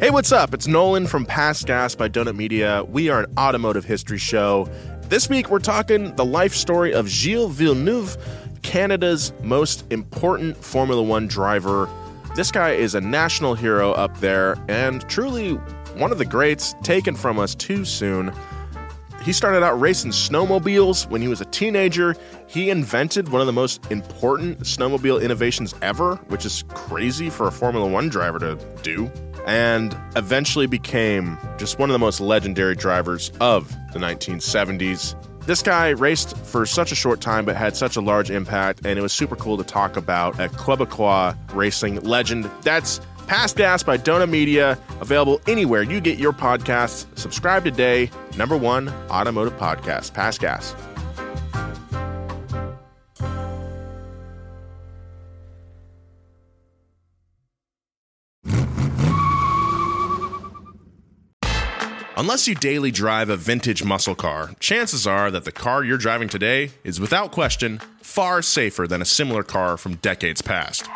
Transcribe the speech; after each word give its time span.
Hey, 0.00 0.10
what's 0.10 0.30
up? 0.30 0.54
It's 0.54 0.68
Nolan 0.68 1.08
from 1.08 1.26
Past 1.26 1.66
Gas 1.66 1.96
by 1.96 2.08
Donut 2.08 2.36
Media. 2.36 2.84
We 2.84 3.08
are 3.08 3.24
an 3.24 3.34
automotive 3.36 3.84
history 3.84 4.16
show. 4.16 4.68
This 5.08 5.28
week, 5.28 5.50
we're 5.50 5.58
talking 5.58 6.14
the 6.14 6.24
life 6.24 6.54
story 6.54 6.94
of 6.94 7.08
Gilles 7.08 7.48
Villeneuve, 7.48 8.16
Canada's 8.62 9.32
most 9.42 9.84
important 9.90 10.56
Formula 10.56 11.02
One 11.02 11.26
driver. 11.26 11.90
This 12.36 12.52
guy 12.52 12.74
is 12.74 12.94
a 12.94 13.00
national 13.00 13.56
hero 13.56 13.90
up 13.90 14.16
there 14.20 14.56
and 14.68 15.02
truly 15.08 15.54
one 15.96 16.12
of 16.12 16.18
the 16.18 16.24
greats 16.24 16.76
taken 16.84 17.16
from 17.16 17.40
us 17.40 17.56
too 17.56 17.84
soon. 17.84 18.32
He 19.24 19.32
started 19.32 19.64
out 19.64 19.80
racing 19.80 20.12
snowmobiles 20.12 21.10
when 21.10 21.20
he 21.22 21.26
was 21.26 21.40
a 21.40 21.44
teenager. 21.46 22.14
He 22.46 22.70
invented 22.70 23.30
one 23.30 23.40
of 23.40 23.48
the 23.48 23.52
most 23.52 23.90
important 23.90 24.60
snowmobile 24.60 25.20
innovations 25.20 25.74
ever, 25.82 26.14
which 26.28 26.46
is 26.46 26.62
crazy 26.68 27.30
for 27.30 27.48
a 27.48 27.52
Formula 27.52 27.86
One 27.86 28.08
driver 28.08 28.38
to 28.38 28.54
do, 28.84 29.10
and 29.48 29.98
eventually 30.14 30.66
became 30.66 31.38
just 31.56 31.78
one 31.78 31.88
of 31.88 31.94
the 31.94 31.98
most 31.98 32.20
legendary 32.20 32.76
drivers 32.76 33.32
of 33.40 33.68
the 33.92 33.98
1970s. 33.98 35.16
This 35.46 35.62
guy 35.62 35.88
raced 35.88 36.36
for 36.36 36.66
such 36.66 36.92
a 36.92 36.94
short 36.94 37.22
time 37.22 37.46
but 37.46 37.56
had 37.56 37.74
such 37.74 37.96
a 37.96 38.02
large 38.02 38.30
impact, 38.30 38.84
and 38.84 38.98
it 38.98 39.02
was 39.02 39.14
super 39.14 39.34
cool 39.34 39.56
to 39.56 39.64
talk 39.64 39.96
about 39.96 40.38
a 40.38 40.48
Quebecois 40.50 41.34
racing 41.54 41.98
legend. 42.02 42.50
That's 42.60 43.00
Past 43.26 43.56
Gas 43.56 43.82
by 43.82 43.96
Donut 43.96 44.28
Media, 44.28 44.78
available 45.00 45.40
anywhere 45.46 45.82
you 45.82 46.02
get 46.02 46.18
your 46.18 46.34
podcasts. 46.34 47.06
Subscribe 47.18 47.64
today. 47.64 48.10
Number 48.36 48.56
one 48.56 48.90
automotive 49.10 49.58
podcast, 49.58 50.12
Past 50.12 50.40
Gas. 50.40 50.74
Unless 62.18 62.48
you 62.48 62.56
daily 62.56 62.90
drive 62.90 63.30
a 63.30 63.36
vintage 63.36 63.84
muscle 63.84 64.16
car, 64.16 64.50
chances 64.58 65.06
are 65.06 65.30
that 65.30 65.44
the 65.44 65.52
car 65.52 65.84
you're 65.84 65.96
driving 65.96 66.28
today 66.28 66.72
is 66.82 66.98
without 66.98 67.30
question 67.30 67.78
far 68.02 68.42
safer 68.42 68.88
than 68.88 69.00
a 69.00 69.04
similar 69.04 69.44
car 69.44 69.76
from 69.76 69.94
decades 69.98 70.42
past. 70.42 70.88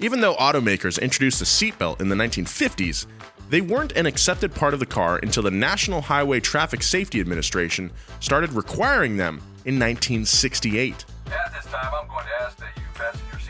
Even 0.00 0.22
though 0.22 0.34
automakers 0.36 0.98
introduced 0.98 1.40
the 1.40 1.44
seatbelt 1.44 2.00
in 2.00 2.08
the 2.08 2.16
1950s, 2.16 3.04
they 3.50 3.60
weren't 3.60 3.92
an 3.98 4.06
accepted 4.06 4.54
part 4.54 4.72
of 4.72 4.80
the 4.80 4.86
car 4.86 5.18
until 5.18 5.42
the 5.42 5.50
National 5.50 6.00
Highway 6.00 6.40
Traffic 6.40 6.82
Safety 6.82 7.20
Administration 7.20 7.90
started 8.20 8.54
requiring 8.54 9.18
them 9.18 9.42
in 9.66 9.78
1968. 9.78 11.04
At 11.26 11.52
this 11.52 11.70
time, 11.70 11.92
I'm 11.92 12.08
going 12.08 12.24
to 12.24 12.44
ask 12.46 12.56
that 12.56 12.74
you 12.78 12.82
fasten 12.94 13.20
your. 13.30 13.47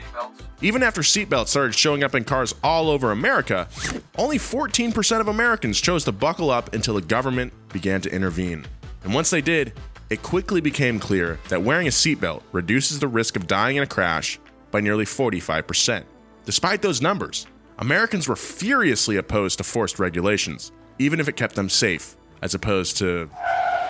Even 0.60 0.82
after 0.82 1.02
seatbelts 1.02 1.48
started 1.48 1.74
showing 1.74 2.02
up 2.02 2.16
in 2.16 2.24
cars 2.24 2.52
all 2.64 2.90
over 2.90 3.12
America, 3.12 3.68
only 4.16 4.38
14% 4.38 5.20
of 5.20 5.28
Americans 5.28 5.80
chose 5.80 6.04
to 6.04 6.10
buckle 6.10 6.50
up 6.50 6.74
until 6.74 6.94
the 6.94 7.00
government 7.00 7.52
began 7.68 8.00
to 8.00 8.12
intervene. 8.12 8.66
And 9.04 9.14
once 9.14 9.30
they 9.30 9.40
did, 9.40 9.72
it 10.10 10.22
quickly 10.22 10.60
became 10.60 10.98
clear 10.98 11.38
that 11.48 11.62
wearing 11.62 11.86
a 11.86 11.90
seatbelt 11.90 12.42
reduces 12.50 12.98
the 12.98 13.06
risk 13.06 13.36
of 13.36 13.46
dying 13.46 13.76
in 13.76 13.84
a 13.84 13.86
crash 13.86 14.40
by 14.72 14.80
nearly 14.80 15.04
45%. 15.04 16.02
Despite 16.44 16.82
those 16.82 17.00
numbers, 17.00 17.46
Americans 17.78 18.26
were 18.26 18.34
furiously 18.34 19.16
opposed 19.16 19.58
to 19.58 19.64
forced 19.64 20.00
regulations, 20.00 20.72
even 20.98 21.20
if 21.20 21.28
it 21.28 21.36
kept 21.36 21.54
them 21.54 21.68
safe, 21.68 22.16
as 22.42 22.54
opposed 22.54 22.96
to, 22.96 23.30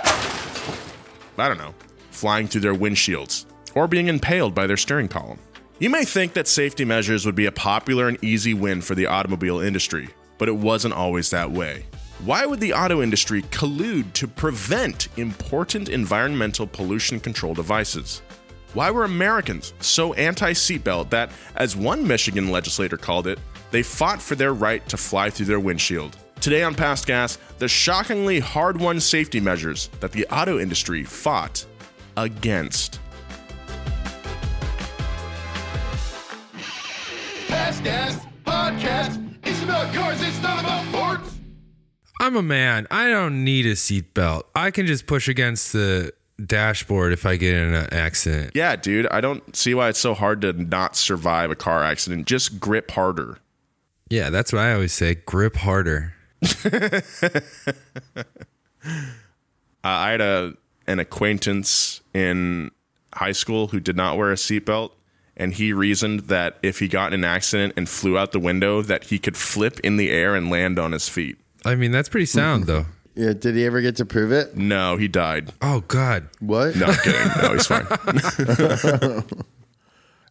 I 0.05 1.49
don't 1.49 1.57
know, 1.57 1.75
flying 2.11 2.47
through 2.47 2.61
their 2.61 2.75
windshields 2.75 3.47
or 3.75 3.89
being 3.89 4.09
impaled 4.09 4.55
by 4.55 4.67
their 4.67 4.77
steering 4.77 5.09
column. 5.09 5.39
You 5.81 5.91
may 5.91 6.05
think 6.05 6.33
that 6.33 6.49
safety 6.49 6.85
measures 6.85 7.25
would 7.25 7.37
be 7.37 7.47
a 7.47 7.53
popular 7.53 8.09
and 8.09 8.19
easy 8.23 8.53
win 8.53 8.81
for 8.81 8.97
the 8.97 9.07
automobile 9.07 9.61
industry, 9.61 10.09
but 10.37 10.49
it 10.49 10.57
wasn't 10.57 10.95
always 10.95 11.31
that 11.31 11.53
way. 11.53 11.87
Why 12.25 12.47
would 12.47 12.59
the 12.59 12.73
auto 12.73 13.01
industry 13.01 13.43
collude 13.43 14.13
to 14.15 14.27
prevent 14.27 15.07
important 15.17 15.89
environmental 15.89 16.67
pollution 16.67 17.21
control 17.21 17.55
devices? 17.55 18.23
Why 18.75 18.91
were 18.91 19.05
Americans 19.05 19.73
so 19.79 20.15
anti 20.15 20.53
seatbelt 20.53 21.11
that, 21.11 21.31
as 21.55 21.77
one 21.77 22.05
Michigan 22.05 22.51
legislator 22.51 22.97
called 22.97 23.29
it, 23.29 23.39
they 23.71 23.85
fought 23.85 24.21
for 24.21 24.35
their 24.35 24.55
right 24.55 24.85
to 24.89 24.97
fly 24.97 25.31
through 25.31 25.47
their 25.47 25.61
windshield? 25.61 26.17
Today 26.41 26.65
on 26.65 26.75
Past 26.75 27.07
Gas, 27.07 27.39
the 27.59 27.69
shockingly 27.69 28.41
hard 28.41 28.81
won 28.81 28.99
safety 28.99 29.39
measures 29.39 29.91
that 30.01 30.11
the 30.11 30.27
auto 30.27 30.59
industry 30.59 31.05
fought 31.05 31.65
against. 32.17 32.99
Past 37.49 37.83
Gas 37.83 38.19
Podcast. 38.45 39.25
It's 39.45 39.63
about 39.63 39.93
cars, 39.95 40.21
it's 40.23 40.41
not 40.43 40.61
about 40.61 40.85
sports. 40.87 41.37
I'm 42.21 42.37
a 42.37 42.43
man. 42.43 42.87
I 42.91 43.09
don't 43.09 43.43
need 43.45 43.67
a 43.67 43.73
seatbelt. 43.73 44.43
I 44.55 44.71
can 44.71 44.87
just 44.87 45.07
push 45.07 45.29
against 45.29 45.73
the 45.73 46.13
dashboard 46.45 47.13
if 47.13 47.25
I 47.27 47.37
get 47.37 47.55
in 47.55 47.75
an 47.75 47.89
accident. 47.93 48.53
Yeah, 48.55 48.77
dude, 48.77 49.07
I 49.09 49.21
don't 49.21 49.55
see 49.57 49.75
why 49.75 49.89
it's 49.89 49.99
so 49.99 50.15
hard 50.15 50.41
to 50.43 50.53
not 50.53 50.95
survive 50.97 51.51
a 51.51 51.57
car 51.57 51.83
accident. 51.83 52.27
Just 52.27 52.61
grip 52.61 52.91
harder. 52.91 53.39
Yeah, 54.11 54.31
that's 54.31 54.53
what 54.53 54.63
I 54.63 54.73
always 54.73 54.93
say. 54.93 55.15
Grip 55.17 55.57
harder. 55.57 56.15
Uh, 59.85 59.89
I 59.89 60.11
had 60.11 60.21
a 60.21 60.55
an 60.89 60.99
acquaintance 60.99 62.01
in 62.13 62.71
high 63.15 63.33
school 63.33 63.69
who 63.69 63.79
did 63.81 63.97
not 63.97 64.17
wear 64.19 64.31
a 64.33 64.35
seatbelt, 64.35 64.91
and 65.39 65.55
he 65.55 65.73
reasoned 65.73 66.21
that 66.21 66.59
if 66.63 66.81
he 66.81 66.89
got 66.89 67.15
in 67.15 67.21
an 67.21 67.25
accident 67.25 67.75
and 67.77 67.89
flew 67.89 68.19
out 68.19 68.33
the 68.33 68.41
window, 68.41 68.83
that 68.83 69.05
he 69.05 69.19
could 69.19 69.37
flip 69.37 69.81
in 69.81 69.97
the 69.97 70.11
air 70.11 70.35
and 70.35 70.51
land 70.51 70.79
on 70.79 70.93
his 70.93 71.09
feet. 71.09 71.39
I 71.65 71.75
mean, 71.75 71.93
that's 71.93 72.09
pretty 72.09 72.27
sound 72.27 72.65
though. 72.65 72.87
Yeah, 73.15 73.33
did 73.33 73.57
he 73.57 73.67
ever 73.67 73.81
get 73.81 73.97
to 73.97 74.05
prove 74.05 74.31
it? 74.31 74.57
No, 74.57 74.97
he 74.97 75.09
died. 75.09 75.53
Oh 75.61 75.81
God. 75.89 76.29
What? 76.39 76.77
No, 76.77 76.87
I'm 76.87 76.95
kidding. 76.99 77.29
No, 77.43 77.53
he's 77.53 77.67
fine. 77.67 77.85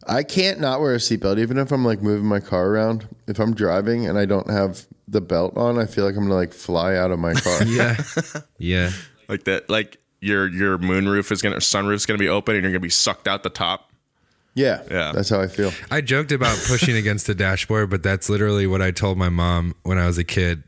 I 0.08 0.22
can't 0.22 0.58
not 0.58 0.80
wear 0.80 0.94
a 0.94 0.96
seatbelt, 0.96 1.38
even 1.38 1.58
if 1.58 1.70
I'm 1.70 1.84
like 1.84 2.00
moving 2.00 2.24
my 2.24 2.40
car 2.40 2.68
around. 2.68 3.06
If 3.26 3.40
I'm 3.40 3.54
driving 3.54 4.06
and 4.06 4.18
I 4.18 4.24
don't 4.24 4.48
have 4.48 4.86
the 5.06 5.20
belt 5.20 5.54
on, 5.54 5.78
I 5.78 5.84
feel 5.84 6.06
like 6.06 6.16
I'm 6.16 6.22
gonna 6.22 6.34
like 6.34 6.54
fly 6.54 6.96
out 6.96 7.10
of 7.10 7.18
my 7.18 7.34
car. 7.34 7.62
Yeah. 7.64 8.02
yeah. 8.56 8.90
like 9.28 9.44
that. 9.44 9.68
Like 9.68 9.98
your 10.20 10.48
your 10.48 10.78
moonroof 10.78 11.30
is 11.30 11.42
gonna 11.42 11.56
sunroof's 11.56 12.06
gonna 12.06 12.18
be 12.18 12.28
open, 12.28 12.54
and 12.54 12.62
you're 12.62 12.72
gonna 12.72 12.80
be 12.80 12.88
sucked 12.88 13.28
out 13.28 13.42
the 13.42 13.50
top. 13.50 13.87
Yeah, 14.58 14.82
Yeah. 14.90 15.12
that's 15.12 15.28
how 15.30 15.40
I 15.40 15.46
feel. 15.46 15.72
I 15.90 16.00
joked 16.00 16.32
about 16.32 16.58
pushing 16.66 16.96
against 17.02 17.26
the 17.26 17.34
dashboard, 17.34 17.90
but 17.90 18.02
that's 18.02 18.28
literally 18.28 18.66
what 18.66 18.82
I 18.82 18.90
told 18.90 19.16
my 19.18 19.28
mom 19.28 19.74
when 19.84 19.98
I 19.98 20.06
was 20.06 20.18
a 20.18 20.24
kid 20.24 20.62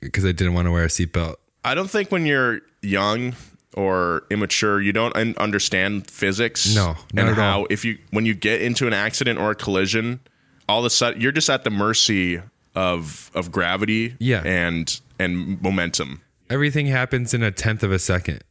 because 0.00 0.24
I 0.24 0.32
didn't 0.32 0.54
want 0.54 0.66
to 0.66 0.72
wear 0.72 0.84
a 0.84 0.88
seatbelt. 0.88 1.36
I 1.64 1.74
don't 1.74 1.90
think 1.90 2.10
when 2.12 2.26
you're 2.26 2.60
young 2.82 3.34
or 3.74 4.24
immature, 4.30 4.80
you 4.80 4.92
don't 4.92 5.14
un- 5.16 5.34
understand 5.38 6.10
physics. 6.10 6.74
No, 6.74 6.96
not 7.12 7.20
and 7.22 7.28
at 7.30 7.34
how 7.36 7.60
all. 7.60 7.66
if 7.70 7.84
you 7.84 7.98
when 8.10 8.24
you 8.26 8.34
get 8.34 8.62
into 8.62 8.86
an 8.86 8.92
accident 8.92 9.38
or 9.38 9.50
a 9.50 9.54
collision, 9.54 10.20
all 10.68 10.78
of 10.80 10.84
a 10.84 10.90
sudden 10.90 11.20
you're 11.20 11.32
just 11.32 11.50
at 11.50 11.64
the 11.64 11.70
mercy 11.70 12.40
of 12.74 13.30
of 13.34 13.50
gravity. 13.52 14.14
Yeah. 14.18 14.42
and 14.44 15.00
and 15.18 15.60
momentum. 15.62 16.20
Everything 16.50 16.86
happens 16.86 17.34
in 17.34 17.42
a 17.42 17.50
tenth 17.50 17.82
of 17.82 17.90
a 17.90 17.98
second. 17.98 18.44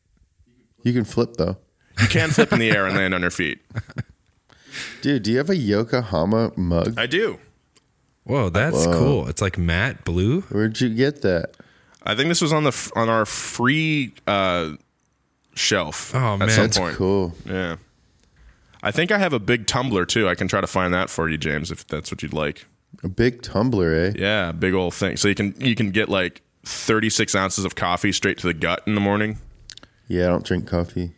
You 0.83 0.91
can 0.93 1.05
flip 1.05 1.37
though, 1.37 1.57
You 2.01 2.07
can 2.07 2.29
flip 2.31 2.51
in 2.51 2.59
the 2.59 2.69
air 2.71 2.85
and 2.85 2.95
land 2.97 3.13
on 3.13 3.21
your 3.21 3.31
feet. 3.31 3.59
dude. 5.01 5.23
Do 5.23 5.31
you 5.31 5.37
have 5.37 5.49
a 5.49 5.55
Yokohama 5.55 6.51
mug? 6.55 6.93
I 6.97 7.05
do. 7.05 7.39
Whoa, 8.23 8.49
that's 8.49 8.85
cool. 8.87 9.27
It's 9.27 9.41
like 9.41 9.57
matte 9.57 10.03
blue. 10.03 10.41
Where'd 10.41 10.81
you 10.81 10.89
get 10.89 11.21
that? 11.21 11.51
I 12.03 12.15
think 12.15 12.29
this 12.29 12.41
was 12.41 12.51
on 12.53 12.63
the 12.63 12.91
on 12.95 13.09
our 13.09 13.25
free 13.25 14.13
uh, 14.25 14.73
shelf. 15.55 16.13
Oh, 16.13 16.33
at 16.33 16.39
man. 16.39 16.49
some 16.49 16.63
That's 16.65 16.77
point. 16.77 16.95
cool. 16.95 17.35
Yeah. 17.45 17.77
I 18.83 18.91
think 18.91 19.11
I 19.11 19.17
have 19.17 19.33
a 19.33 19.39
big 19.39 19.65
tumbler 19.65 20.05
too. 20.05 20.27
I 20.29 20.35
can 20.35 20.47
try 20.47 20.61
to 20.61 20.67
find 20.67 20.93
that 20.93 21.09
for 21.09 21.27
you, 21.27 21.37
James, 21.37 21.71
if 21.71 21.87
that's 21.87 22.11
what 22.11 22.21
you'd 22.21 22.33
like. 22.33 22.65
A 23.03 23.09
big 23.09 23.41
tumbler, 23.41 23.93
eh? 23.93 24.13
Yeah, 24.15 24.51
big 24.51 24.73
old 24.73 24.93
thing. 24.93 25.17
So 25.17 25.27
you 25.27 25.35
can 25.35 25.55
you 25.59 25.75
can 25.75 25.91
get 25.91 26.09
like 26.09 26.41
36 26.63 27.35
ounces 27.35 27.65
of 27.65 27.75
coffee 27.75 28.11
straight 28.11 28.37
to 28.39 28.47
the 28.47 28.53
gut 28.53 28.81
in 28.85 28.95
the 28.95 29.01
morning. 29.01 29.39
Yeah, 30.07 30.25
I 30.25 30.27
don't 30.29 30.45
drink 30.45 30.67
coffee. 30.67 31.11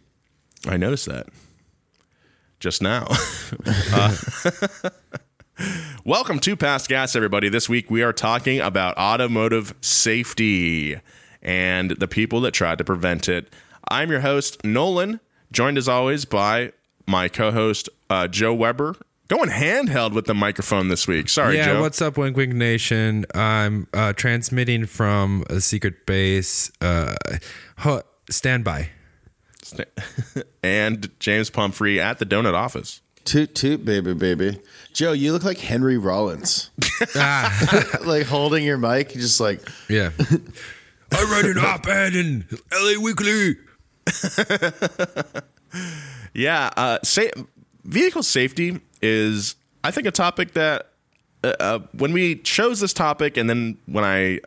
I 0.67 0.77
noticed 0.77 1.05
that 1.07 1.27
just 2.59 2.81
now. 2.81 3.07
Uh, 3.93 4.15
welcome 6.05 6.39
to 6.39 6.55
Past 6.55 6.89
Gas, 6.89 7.15
everybody. 7.15 7.49
This 7.49 7.67
week 7.69 7.89
we 7.89 8.03
are 8.03 8.13
talking 8.13 8.59
about 8.59 8.97
automotive 8.97 9.73
safety 9.81 10.99
and 11.41 11.91
the 11.91 12.07
people 12.07 12.41
that 12.41 12.51
tried 12.51 12.77
to 12.79 12.83
prevent 12.83 13.29
it. 13.29 13.51
I'm 13.89 14.11
your 14.11 14.19
host, 14.19 14.63
Nolan, 14.63 15.19
joined 15.51 15.77
as 15.77 15.87
always 15.87 16.25
by 16.25 16.73
my 17.07 17.29
co 17.29 17.51
host, 17.51 17.89
uh, 18.09 18.27
Joe 18.27 18.53
Weber. 18.53 18.95
Going 19.27 19.49
handheld 19.49 20.13
with 20.13 20.25
the 20.25 20.35
microphone 20.35 20.89
this 20.89 21.07
week. 21.07 21.29
Sorry, 21.29 21.57
yeah, 21.57 21.73
Joe. 21.73 21.81
what's 21.81 22.01
up, 22.01 22.17
Wink 22.17 22.37
Wink 22.37 22.53
Nation? 22.53 23.25
I'm 23.33 23.87
uh, 23.93 24.13
transmitting 24.13 24.85
from 24.85 25.43
a 25.49 25.59
secret 25.61 26.05
base. 26.05 26.71
Uh, 26.81 27.15
ho- 27.79 28.03
stand 28.29 28.63
by. 28.63 28.89
and 30.63 31.09
James 31.19 31.49
Pumphrey 31.49 31.99
at 31.99 32.19
the 32.19 32.25
donut 32.25 32.53
office. 32.53 33.01
Toot 33.25 33.53
toot, 33.55 33.83
baby, 33.83 34.13
baby. 34.13 34.59
Joe, 34.93 35.11
you 35.11 35.33
look 35.33 35.43
like 35.43 35.57
Henry 35.57 35.97
Rollins. 35.97 36.69
like 38.05 38.25
holding 38.25 38.63
your 38.63 38.77
mic, 38.77 39.09
just 39.09 39.39
like 39.39 39.61
Yeah. 39.89 40.11
I 41.11 41.23
read 41.31 41.45
an 41.45 41.57
op-ed 41.57 42.15
in 42.15 42.45
LA 42.71 43.01
Weekly. 43.01 43.55
Yeah, 46.33 46.69
uh, 46.77 46.99
sa- 47.03 47.23
vehicle 47.83 48.23
safety 48.23 48.79
is, 49.01 49.55
I 49.83 49.91
think, 49.91 50.07
a 50.07 50.11
topic 50.11 50.53
that 50.53 50.91
uh, 51.43 51.53
uh, 51.59 51.79
when 51.93 52.13
we 52.13 52.35
chose 52.37 52.79
this 52.79 52.93
topic, 52.93 53.37
and 53.37 53.49
then 53.49 53.77
when 53.87 54.03
I 54.03 54.39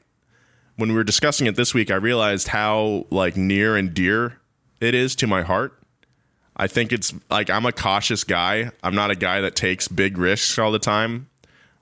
when 0.77 0.89
we 0.91 0.95
were 0.95 1.05
discussing 1.05 1.47
it 1.47 1.57
this 1.57 1.75
week, 1.75 1.91
I 1.91 1.97
realized 1.97 2.49
how 2.49 3.07
like 3.11 3.37
near 3.37 3.77
and 3.77 3.93
dear 3.93 4.40
it 4.81 4.95
is 4.95 5.15
to 5.17 5.27
my 5.27 5.43
heart. 5.43 5.77
I 6.57 6.67
think 6.67 6.93
it's 6.93 7.15
like 7.31 7.49
I'm 7.49 7.65
a 7.67 7.73
cautious 7.73 8.25
guy. 8.25 8.71
I'm 8.83 8.95
not 8.95 9.11
a 9.11 9.15
guy 9.15 9.41
that 9.41 9.55
takes 9.57 9.89
big 9.89 10.19
risks 10.19 10.59
all 10.59 10.73
the 10.73 10.79
time, 10.79 11.29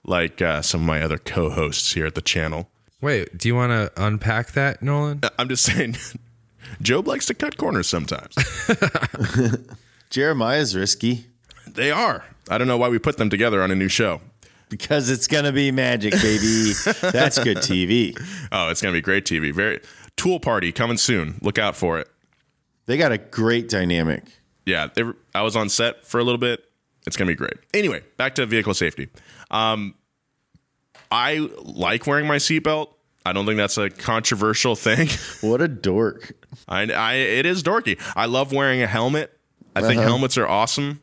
like 0.04 0.40
uh, 0.40 0.62
some 0.62 0.82
of 0.82 0.86
my 0.86 1.02
other 1.02 1.18
co-hosts 1.18 1.92
here 1.94 2.06
at 2.06 2.14
the 2.14 2.20
channel. 2.20 2.68
Wait, 3.00 3.36
do 3.36 3.48
you 3.48 3.54
want 3.54 3.70
to 3.70 3.90
unpack 4.02 4.52
that, 4.52 4.82
Nolan? 4.82 5.20
I'm 5.38 5.48
just 5.48 5.64
saying, 5.72 5.96
Job 6.82 7.08
likes 7.08 7.26
to 7.26 7.34
cut 7.34 7.56
corners 7.56 7.88
sometimes. 7.88 8.34
Jeremiah's 10.10 10.76
risky 10.76 11.26
they 11.74 11.90
are. 11.90 12.24
I 12.50 12.58
don't 12.58 12.66
know 12.68 12.78
why 12.78 12.88
we 12.88 12.98
put 12.98 13.18
them 13.18 13.30
together 13.30 13.62
on 13.62 13.70
a 13.70 13.74
new 13.74 13.88
show. 13.88 14.20
because 14.68 15.10
it's 15.10 15.26
gonna 15.26 15.52
be 15.52 15.70
magic, 15.70 16.12
baby. 16.12 16.72
That's 17.02 17.38
good 17.42 17.58
TV. 17.58 18.16
Oh, 18.50 18.68
it's 18.70 18.80
gonna 18.80 18.92
be 18.94 19.00
great 19.00 19.24
TV. 19.24 19.52
Very 19.52 19.80
Tool 20.16 20.40
Party 20.40 20.72
coming 20.72 20.96
soon. 20.96 21.38
Look 21.42 21.58
out 21.58 21.76
for 21.76 21.98
it. 21.98 22.08
They 22.88 22.96
got 22.96 23.12
a 23.12 23.18
great 23.18 23.68
dynamic. 23.68 24.24
Yeah, 24.66 24.88
they 24.94 25.04
I 25.34 25.42
was 25.42 25.54
on 25.56 25.68
set 25.68 26.04
for 26.06 26.18
a 26.18 26.24
little 26.24 26.38
bit. 26.38 26.64
It's 27.06 27.16
gonna 27.16 27.30
be 27.30 27.34
great. 27.36 27.54
Anyway, 27.72 28.02
back 28.16 28.34
to 28.36 28.46
vehicle 28.46 28.74
safety. 28.74 29.08
Um, 29.50 29.94
I 31.10 31.48
like 31.64 32.06
wearing 32.06 32.26
my 32.26 32.36
seatbelt. 32.36 32.88
I 33.24 33.32
don't 33.32 33.44
think 33.46 33.58
that's 33.58 33.78
a 33.78 33.90
controversial 33.90 34.74
thing. 34.74 35.08
What 35.40 35.60
a 35.60 35.68
dork. 35.68 36.32
I, 36.66 36.90
I 36.90 37.14
it 37.14 37.46
is 37.46 37.62
dorky. 37.62 38.00
I 38.16 38.26
love 38.26 38.52
wearing 38.52 38.82
a 38.82 38.86
helmet. 38.86 39.38
I 39.76 39.82
think 39.82 39.98
Uh-huh. 40.00 40.08
helmets 40.08 40.36
are 40.38 40.46
awesome. 40.48 41.02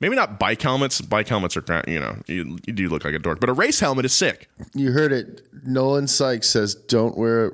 Maybe 0.00 0.16
not 0.16 0.38
bike 0.38 0.62
helmets. 0.62 1.00
Bike 1.00 1.28
helmets 1.28 1.56
are 1.56 1.62
kind- 1.62 1.84
you 1.88 1.98
know 2.00 2.16
you, 2.26 2.58
you 2.66 2.72
do 2.72 2.88
look 2.88 3.04
like 3.04 3.14
a 3.14 3.18
dork, 3.18 3.40
but 3.40 3.48
a 3.48 3.52
race 3.52 3.80
helmet 3.80 4.04
is 4.04 4.12
sick. 4.12 4.48
You 4.74 4.92
heard 4.92 5.12
it. 5.12 5.42
Nolan 5.64 6.06
Sykes 6.06 6.48
says, 6.48 6.74
"Don't 6.74 7.16
wear, 7.18 7.52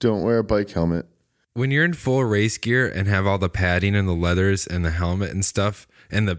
don't 0.00 0.22
wear 0.22 0.38
a 0.38 0.44
bike 0.44 0.70
helmet." 0.70 1.06
When 1.58 1.72
you're 1.72 1.84
in 1.84 1.92
full 1.94 2.24
race 2.24 2.56
gear 2.56 2.86
and 2.88 3.08
have 3.08 3.26
all 3.26 3.36
the 3.36 3.48
padding 3.48 3.96
and 3.96 4.06
the 4.06 4.12
leathers 4.12 4.64
and 4.64 4.84
the 4.84 4.92
helmet 4.92 5.30
and 5.32 5.44
stuff 5.44 5.88
and 6.08 6.28
the 6.28 6.36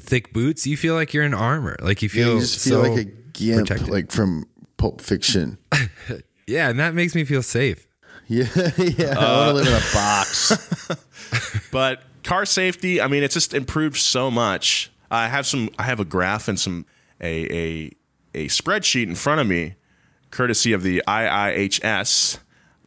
thick 0.00 0.32
boots, 0.32 0.68
you 0.68 0.76
feel 0.76 0.94
like 0.94 1.12
you're 1.12 1.24
in 1.24 1.34
armor. 1.34 1.76
Like 1.80 2.00
you 2.00 2.08
feel 2.08 2.34
You 2.34 2.40
just 2.40 2.62
feel 2.62 2.84
so 2.84 2.88
like 2.88 3.00
a 3.00 3.04
gimp, 3.04 3.66
protected. 3.66 3.88
like 3.90 4.12
from 4.12 4.46
Pulp 4.76 5.00
Fiction. 5.00 5.58
yeah, 6.46 6.68
and 6.68 6.78
that 6.78 6.94
makes 6.94 7.14
me 7.16 7.24
feel 7.24 7.42
safe. 7.42 7.88
Yeah, 8.28 8.46
yeah. 8.78 9.18
I 9.18 9.36
want 9.36 9.48
to 9.48 9.52
live 9.54 9.66
in 9.66 9.72
a 9.74 9.92
box. 9.92 10.88
But 11.72 12.02
car 12.22 12.46
safety, 12.46 13.00
I 13.00 13.08
mean, 13.08 13.24
it's 13.24 13.34
just 13.34 13.52
improved 13.52 13.96
so 13.96 14.30
much. 14.30 14.90
I 15.10 15.26
have 15.28 15.44
some, 15.44 15.70
I 15.78 15.82
have 15.82 15.98
a 16.00 16.04
graph 16.04 16.46
and 16.48 16.58
some 16.58 16.86
a 17.20 17.34
a 17.52 17.90
a 18.32 18.46
spreadsheet 18.48 19.08
in 19.08 19.16
front 19.16 19.40
of 19.40 19.46
me, 19.48 19.74
courtesy 20.30 20.72
of 20.72 20.82
the 20.82 21.02
IIHS. 21.06 22.38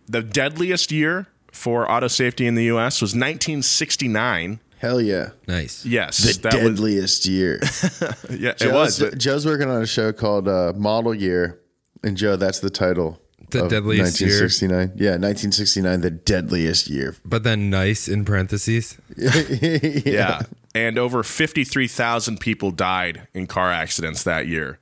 The 0.08 0.24
deadliest 0.24 0.92
year 0.92 1.28
for 1.56 1.90
auto 1.90 2.08
safety 2.08 2.46
in 2.46 2.56
the 2.56 2.66
U.S. 2.66 3.02
was 3.02 3.12
1969. 3.16 4.60
Hell 4.78 5.02
yeah. 5.02 5.30
Nice. 5.48 5.86
Yes, 5.86 6.18
The 6.18 6.50
that 6.50 6.54
was 6.64 6.74
deadliest 6.74 7.26
year. 7.26 7.60
yeah, 8.30 8.54
it 8.60 8.72
was. 8.72 9.00
Joe's, 9.00 9.10
but- 9.10 9.18
Joe's 9.18 9.46
working 9.46 9.70
on 9.70 9.82
a 9.82 9.88
show 9.88 10.12
called 10.12 10.48
uh, 10.48 10.74
Model 10.76 11.14
Year, 11.14 11.60
and 12.04 12.18
Joe, 12.18 12.36
that's 12.36 12.60
the 12.60 12.70
title. 12.70 13.20
The 13.52 13.66
of 13.66 13.70
deadliest 13.70 14.20
year? 14.20 14.30
1969. 14.30 14.94
Yeah, 14.98 15.12
1969, 15.12 16.02
the 16.02 16.12
deadliest 16.12 16.90
year. 16.90 17.16
But 17.24 17.44
then 17.44 17.70
nice 17.70 18.08
in 18.08 18.26
parentheses. 18.26 18.98
yeah. 19.18 20.42
And 20.74 20.98
over 20.98 21.24
53,000 21.24 22.40
people 22.40 22.72
died 22.72 23.28
in 23.34 23.48
car 23.48 23.72
accidents 23.72 24.24
that 24.24 24.48
year. 24.48 24.80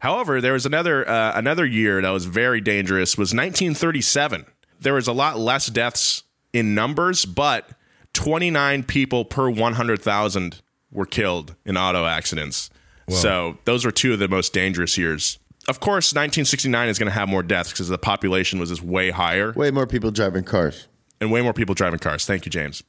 However, 0.00 0.40
there 0.40 0.52
was 0.52 0.64
another 0.64 1.08
uh, 1.08 1.32
another 1.34 1.66
year 1.66 2.00
that 2.02 2.10
was 2.10 2.26
very 2.26 2.60
dangerous 2.60 3.18
was 3.18 3.34
1937. 3.34 4.46
There 4.80 4.94
was 4.94 5.06
a 5.08 5.12
lot 5.12 5.38
less 5.38 5.66
deaths 5.66 6.22
in 6.52 6.74
numbers, 6.74 7.24
but 7.24 7.70
29 8.12 8.84
people 8.84 9.24
per 9.24 9.50
100,000 9.50 10.62
were 10.92 11.06
killed 11.06 11.54
in 11.64 11.76
auto 11.76 12.06
accidents. 12.06 12.70
So, 13.08 13.58
those 13.66 13.84
were 13.84 13.90
two 13.90 14.14
of 14.14 14.18
the 14.18 14.28
most 14.28 14.54
dangerous 14.54 14.96
years. 14.96 15.38
Of 15.68 15.78
course, 15.80 16.12
1969 16.14 16.88
is 16.88 16.98
going 16.98 17.06
to 17.10 17.12
have 17.18 17.28
more 17.28 17.42
deaths 17.42 17.70
because 17.70 17.88
the 17.88 17.98
population 17.98 18.58
was 18.58 18.70
just 18.70 18.82
way 18.82 19.10
higher 19.10 19.52
Way 19.52 19.70
more 19.70 19.86
people 19.86 20.10
driving 20.10 20.44
cars. 20.44 20.88
and 21.20 21.30
way 21.30 21.42
more 21.42 21.52
people 21.52 21.74
driving 21.74 21.98
cars. 21.98 22.24
Thank 22.24 22.46
you, 22.46 22.50
James. 22.50 22.82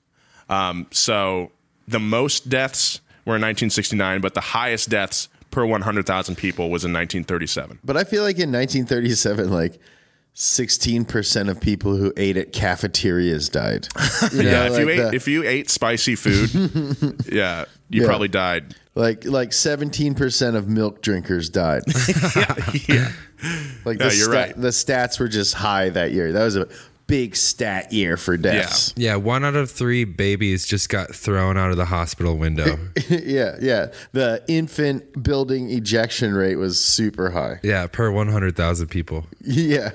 Um, 0.50 0.88
so 0.92 1.52
the 1.88 2.00
most 2.00 2.48
deaths 2.50 3.02
were 3.26 3.36
in 3.36 3.42
1969, 3.42 4.22
but 4.22 4.36
the 4.36 4.42
highest 4.42 4.90
deaths 4.90 5.28
per 5.52 5.66
100,000 5.66 6.36
people 6.36 6.70
was 6.70 6.86
in 6.86 6.94
1937. 6.94 7.80
But 7.84 7.98
I 7.98 8.04
feel 8.06 8.24
like 8.24 8.40
in 8.40 8.52
1937, 8.52 9.52
like 9.52 9.80
16% 10.36 11.50
of 11.50 11.62
people 11.62 11.96
who 11.96 12.12
ate 12.18 12.36
at 12.38 12.52
cafeterias 12.52 13.50
died. 13.50 13.88
You 14.34 14.44
know, 14.44 14.50
yeah, 14.50 14.66
if 14.68 14.78
you 14.80 14.90
ate 14.90 14.98
the- 14.98 15.12
if 15.14 15.28
you 15.28 15.44
ate 15.44 15.70
spicy 15.70 16.16
food, 16.16 17.24
yeah, 17.32 17.66
you 17.90 18.02
Yeah. 18.02 18.08
probably 18.08 18.28
died. 18.28 18.76
like 18.96 19.26
like 19.26 19.52
17% 19.52 20.56
of 20.56 20.68
milk 20.68 21.02
drinkers 21.02 21.50
died. 21.50 21.84
Yeah, 22.88 23.12
Like 23.86 24.00
Yeah, 24.00 24.10
the, 24.10 24.16
you're 24.16 24.32
stat- 24.32 24.32
right. 24.34 24.62
the 24.62 24.70
stats 24.70 25.20
were 25.20 25.28
just 25.30 25.54
high 25.56 25.90
that 25.90 26.12
year. 26.12 26.32
That 26.34 26.44
was 26.44 26.56
a 26.58 26.68
big 27.08 27.36
stat 27.36 27.94
year 27.94 28.18
for 28.18 28.36
deaths. 28.36 28.94
Yeah, 28.98 29.16
one 29.18 29.46
out 29.46 29.56
of 29.56 29.70
three 29.70 30.04
babies 30.06 30.66
just 30.66 30.90
got 30.90 31.14
thrown 31.16 31.56
out 31.56 31.70
of 31.72 31.78
the 31.78 31.86
hospital 31.86 32.36
window. 32.36 32.78
Yeah, 33.10 33.56
yeah. 33.62 33.88
The 34.14 34.44
infant 34.48 35.22
building 35.24 35.70
ejection 35.70 36.34
rate 36.34 36.56
was 36.56 36.80
super 36.84 37.30
high. 37.30 37.60
yeah, 37.64 37.86
per 37.88 38.10
100,000 38.12 38.88
people. 38.88 39.28
Yeah. 39.42 39.92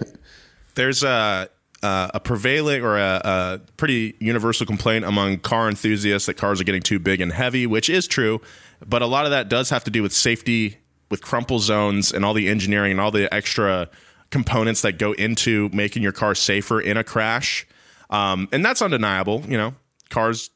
There's 0.74 1.02
a 1.02 1.48
uh, 1.82 2.10
a 2.12 2.20
prevailing 2.20 2.82
or 2.82 2.98
a, 2.98 3.20
a 3.24 3.60
pretty 3.76 4.14
universal 4.20 4.66
complaint 4.66 5.04
among 5.04 5.38
car 5.38 5.68
enthusiasts 5.68 6.26
that 6.26 6.34
cars 6.34 6.60
are 6.60 6.64
getting 6.64 6.82
too 6.82 6.98
big 6.98 7.20
and 7.20 7.32
heavy, 7.32 7.66
which 7.66 7.88
is 7.88 8.06
true, 8.06 8.40
but 8.86 9.02
a 9.02 9.06
lot 9.06 9.24
of 9.24 9.30
that 9.30 9.48
does 9.48 9.70
have 9.70 9.84
to 9.84 9.90
do 9.90 10.02
with 10.02 10.12
safety, 10.12 10.78
with 11.10 11.22
crumple 11.22 11.58
zones, 11.58 12.12
and 12.12 12.24
all 12.24 12.34
the 12.34 12.48
engineering 12.48 12.92
and 12.92 13.00
all 13.00 13.10
the 13.10 13.32
extra 13.32 13.88
components 14.30 14.82
that 14.82 14.98
go 14.98 15.12
into 15.12 15.70
making 15.72 16.02
your 16.02 16.12
car 16.12 16.34
safer 16.34 16.80
in 16.80 16.96
a 16.96 17.04
crash. 17.04 17.66
Um, 18.10 18.48
and 18.52 18.64
that's 18.64 18.82
undeniable. 18.82 19.42
You 19.48 19.56
know, 19.56 19.74
cars 20.10 20.50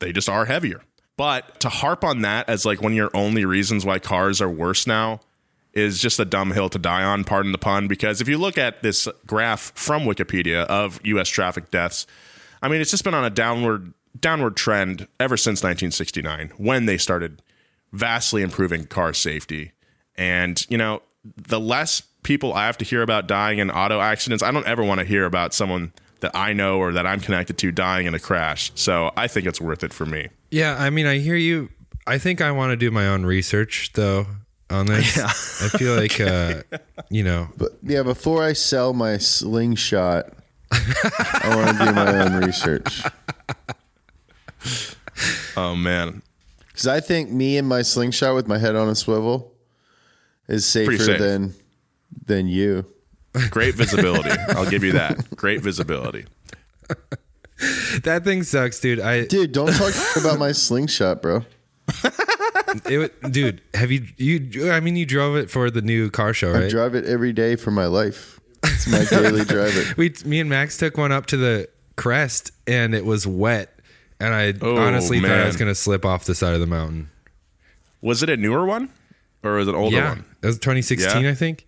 they 0.00 0.12
just 0.12 0.28
are 0.28 0.44
heavier. 0.44 0.82
But 1.16 1.60
to 1.60 1.68
harp 1.68 2.04
on 2.04 2.22
that 2.22 2.48
as 2.48 2.64
like 2.64 2.80
one 2.80 2.92
of 2.92 2.96
your 2.96 3.10
only 3.12 3.44
reasons 3.44 3.84
why 3.84 3.98
cars 3.98 4.40
are 4.40 4.50
worse 4.50 4.86
now 4.86 5.20
is 5.72 6.00
just 6.00 6.18
a 6.18 6.24
dumb 6.24 6.52
hill 6.52 6.68
to 6.68 6.78
die 6.78 7.04
on, 7.04 7.24
pardon 7.24 7.52
the 7.52 7.58
pun, 7.58 7.88
because 7.88 8.20
if 8.20 8.28
you 8.28 8.38
look 8.38 8.58
at 8.58 8.82
this 8.82 9.08
graph 9.26 9.72
from 9.74 10.04
Wikipedia 10.04 10.64
of 10.66 11.00
US 11.04 11.28
traffic 11.28 11.70
deaths, 11.70 12.06
I 12.62 12.68
mean 12.68 12.80
it's 12.80 12.90
just 12.90 13.04
been 13.04 13.14
on 13.14 13.24
a 13.24 13.30
downward 13.30 13.92
downward 14.18 14.56
trend 14.56 15.06
ever 15.20 15.36
since 15.36 15.60
1969 15.60 16.52
when 16.56 16.86
they 16.86 16.98
started 16.98 17.42
vastly 17.92 18.42
improving 18.42 18.84
car 18.84 19.12
safety. 19.12 19.72
And, 20.16 20.64
you 20.68 20.76
know, 20.76 21.02
the 21.36 21.60
less 21.60 22.02
people 22.22 22.52
I 22.52 22.66
have 22.66 22.78
to 22.78 22.84
hear 22.84 23.02
about 23.02 23.28
dying 23.28 23.58
in 23.58 23.70
auto 23.70 24.00
accidents, 24.00 24.42
I 24.42 24.50
don't 24.50 24.66
ever 24.66 24.82
want 24.82 24.98
to 25.00 25.06
hear 25.06 25.24
about 25.24 25.54
someone 25.54 25.92
that 26.20 26.34
I 26.34 26.52
know 26.52 26.78
or 26.78 26.92
that 26.92 27.06
I'm 27.06 27.20
connected 27.20 27.58
to 27.58 27.70
dying 27.70 28.06
in 28.06 28.14
a 28.14 28.18
crash. 28.18 28.72
So 28.74 29.12
I 29.16 29.28
think 29.28 29.46
it's 29.46 29.60
worth 29.60 29.84
it 29.84 29.92
for 29.92 30.04
me. 30.04 30.28
Yeah, 30.50 30.76
I 30.78 30.90
mean, 30.90 31.06
I 31.06 31.18
hear 31.18 31.36
you. 31.36 31.68
I 32.06 32.18
think 32.18 32.40
I 32.40 32.50
want 32.50 32.70
to 32.70 32.76
do 32.76 32.90
my 32.90 33.06
own 33.06 33.24
research 33.24 33.92
though 33.94 34.26
on 34.70 34.86
this. 34.86 35.18
I 35.74 35.78
feel 35.78 35.94
like, 35.96 36.20
uh, 36.20 36.62
you 37.10 37.22
know, 37.24 37.48
But 37.56 37.72
yeah, 37.82 38.02
before 38.02 38.42
I 38.44 38.52
sell 38.52 38.92
my 38.92 39.18
slingshot, 39.18 40.32
I 40.70 41.52
want 41.56 41.78
to 41.78 41.84
do 41.86 41.92
my 41.92 42.18
own 42.24 42.44
research. 42.44 43.02
Oh 45.56 45.74
man. 45.74 46.22
Because 46.68 46.86
I 46.86 47.00
think 47.00 47.30
me 47.30 47.58
and 47.58 47.66
my 47.68 47.82
slingshot 47.82 48.36
with 48.36 48.46
my 48.46 48.58
head 48.58 48.76
on 48.76 48.88
a 48.88 48.94
swivel 48.94 49.52
is 50.46 50.64
safer 50.64 50.96
safe. 50.96 51.18
than 51.18 51.54
than 52.26 52.46
you. 52.46 52.86
Great 53.50 53.74
visibility. 53.74 54.30
I'll 54.50 54.70
give 54.70 54.84
you 54.84 54.92
that. 54.92 55.34
Great 55.34 55.60
visibility. 55.60 56.26
that 58.04 58.22
thing 58.22 58.44
sucks, 58.44 58.78
dude. 58.78 59.00
I, 59.00 59.24
Dude, 59.26 59.50
don't 59.50 59.72
talk 59.72 59.92
about 60.16 60.38
my 60.38 60.52
slingshot, 60.52 61.20
bro. 61.20 61.44
It, 62.90 62.98
wa- 63.22 63.28
dude, 63.30 63.60
have 63.74 63.90
you, 63.90 64.06
you, 64.16 64.70
I 64.70 64.80
mean, 64.80 64.96
you 64.96 65.06
drove 65.06 65.36
it 65.36 65.50
for 65.50 65.70
the 65.70 65.82
new 65.82 66.10
car 66.10 66.32
show, 66.34 66.52
right? 66.52 66.64
I 66.64 66.68
drive 66.68 66.94
it 66.94 67.04
every 67.06 67.32
day 67.32 67.56
for 67.56 67.70
my 67.70 67.86
life. 67.86 68.40
It's 68.64 68.88
my 68.88 69.04
daily 69.04 69.44
driver. 69.46 69.94
we, 69.96 70.14
me 70.24 70.40
and 70.40 70.50
Max 70.50 70.76
took 70.76 70.96
one 70.96 71.12
up 71.12 71.26
to 71.26 71.36
the 71.36 71.68
crest 71.96 72.50
and 72.66 72.94
it 72.94 73.04
was 73.04 73.26
wet. 73.26 73.72
And 74.20 74.34
I 74.34 74.52
Oh, 74.60 74.76
honestly 74.78 75.20
thought 75.20 75.30
I 75.30 75.46
was 75.46 75.56
going 75.56 75.70
to 75.70 75.74
slip 75.76 76.04
off 76.04 76.24
the 76.24 76.34
side 76.34 76.54
of 76.54 76.60
the 76.60 76.66
mountain. 76.66 77.08
Was 78.00 78.22
it 78.22 78.28
a 78.30 78.36
newer 78.36 78.66
one 78.66 78.90
or 79.44 79.54
was 79.56 79.68
it 79.68 79.74
an 79.74 79.80
older 79.80 79.96
yeah, 79.96 80.08
one? 80.10 80.24
it 80.42 80.46
was 80.46 80.58
2016, 80.58 81.22
Yeah? 81.22 81.30
I 81.30 81.34
think. 81.34 81.66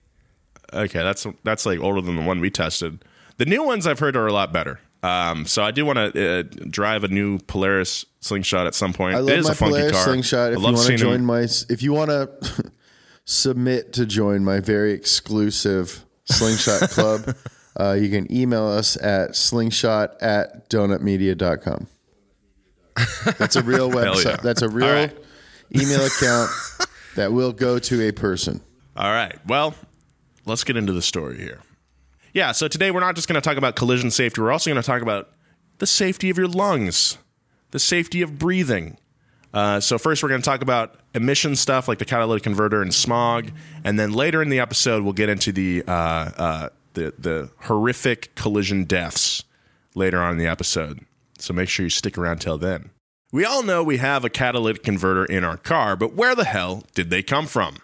Okay, 0.73 0.99
that's 1.03 1.27
that's 1.45 1.67
like 1.67 1.79
older 1.81 2.01
than 2.01 2.17
the 2.17 2.23
one 2.23 2.41
we 2.41 2.51
tested. 2.51 3.05
The 3.39 3.45
new 3.47 3.65
ones 3.65 3.87
I've 3.87 3.99
heard 3.99 4.17
are 4.17 4.27
a 4.27 4.33
lot 4.33 4.53
better. 4.53 4.81
Um, 5.03 5.47
so 5.47 5.63
I 5.63 5.71
do 5.71 5.87
want 5.87 6.15
to 6.15 6.41
uh, 6.41 6.43
drive 6.69 7.05
a 7.05 7.09
new 7.09 7.39
Polaris 7.39 8.05
slingshot 8.21 8.67
at 8.67 8.75
some 8.75 8.93
point. 8.93 9.17
I 9.17 9.21
it 9.21 9.23
love 9.23 9.39
is 9.39 9.47
my 9.47 9.53
a 9.53 9.55
funky 9.55 9.73
Polaris 9.75 9.93
car. 9.93 10.05
slingshot. 10.05 10.51
I 10.51 10.53
If 10.53 10.59
you 10.59 10.65
want 10.65 10.77
to 10.79 10.97
join 10.97 11.13
them- 11.15 11.25
my, 11.25 11.41
if 11.71 11.83
you 11.83 11.93
want 11.93 12.11
to 12.11 12.71
submit 13.25 13.93
to 13.95 14.05
join 14.07 14.45
my 14.45 14.61
very 14.61 14.93
exclusive 14.93 16.05
slingshot 16.27 16.91
club, 16.91 17.35
uh, 17.79 17.93
you 17.93 18.11
can 18.11 18.31
email 18.35 18.67
us 18.67 18.97
at 19.03 19.35
slingshot 19.37 20.21
at 20.21 20.69
donutmedia.com. 20.69 21.87
That's 23.39 23.57
a 23.57 23.63
real 23.63 23.89
website. 23.91 24.25
yeah. 24.25 24.37
That's 24.43 24.63
a 24.63 24.69
real 24.69 24.87
right. 24.87 25.17
email 25.75 26.05
account 26.05 26.51
that 27.17 27.33
will 27.33 27.53
go 27.53 27.79
to 27.79 28.03
a 28.09 28.13
person. 28.13 28.61
All 28.97 29.11
right. 29.11 29.39
Well, 29.47 29.75
let's 30.45 30.65
get 30.65 30.77
into 30.77 30.93
the 30.93 31.01
story 31.03 31.39
here. 31.39 31.61
Yeah, 32.33 32.53
so 32.53 32.69
today 32.69 32.91
we're 32.91 33.01
not 33.01 33.17
just 33.17 33.27
going 33.27 33.41
to 33.41 33.41
talk 33.41 33.57
about 33.57 33.75
collision 33.75 34.11
safety, 34.11 34.41
we're 34.41 34.53
also 34.53 34.71
going 34.71 34.81
to 34.81 34.87
talk 34.87 35.03
about 35.03 35.31
the 35.79 35.87
safety 35.87 36.31
of 36.31 36.39
your 36.39 36.47
lungs, 36.47 37.19
the 37.73 37.79
safety 37.79 38.23
of 38.23 38.39
breathing. 38.39 38.99
Uh, 39.53 39.81
so, 39.81 39.99
first, 39.99 40.23
we're 40.23 40.29
going 40.29 40.41
to 40.41 40.45
talk 40.45 40.63
about 40.63 40.95
emission 41.13 41.57
stuff 41.57 41.89
like 41.89 41.99
the 41.99 42.05
catalytic 42.05 42.45
converter 42.45 42.83
and 42.83 42.95
smog. 42.95 43.51
And 43.83 43.99
then 43.99 44.13
later 44.13 44.41
in 44.43 44.49
the 44.49 44.61
episode, 44.61 45.03
we'll 45.03 45.13
get 45.13 45.29
into 45.29 45.51
the, 45.51 45.83
uh, 45.89 45.91
uh, 45.91 46.69
the, 46.95 47.15
the 47.19 47.51
horrific 47.63 48.33
collision 48.37 48.85
deaths 48.85 49.43
later 49.97 50.23
on 50.23 50.33
in 50.33 50.39
the 50.39 50.47
episode. 50.47 51.05
So, 51.39 51.53
make 51.53 51.69
sure 51.69 51.83
you 51.83 51.91
stick 51.91 52.17
around 52.17 52.39
till 52.39 52.59
then. 52.59 52.91
We 53.33 53.45
all 53.45 53.65
know 53.65 53.83
we 53.83 53.97
have 53.97 54.25
a 54.25 54.31
catalytic 54.31 54.85
converter 54.85 55.25
in 55.25 55.43
our 55.43 55.57
car, 55.57 55.97
but 55.97 56.15
where 56.15 56.37
the 56.37 56.45
hell 56.45 56.85
did 56.95 57.11
they 57.11 57.23
come 57.25 57.47
from? 57.47 57.79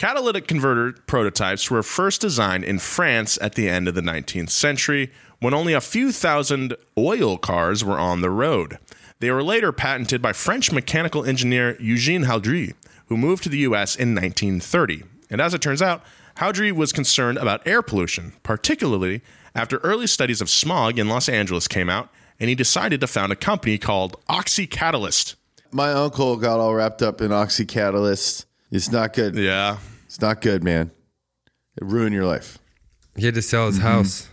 Catalytic 0.00 0.48
converter 0.48 0.98
prototypes 1.06 1.70
were 1.70 1.82
first 1.82 2.22
designed 2.22 2.64
in 2.64 2.78
France 2.78 3.38
at 3.42 3.54
the 3.54 3.68
end 3.68 3.86
of 3.86 3.94
the 3.94 4.00
19th 4.00 4.48
century 4.48 5.12
when 5.40 5.52
only 5.52 5.74
a 5.74 5.80
few 5.82 6.10
thousand 6.10 6.74
oil 6.96 7.36
cars 7.36 7.84
were 7.84 7.98
on 7.98 8.22
the 8.22 8.30
road. 8.30 8.78
They 9.18 9.30
were 9.30 9.42
later 9.42 9.72
patented 9.72 10.22
by 10.22 10.32
French 10.32 10.72
mechanical 10.72 11.26
engineer 11.26 11.76
Eugene 11.78 12.24
Houdry, 12.24 12.72
who 13.08 13.18
moved 13.18 13.42
to 13.42 13.50
the 13.50 13.58
US 13.58 13.94
in 13.94 14.14
1930. 14.14 15.02
And 15.28 15.38
as 15.38 15.52
it 15.52 15.60
turns 15.60 15.82
out, 15.82 16.02
Houdry 16.38 16.72
was 16.72 16.94
concerned 16.94 17.36
about 17.36 17.66
air 17.66 17.82
pollution, 17.82 18.32
particularly 18.42 19.20
after 19.54 19.76
early 19.80 20.06
studies 20.06 20.40
of 20.40 20.48
smog 20.48 20.98
in 20.98 21.10
Los 21.10 21.28
Angeles 21.28 21.68
came 21.68 21.90
out, 21.90 22.08
and 22.38 22.48
he 22.48 22.54
decided 22.54 23.02
to 23.02 23.06
found 23.06 23.32
a 23.32 23.36
company 23.36 23.76
called 23.76 24.16
Oxy 24.30 24.66
Catalyst. 24.66 25.36
My 25.70 25.92
uncle 25.92 26.38
got 26.38 26.58
all 26.58 26.74
wrapped 26.74 27.02
up 27.02 27.20
in 27.20 27.32
Oxy 27.32 27.66
Catalyst. 27.66 28.46
It's 28.70 28.90
not 28.90 29.12
good. 29.12 29.34
Yeah. 29.34 29.78
It's 30.06 30.20
not 30.20 30.40
good, 30.40 30.62
man. 30.64 30.90
It 31.76 31.84
ruined 31.84 32.14
your 32.14 32.26
life. 32.26 32.58
He 33.16 33.26
had 33.26 33.34
to 33.34 33.42
sell 33.42 33.66
Mm-hmm. 33.68 33.74
his 33.76 33.82
house. 33.82 34.28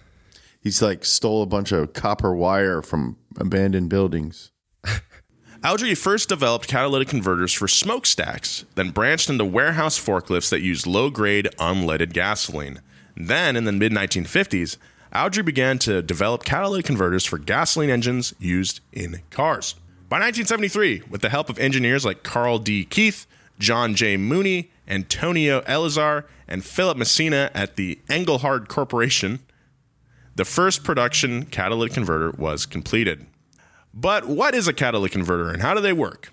He's 0.61 0.81
like 0.81 1.05
stole 1.05 1.43
a 1.43 1.45
bunch 1.45 1.71
of 1.71 1.93
copper 1.93 2.35
wire 2.35 2.81
from 2.81 3.17
abandoned 3.37 3.89
buildings. 3.89 4.51
Houdry 5.63 5.97
first 5.97 6.29
developed 6.29 6.67
catalytic 6.67 7.07
converters 7.07 7.51
for 7.53 7.67
smokestacks, 7.67 8.65
then 8.75 8.91
branched 8.91 9.29
into 9.29 9.45
warehouse 9.45 9.97
forklifts 9.99 10.49
that 10.49 10.61
used 10.61 10.85
low 10.85 11.09
grade, 11.09 11.47
unleaded 11.57 12.13
gasoline. 12.13 12.81
Then, 13.15 13.55
in 13.55 13.63
the 13.65 13.71
mid 13.71 13.91
1950s, 13.91 14.77
Houdry 15.13 15.43
began 15.43 15.79
to 15.79 16.01
develop 16.03 16.43
catalytic 16.43 16.85
converters 16.85 17.25
for 17.25 17.37
gasoline 17.39 17.89
engines 17.89 18.35
used 18.39 18.81
in 18.93 19.21
cars. 19.31 19.73
By 20.09 20.17
1973, 20.19 21.03
with 21.09 21.21
the 21.21 21.29
help 21.29 21.49
of 21.49 21.57
engineers 21.59 22.05
like 22.05 22.23
Carl 22.23 22.59
D. 22.59 22.85
Keith, 22.85 23.25
John 23.59 23.95
J. 23.95 24.17
Mooney, 24.17 24.71
Antonio 24.87 25.61
Eleazar, 25.65 26.25
and 26.47 26.63
Philip 26.63 26.97
Messina 26.97 27.51
at 27.53 27.75
the 27.75 27.99
Engelhard 28.07 28.67
Corporation, 28.67 29.39
the 30.35 30.45
first 30.45 30.83
production 30.83 31.45
catalytic 31.45 31.93
converter 31.93 32.31
was 32.31 32.65
completed. 32.65 33.25
But 33.93 34.27
what 34.27 34.53
is 34.53 34.67
a 34.67 34.73
catalytic 34.73 35.13
converter 35.13 35.49
and 35.49 35.61
how 35.61 35.73
do 35.73 35.81
they 35.81 35.93
work? 35.93 36.31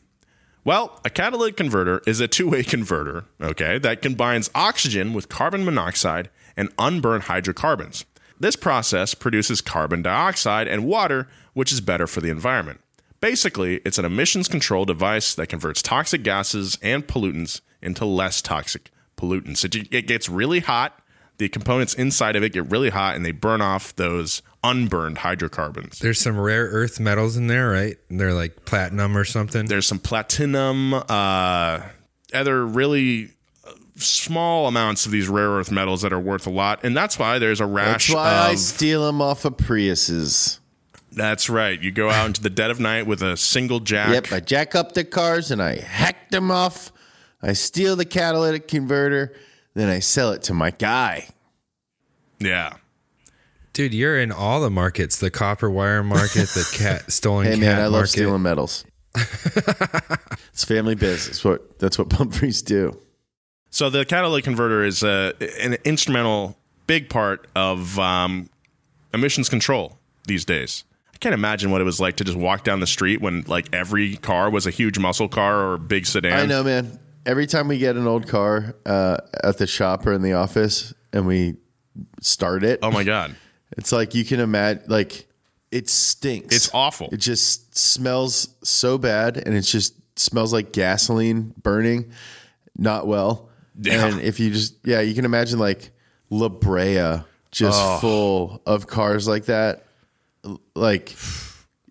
Well, 0.65 1.01
a 1.05 1.11
catalytic 1.11 1.57
converter 1.57 2.03
is 2.07 2.21
a 2.21 2.29
two 2.29 2.49
way 2.51 2.63
converter, 2.65 3.25
okay, 3.41 3.79
that 3.79 4.03
combines 4.03 4.51
oxygen 4.55 5.13
with 5.13 5.29
carbon 5.29 5.65
monoxide 5.65 6.31
and 6.57 6.71
unburned 6.79 7.25
hydrocarbons. 7.25 8.05
This 8.39 8.57
process 8.57 9.15
produces 9.15 9.61
carbon 9.61 10.03
dioxide 10.03 10.69
and 10.69 10.85
water, 10.85 11.29
which 11.53 11.73
is 11.73 11.81
better 11.81 12.07
for 12.07 12.21
the 12.21 12.31
environment. 12.31 12.81
Basically, 13.25 13.77
it's 13.87 13.97
an 13.97 14.05
emissions 14.05 14.49
control 14.49 14.85
device 14.85 15.35
that 15.35 15.47
converts 15.47 15.81
toxic 15.81 16.23
gases 16.23 16.77
and 16.83 17.07
pollutants 17.07 17.63
into 17.81 18.05
less 18.05 18.43
toxic 18.43 18.91
pollutants. 19.17 19.65
It, 19.65 19.89
it 19.91 20.07
gets 20.07 20.29
really 20.29 20.61
hot, 20.61 21.01
the 21.39 21.49
components 21.49 21.95
inside 21.95 22.37
of 22.37 22.43
it 22.43 22.53
get 22.53 22.71
really 22.71 22.91
hot, 22.91 23.17
and 23.17 23.25
they 23.25 23.33
burn 23.33 23.63
off 23.63 23.97
those 23.97 24.43
unburned 24.63 25.17
hydrocarbons. 25.17 26.01
There's 26.01 26.21
some 26.21 26.39
rare 26.39 26.67
earth 26.67 27.01
metals 27.01 27.39
in 27.39 27.47
there, 27.47 27.71
right? 27.71 27.97
They're 28.11 28.35
like 28.35 28.67
platinum 28.67 29.17
or 29.17 29.25
something. 29.25 29.69
There's 29.69 29.87
some 29.87 30.01
platinum, 30.01 30.93
uh, 30.93 31.81
other 32.35 32.67
really 32.67 33.31
uh, 33.67 33.73
small 33.97 34.69
amounts 34.69 35.07
of 35.07 35.13
these 35.13 35.29
rare 35.29 35.49
earth 35.49 35.71
metals 35.71 36.03
that 36.03 36.13
are 36.13 36.21
worth 36.21 36.47
a 36.47 36.51
lot, 36.51 36.85
and 36.85 36.95
that's 36.95 37.19
why 37.19 37.39
there's 37.39 37.61
a 37.61 37.67
rash. 37.67 38.09
That's 38.09 38.17
why 38.17 38.51
I 38.51 38.55
steal 38.57 39.07
them 39.07 39.23
off 39.23 39.47
of 39.47 39.57
Priuses. 39.57 40.59
That's 41.15 41.49
right. 41.49 41.81
You 41.81 41.91
go 41.91 42.11
out 42.11 42.27
into 42.27 42.43
the 42.43 42.51
dead 42.51 42.71
of 42.71 42.81
night 42.81 43.07
with 43.07 43.23
a 43.23 43.37
single 43.37 43.81
jack. 43.81 44.11
Yep, 44.11 44.33
I 44.33 44.41
jack 44.41 44.75
up 44.75 44.93
the 44.93 45.05
cars 45.05 45.51
and 45.51 45.63
I 45.63 45.77
hack 45.77 46.31
them 46.31 46.51
off. 46.51 46.93
I 47.43 47.53
steal 47.53 47.97
the 47.97 48.05
catalytic 48.05 48.69
converter, 48.69 49.35
then 49.75 49.89
I 49.89 49.99
sell 49.99 50.33
it 50.33 50.43
to 50.45 50.55
my 50.55 50.71
guy. 50.71 51.29
Yeah. 52.39 52.75
Dude, 53.75 53.93
you're 53.93 54.19
in 54.19 54.33
all 54.33 54.61
the 54.61 54.71
markets 54.71 55.19
the 55.19 55.31
copper 55.31 55.69
wire 55.69 56.03
market, 56.03 56.49
the 56.51 56.69
cat 56.79 57.11
stolen 57.13 57.47
Hey 57.47 57.53
cat 57.53 57.61
man, 57.61 57.81
I 57.81 57.87
love 57.87 58.09
stealing 58.09 58.43
metals. 58.43 58.85
it's 59.15 60.65
family 60.65 60.95
business. 60.95 61.45
What 61.45 61.79
that's 61.79 61.99
what 61.99 62.09
Pumphrey's 62.09 62.63
do. 62.63 62.99
So 63.71 63.91
the 63.91 64.05
catalytic 64.05 64.45
converter 64.45 64.85
is 64.85 65.03
uh, 65.03 65.33
an 65.61 65.77
instrumental, 65.85 66.57
big 66.87 67.11
part 67.11 67.49
of 67.57 67.99
um, 67.99 68.49
emissions 69.13 69.49
control 69.49 69.99
these 70.27 70.45
days. 70.45 70.85
Can't 71.25 71.33
imagine 71.35 71.71
what 71.71 71.81
it 71.81 71.85
was 71.85 72.01
like 72.01 72.17
to 72.17 72.25
just 72.25 72.37
walk 72.37 72.65
down 72.65 72.81
the 72.81 72.87
street 72.87 73.23
when 73.23 73.45
like 73.47 73.67
every 73.73 74.17
car 74.17 74.51
was 74.51 74.67
a 74.67 74.71
huge 74.71 74.99
muscle 74.99 75.27
car 75.27 75.59
or 75.59 75.75
a 75.75 75.79
big 75.79 76.05
sedan. 76.05 76.33
I 76.39 76.45
know, 76.45 76.63
man. 76.63 76.99
Every 77.25 77.47
time 77.47 77.67
we 77.67 77.79
get 77.79 77.97
an 77.97 78.07
old 78.07 78.29
car 78.29 78.77
uh, 78.85 79.17
at 79.43 79.57
the 79.57 79.67
shop 79.67 80.07
or 80.07 80.13
in 80.13 80.21
the 80.21 80.35
office 80.35 80.93
and 81.15 81.27
we 81.27 81.55
start 82.21 82.63
it, 82.63 82.81
Oh 82.83 82.91
my 82.91 83.05
god, 83.05 83.35
it's 83.79 83.91
like 83.91 84.15
you 84.15 84.23
can 84.23 84.39
imagine, 84.39 84.83
like 84.89 85.27
it 85.71 85.89
stinks. 85.89 86.55
it's 86.55 86.71
awful. 86.75 87.09
It 87.11 87.17
just 87.21 87.77
smells 87.79 88.49
so 88.63 88.99
bad, 88.99 89.39
and 89.39 89.55
it 89.57 89.63
just 89.63 89.95
smells 90.19 90.53
like 90.53 90.73
gasoline 90.73 91.55
burning, 91.63 92.13
not 92.77 93.07
well. 93.07 93.49
Yeah. 93.81 94.09
And 94.09 94.21
if 94.21 94.39
you 94.41 94.51
just, 94.51 94.75
yeah, 94.85 95.01
you 95.01 95.15
can 95.15 95.25
imagine 95.25 95.59
like 95.59 95.91
La 96.29 96.51
Brea 96.51 97.23
just 97.51 97.81
Oh. 97.83 97.99
full 98.01 98.63
of 98.67 98.87
cars 98.87 99.27
like 99.27 99.47
that. 99.47 99.87
Like 100.75 101.15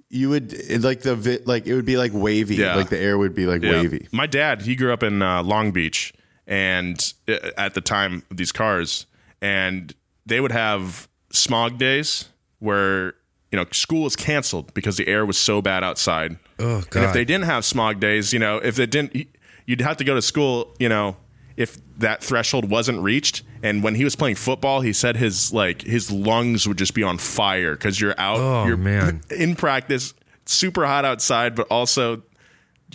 you 0.10 0.29
would 0.29 0.53
like 0.83 1.01
the 1.01 1.15
vi- 1.15 1.39
like 1.45 1.65
it 1.65 1.74
would 1.75 1.86
be 1.86 1.98
like 1.98 2.12
wavy. 2.13 2.55
Yeah. 2.55 2.75
Like 2.75 2.89
the 2.89 3.00
air 3.00 3.17
would 3.17 3.33
be 3.33 3.45
like 3.45 3.63
Yeah. 3.63 3.72
wavy. 3.81 4.07
My 4.12 4.27
dad, 4.27 4.62
he 4.62 4.75
grew 4.75 4.93
up 4.93 5.03
in 5.03 5.22
uh, 5.22 5.41
Long 5.43 5.72
Beach, 5.72 6.13
and 6.48 7.13
uh, 7.27 7.51
at 7.57 7.74
the 7.74 7.81
time 7.81 8.24
of 8.29 8.38
these 8.38 8.51
cars, 8.51 9.05
and 9.41 9.93
they 10.25 10.39
would 10.39 10.51
have 10.51 11.07
smog 11.31 11.77
days 11.77 12.29
where 12.60 13.13
you 13.51 13.57
know 13.57 13.65
school 13.72 14.03
was 14.03 14.15
canceled 14.15 14.74
because 14.74 14.98
the 14.98 15.07
air 15.07 15.25
was 15.25 15.38
so 15.38 15.62
bad 15.62 15.83
outside. 15.83 16.38
Oh, 16.60 16.83
And 16.95 17.03
if 17.05 17.13
they 17.13 17.25
didn't 17.25 17.45
have 17.45 17.65
smog 17.65 18.00
days, 18.00 18.31
you 18.33 18.39
know, 18.39 18.57
if 18.57 18.75
they 18.75 18.86
didn't, 18.86 19.27
you'd 19.65 19.81
have 19.81 19.98
to 19.98 20.03
go 20.03 20.13
to 20.13 20.22
school, 20.22 20.75
you 20.79 20.88
know, 20.88 21.17
if 21.57 21.77
that 21.98 22.24
threshold 22.24 22.69
wasn't 22.69 23.00
reached. 23.01 23.41
And 23.63 23.82
when 23.82 23.96
he 23.96 24.03
was 24.03 24.15
playing 24.15 24.36
football, 24.36 24.82
he 24.82 24.91
said 24.93 25.15
his 25.15 25.51
like 25.53 25.82
his 25.82 26.12
lungs 26.12 26.67
would 26.67 26.77
just 26.77 26.93
be 26.93 27.01
on 27.01 27.17
fire 27.17 27.72
because 27.72 28.00
you're 28.00 28.13
out, 28.20 28.38
Oh, 28.39 28.67
you're 28.67 28.77
man. 28.77 29.22
in 29.32 29.55
practice, 29.55 30.13
super 30.46 30.86
hot 30.86 31.05
outside, 31.05 31.55
but 31.55 31.65
also 31.72 32.24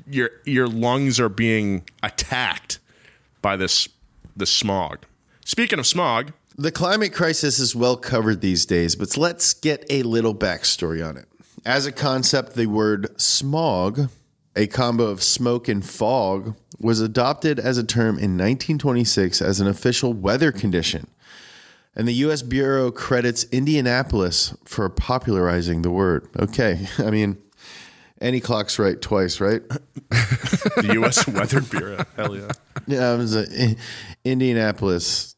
your 0.07 0.31
your 0.45 0.69
lungs 0.69 1.19
are 1.19 1.31
being 1.31 1.85
attacked 2.03 2.79
by 3.43 3.57
this 3.57 3.89
the 4.37 4.47
smog. 4.47 5.05
Speaking 5.45 5.79
of 5.79 5.87
smog, 5.87 6.33
The 6.57 6.71
climate 6.71 7.15
crisis 7.15 7.59
is 7.59 7.75
well 7.75 7.97
covered 7.97 8.41
these 8.43 8.67
days, 8.67 8.95
but 8.95 9.17
let's 9.17 9.55
get 9.55 9.87
a 9.89 10.03
little 10.03 10.35
backstory 10.35 11.07
on 11.09 11.17
it. 11.17 11.27
As 11.65 11.87
a 11.87 11.93
concept, 11.93 12.55
the 12.55 12.67
word 12.67 13.19
smog, 13.21 14.11
a 14.59 14.67
combo 14.67 15.05
of 15.05 15.23
smoke 15.23 15.69
and 15.69 15.87
fog, 15.87 16.55
was 16.81 17.01
adopted 17.01 17.59
as 17.59 17.79
a 17.79 17.85
term 17.85 18.17
in 18.19 18.37
1926 18.37 19.41
as 19.41 19.61
an 19.61 19.67
official 19.69 20.13
weather 20.13 20.53
condition. 20.53 21.07
And 21.95 22.07
the 22.07 22.13
U.S. 22.15 22.43
Bureau 22.43 22.91
credits 22.91 23.45
Indianapolis 23.45 24.57
for 24.65 24.89
popularizing 24.89 25.83
the 25.83 25.91
word. 25.91 26.29
Okay, 26.39 26.87
I 26.99 27.11
mean, 27.11 27.39
Any 28.21 28.41
clock's 28.41 28.79
right 28.81 29.01
twice, 29.01 29.41
right? 29.41 29.63
The 30.11 30.91
U.S. 30.95 31.27
Weather 31.27 31.61
Bureau. 31.61 32.05
Hell 32.17 32.37
yeah. 32.37 32.49
Yeah, 32.87 33.11
I 33.11 33.15
was 33.15 33.35
a, 33.37 33.77
Indianapolis 34.25 35.35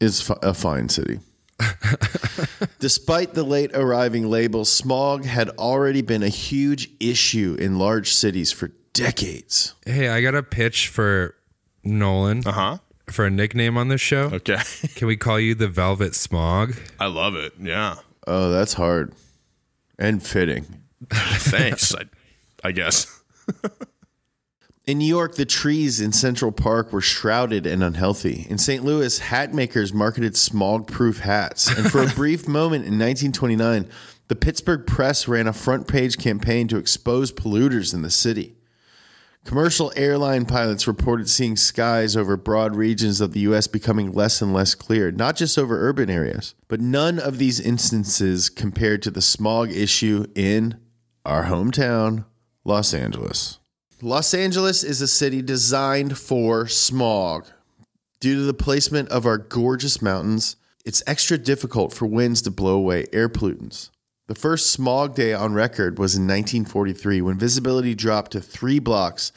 is 0.00 0.28
a 0.42 0.54
fine 0.54 0.88
city. 0.88 1.20
Despite 2.78 3.34
the 3.34 3.42
late 3.42 3.70
arriving 3.74 4.28
label, 4.28 4.64
smog 4.64 5.24
had 5.24 5.48
already 5.50 6.02
been 6.02 6.22
a 6.22 6.28
huge 6.28 6.90
issue 7.00 7.56
in 7.58 7.78
large 7.78 8.12
cities 8.12 8.52
for 8.52 8.70
decades. 8.92 9.74
Hey, 9.86 10.08
I 10.08 10.20
got 10.22 10.34
a 10.34 10.42
pitch 10.42 10.88
for 10.88 11.34
Nolan 11.84 12.42
Uh 12.46 12.52
huh. 12.52 12.78
for 13.10 13.24
a 13.26 13.30
nickname 13.30 13.76
on 13.76 13.88
this 13.88 14.00
show. 14.00 14.24
Okay. 14.32 14.58
Can 14.96 15.06
we 15.08 15.16
call 15.16 15.40
you 15.40 15.54
the 15.54 15.68
Velvet 15.68 16.14
Smog? 16.14 16.76
I 17.00 17.06
love 17.06 17.34
it. 17.34 17.54
Yeah. 17.60 17.96
Oh, 18.26 18.50
that's 18.50 18.74
hard 18.74 19.12
and 19.98 20.22
fitting. 20.22 20.66
Thanks. 21.10 21.94
I, 21.94 22.02
I 22.64 22.72
guess. 22.72 23.06
In 24.86 24.98
New 24.98 25.04
York, 25.04 25.34
the 25.34 25.44
trees 25.44 26.00
in 26.00 26.12
Central 26.12 26.52
Park 26.52 26.92
were 26.92 27.00
shrouded 27.00 27.66
and 27.66 27.82
unhealthy. 27.82 28.46
In 28.48 28.56
St. 28.56 28.84
Louis, 28.84 29.18
hat 29.18 29.52
makers 29.52 29.92
marketed 29.92 30.36
smog 30.36 30.86
proof 30.86 31.18
hats. 31.18 31.66
And 31.66 31.90
for 31.90 32.04
a 32.04 32.08
brief 32.14 32.46
moment 32.46 32.84
in 32.84 32.92
1929, 32.92 33.88
the 34.28 34.36
Pittsburgh 34.36 34.86
Press 34.86 35.26
ran 35.26 35.48
a 35.48 35.52
front 35.52 35.88
page 35.88 36.18
campaign 36.18 36.68
to 36.68 36.76
expose 36.76 37.32
polluters 37.32 37.94
in 37.94 38.02
the 38.02 38.10
city. 38.10 38.54
Commercial 39.44 39.92
airline 39.96 40.46
pilots 40.46 40.86
reported 40.86 41.28
seeing 41.28 41.56
skies 41.56 42.16
over 42.16 42.36
broad 42.36 42.76
regions 42.76 43.20
of 43.20 43.32
the 43.32 43.40
U.S. 43.40 43.66
becoming 43.66 44.12
less 44.12 44.40
and 44.40 44.54
less 44.54 44.76
clear, 44.76 45.10
not 45.10 45.34
just 45.34 45.58
over 45.58 45.88
urban 45.88 46.08
areas. 46.08 46.54
But 46.68 46.80
none 46.80 47.18
of 47.18 47.38
these 47.38 47.58
instances 47.58 48.48
compared 48.48 49.02
to 49.02 49.10
the 49.10 49.22
smog 49.22 49.72
issue 49.72 50.26
in 50.36 50.78
our 51.24 51.46
hometown, 51.46 52.24
Los 52.64 52.94
Angeles. 52.94 53.58
Los 54.02 54.34
Angeles 54.34 54.84
is 54.84 55.00
a 55.00 55.08
city 55.08 55.40
designed 55.40 56.18
for 56.18 56.66
smog. 56.66 57.46
Due 58.20 58.34
to 58.34 58.42
the 58.42 58.52
placement 58.52 59.08
of 59.08 59.24
our 59.24 59.38
gorgeous 59.38 60.02
mountains, 60.02 60.56
it's 60.84 61.02
extra 61.06 61.38
difficult 61.38 61.94
for 61.94 62.04
winds 62.04 62.42
to 62.42 62.50
blow 62.50 62.74
away 62.74 63.06
air 63.10 63.30
pollutants. 63.30 63.88
The 64.26 64.34
first 64.34 64.70
smog 64.70 65.14
day 65.14 65.32
on 65.32 65.54
record 65.54 65.98
was 65.98 66.14
in 66.14 66.24
1943 66.24 67.22
when 67.22 67.38
visibility 67.38 67.94
dropped 67.94 68.32
to 68.32 68.40
three 68.42 68.78
blocks 68.78 69.32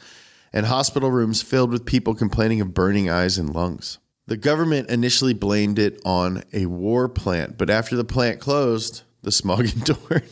and 0.52 0.66
hospital 0.66 1.10
rooms 1.10 1.40
filled 1.40 1.70
with 1.70 1.86
people 1.86 2.14
complaining 2.14 2.60
of 2.60 2.74
burning 2.74 3.08
eyes 3.08 3.38
and 3.38 3.54
lungs. 3.54 3.98
The 4.26 4.36
government 4.36 4.90
initially 4.90 5.32
blamed 5.32 5.78
it 5.78 5.98
on 6.04 6.42
a 6.52 6.66
war 6.66 7.08
plant, 7.08 7.56
but 7.56 7.70
after 7.70 7.96
the 7.96 8.04
plant 8.04 8.40
closed, 8.40 9.04
the 9.22 9.32
smog 9.32 9.60
endured. 9.74 10.28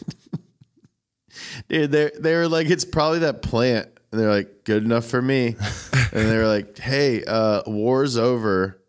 Dude, 1.70 1.92
they 1.92 2.10
they 2.18 2.34
were 2.34 2.48
like, 2.48 2.68
it's 2.68 2.84
probably 2.84 3.20
that 3.20 3.40
plant. 3.40 3.88
And 4.10 4.20
they're 4.20 4.30
like, 4.30 4.64
good 4.64 4.84
enough 4.84 5.06
for 5.06 5.20
me. 5.20 5.48
and 6.12 6.28
they're 6.28 6.48
like, 6.48 6.78
hey, 6.78 7.24
uh, 7.24 7.62
war's 7.66 8.16
over. 8.16 8.82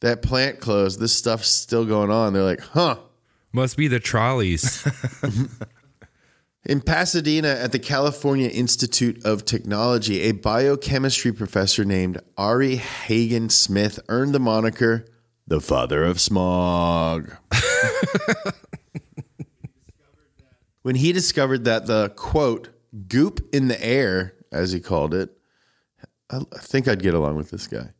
That 0.00 0.22
plant 0.22 0.60
closed. 0.60 1.00
This 1.00 1.12
stuff's 1.12 1.48
still 1.48 1.84
going 1.84 2.10
on. 2.10 2.32
They're 2.32 2.42
like, 2.42 2.60
huh. 2.60 2.98
Must 3.52 3.76
be 3.76 3.88
the 3.88 4.00
trolleys. 4.00 4.86
In 6.64 6.80
Pasadena 6.82 7.48
at 7.48 7.72
the 7.72 7.78
California 7.78 8.48
Institute 8.48 9.24
of 9.24 9.44
Technology, 9.44 10.22
a 10.22 10.32
biochemistry 10.32 11.32
professor 11.32 11.84
named 11.84 12.20
Arie 12.36 12.76
Haagen-Smit 12.76 13.98
earned 14.08 14.34
the 14.34 14.40
moniker 14.40 15.06
the 15.48 15.60
father 15.62 16.04
of 16.04 16.20
smog. 16.20 17.34
when 20.82 20.94
he 20.94 21.12
discovered 21.12 21.64
that 21.64 21.86
the 21.86 22.10
quote, 22.10 22.68
goop 23.08 23.48
in 23.52 23.68
the 23.68 23.82
air, 23.82 24.34
as 24.52 24.72
he 24.72 24.80
called 24.80 25.14
it, 25.14 25.36
I 26.30 26.38
I 26.38 26.58
think 26.58 26.88
I'd 26.88 27.02
get 27.02 27.14
along 27.14 27.36
with 27.36 27.50
this 27.50 27.66
guy, 27.66 27.90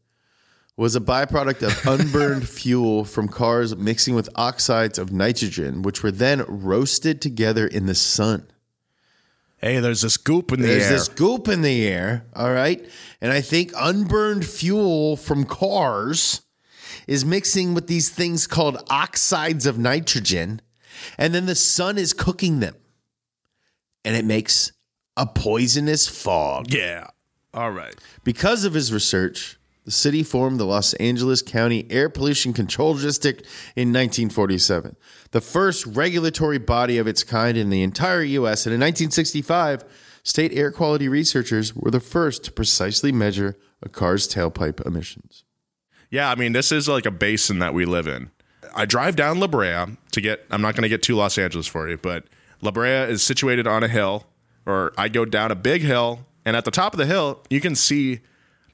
was 0.76 0.94
a 0.94 1.00
byproduct 1.00 1.62
of 1.62 1.86
unburned 2.00 2.48
fuel 2.48 3.04
from 3.04 3.28
cars 3.28 3.76
mixing 3.76 4.14
with 4.14 4.28
oxides 4.34 4.98
of 4.98 5.12
nitrogen, 5.12 5.82
which 5.82 6.02
were 6.02 6.12
then 6.12 6.44
roasted 6.46 7.20
together 7.20 7.66
in 7.66 7.86
the 7.86 7.94
sun. 7.94 8.46
Hey, 9.58 9.80
there's 9.80 10.02
this 10.02 10.16
goop 10.16 10.52
in 10.52 10.62
the 10.62 10.68
air. 10.68 10.74
There's 10.74 10.86
air. 10.86 10.92
this 10.92 11.08
goop 11.08 11.48
in 11.48 11.62
the 11.62 11.88
air, 11.88 12.26
all 12.34 12.52
right? 12.52 12.88
And 13.20 13.32
I 13.32 13.40
think 13.40 13.72
unburned 13.76 14.46
fuel 14.46 15.16
from 15.16 15.44
cars 15.44 16.42
is 17.08 17.24
mixing 17.24 17.74
with 17.74 17.88
these 17.88 18.08
things 18.08 18.46
called 18.46 18.80
oxides 18.88 19.66
of 19.66 19.76
nitrogen, 19.76 20.60
and 21.16 21.34
then 21.34 21.46
the 21.46 21.56
sun 21.56 21.98
is 21.98 22.12
cooking 22.12 22.60
them. 22.60 22.76
And 24.04 24.14
it 24.14 24.24
makes 24.24 24.70
a 25.18 25.26
poisonous 25.26 26.08
fog. 26.08 26.72
yeah. 26.72 27.08
All 27.52 27.70
right. 27.72 27.94
Because 28.24 28.64
of 28.64 28.74
his 28.74 28.92
research, 28.92 29.58
the 29.84 29.90
city 29.90 30.22
formed 30.22 30.60
the 30.60 30.66
Los 30.66 30.92
Angeles 30.94 31.40
County 31.40 31.86
Air 31.90 32.10
Pollution 32.10 32.52
Control 32.52 32.94
District 32.94 33.40
in 33.74 33.88
1947, 33.88 34.96
the 35.30 35.40
first 35.40 35.86
regulatory 35.86 36.58
body 36.58 36.98
of 36.98 37.06
its 37.06 37.24
kind 37.24 37.56
in 37.56 37.70
the 37.70 37.82
entire 37.82 38.22
U.S. 38.22 38.66
And 38.66 38.74
in 38.74 38.80
1965, 38.80 39.84
state 40.22 40.52
air 40.52 40.70
quality 40.70 41.08
researchers 41.08 41.74
were 41.74 41.90
the 41.90 42.00
first 42.00 42.44
to 42.44 42.52
precisely 42.52 43.12
measure 43.12 43.56
a 43.82 43.88
car's 43.88 44.28
tailpipe 44.28 44.84
emissions. 44.86 45.44
Yeah, 46.10 46.30
I 46.30 46.34
mean, 46.34 46.52
this 46.52 46.70
is 46.70 46.86
like 46.86 47.06
a 47.06 47.10
basin 47.10 47.58
that 47.60 47.72
we 47.74 47.86
live 47.86 48.06
in. 48.06 48.30
I 48.74 48.84
drive 48.84 49.16
down 49.16 49.40
La 49.40 49.46
Brea 49.46 49.86
to 50.12 50.20
get, 50.20 50.44
I'm 50.50 50.60
not 50.62 50.74
going 50.74 50.82
to 50.82 50.88
get 50.88 51.02
to 51.04 51.16
Los 51.16 51.38
Angeles 51.38 51.66
for 51.66 51.88
you, 51.88 51.96
but 51.96 52.24
La 52.60 52.70
Brea 52.70 53.10
is 53.10 53.22
situated 53.22 53.66
on 53.66 53.82
a 53.82 53.88
hill, 53.88 54.26
or 54.68 54.92
I 54.96 55.08
go 55.08 55.24
down 55.24 55.50
a 55.50 55.56
big 55.56 55.82
hill, 55.82 56.26
and 56.44 56.56
at 56.56 56.64
the 56.64 56.70
top 56.70 56.92
of 56.92 56.98
the 56.98 57.06
hill, 57.06 57.42
you 57.50 57.60
can 57.60 57.74
see 57.74 58.20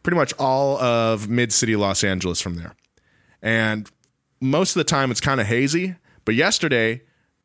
pretty 0.03 0.17
much 0.17 0.35
all 0.39 0.77
of 0.79 1.29
mid 1.29 1.53
city 1.53 1.77
Los 1.77 2.05
Angeles 2.05 2.41
from 2.41 2.57
there. 2.57 2.75
And 3.41 3.91
most 4.41 4.77
of 4.77 4.81
the 4.81 4.85
time, 4.85 5.11
it's 5.11 5.21
kind 5.21 5.41
of 5.41 5.47
hazy. 5.47 5.97
But 6.25 6.35
yesterday, 6.35 7.03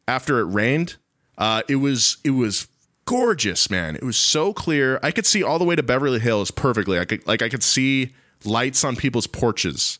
after 0.07 0.39
it 0.39 0.45
rained, 0.45 0.97
uh, 1.37 1.61
it 1.67 1.77
was 1.77 2.17
it 2.23 2.31
was 2.31 2.67
gorgeous, 3.05 3.69
man. 3.69 3.95
It 3.95 4.03
was 4.03 4.17
so 4.17 4.53
clear. 4.53 4.99
I 5.03 5.11
could 5.11 5.25
see 5.25 5.43
all 5.43 5.59
the 5.59 5.65
way 5.65 5.75
to 5.75 5.83
Beverly 5.83 6.19
Hills 6.19 6.51
perfectly. 6.51 6.99
I 6.99 7.05
could 7.05 7.25
like 7.27 7.41
I 7.41 7.49
could 7.49 7.63
see 7.63 8.13
lights 8.43 8.83
on 8.83 8.95
people's 8.95 9.27
porches, 9.27 9.99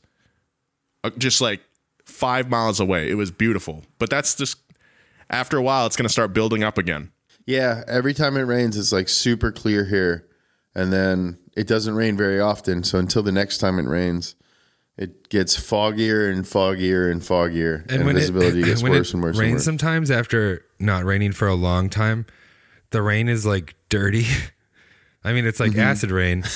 uh, 1.03 1.11
just 1.17 1.41
like 1.41 1.61
five 2.05 2.49
miles 2.49 2.79
away. 2.79 3.09
It 3.09 3.15
was 3.15 3.31
beautiful. 3.31 3.83
But 3.99 4.09
that's 4.09 4.35
just 4.35 4.57
after 5.29 5.57
a 5.57 5.61
while, 5.61 5.85
it's 5.85 5.95
going 5.95 6.07
to 6.07 6.11
start 6.11 6.33
building 6.33 6.63
up 6.63 6.77
again. 6.77 7.11
Yeah, 7.49 7.83
every 7.87 8.13
time 8.13 8.37
it 8.37 8.41
rains, 8.43 8.77
it's 8.77 8.91
like 8.91 9.09
super 9.09 9.51
clear 9.51 9.83
here. 9.83 10.27
And 10.75 10.93
then 10.93 11.39
it 11.57 11.65
doesn't 11.67 11.95
rain 11.95 12.15
very 12.15 12.39
often. 12.39 12.83
So 12.83 12.99
until 12.99 13.23
the 13.23 13.31
next 13.31 13.57
time 13.57 13.79
it 13.79 13.87
rains, 13.87 14.35
it 14.97 15.29
gets 15.29 15.57
foggier 15.57 16.31
and 16.31 16.45
foggier 16.45 17.11
and 17.11 17.21
foggier. 17.21 17.89
And, 17.91 18.05
when 18.05 18.15
visibility 18.15 18.61
it, 18.61 18.65
gets 18.65 18.83
when 18.83 18.91
worse 18.91 19.09
it 19.09 19.13
and 19.15 19.23
worse 19.23 19.35
and 19.35 19.41
rains 19.41 19.53
worse. 19.55 19.65
sometimes 19.65 20.11
after 20.11 20.63
not 20.77 21.05
raining 21.05 21.31
for 21.31 21.47
a 21.47 21.55
long 21.55 21.89
time, 21.89 22.27
the 22.91 23.01
rain 23.01 23.27
is 23.27 23.47
like 23.47 23.73
dirty. 23.89 24.25
I 25.23 25.33
mean, 25.33 25.47
it's 25.47 25.59
like 25.59 25.71
Mm-hmm. 25.71 25.79
acid 25.79 26.11
rain. 26.11 26.43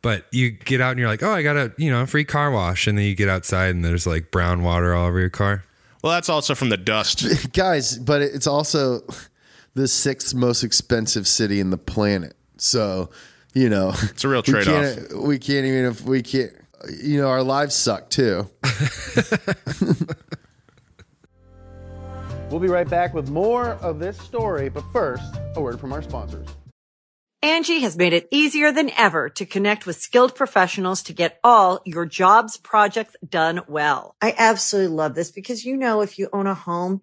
But 0.00 0.26
you 0.30 0.52
get 0.52 0.80
out 0.80 0.92
and 0.92 1.00
you're 1.00 1.08
like, 1.08 1.24
oh, 1.24 1.32
I 1.32 1.42
got 1.42 1.56
a 1.56 1.72
you 1.76 1.90
know 1.90 2.02
a 2.02 2.06
free 2.06 2.24
car 2.24 2.52
wash, 2.52 2.86
and 2.86 2.96
then 2.96 3.04
you 3.04 3.16
get 3.16 3.28
outside 3.28 3.74
and 3.74 3.84
there's 3.84 4.06
like 4.06 4.30
brown 4.30 4.62
water 4.62 4.94
all 4.94 5.08
over 5.08 5.18
your 5.18 5.28
car. 5.28 5.64
Well, 6.04 6.12
that's 6.12 6.28
also 6.28 6.54
from 6.54 6.68
the 6.68 6.76
dust. 6.76 7.52
Guys, 7.52 7.98
but 7.98 8.22
it's 8.22 8.46
also 8.46 9.00
the 9.78 9.88
sixth 9.88 10.34
most 10.34 10.64
expensive 10.64 11.26
city 11.26 11.60
in 11.60 11.70
the 11.70 11.78
planet. 11.78 12.34
So, 12.56 13.10
you 13.54 13.68
know, 13.68 13.92
It's 13.94 14.24
a 14.24 14.28
real 14.28 14.42
we 14.46 14.52
trade-off. 14.52 15.12
We 15.12 15.38
can't 15.38 15.64
even 15.64 15.84
if 15.86 16.02
we 16.02 16.22
can't. 16.22 16.52
You 17.00 17.20
know, 17.20 17.28
our 17.28 17.42
lives 17.42 17.74
suck 17.74 18.10
too. 18.10 18.48
We'll 22.50 22.60
be 22.60 22.68
right 22.68 22.88
back 22.88 23.12
with 23.12 23.28
more 23.28 23.72
of 23.72 23.98
this 23.98 24.16
story, 24.18 24.70
but 24.70 24.82
first, 24.90 25.22
a 25.54 25.60
word 25.60 25.78
from 25.78 25.92
our 25.92 26.00
sponsors. 26.00 26.48
Angie 27.42 27.80
has 27.80 27.96
made 27.96 28.14
it 28.14 28.26
easier 28.30 28.72
than 28.72 28.90
ever 28.96 29.28
to 29.28 29.44
connect 29.44 29.84
with 29.84 29.96
skilled 29.96 30.34
professionals 30.34 31.02
to 31.02 31.12
get 31.12 31.38
all 31.44 31.82
your 31.84 32.06
jobs 32.06 32.56
projects 32.56 33.16
done 33.28 33.60
well. 33.68 34.16
I 34.22 34.34
absolutely 34.36 34.96
love 34.96 35.14
this 35.14 35.30
because, 35.30 35.66
you 35.66 35.76
know, 35.76 36.00
if 36.00 36.18
you 36.18 36.30
own 36.32 36.46
a 36.46 36.54
home, 36.54 37.02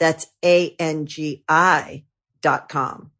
That's 0.00 0.26
A-N-G-I 0.44 2.04
dot 2.40 2.68
com. 2.68 3.12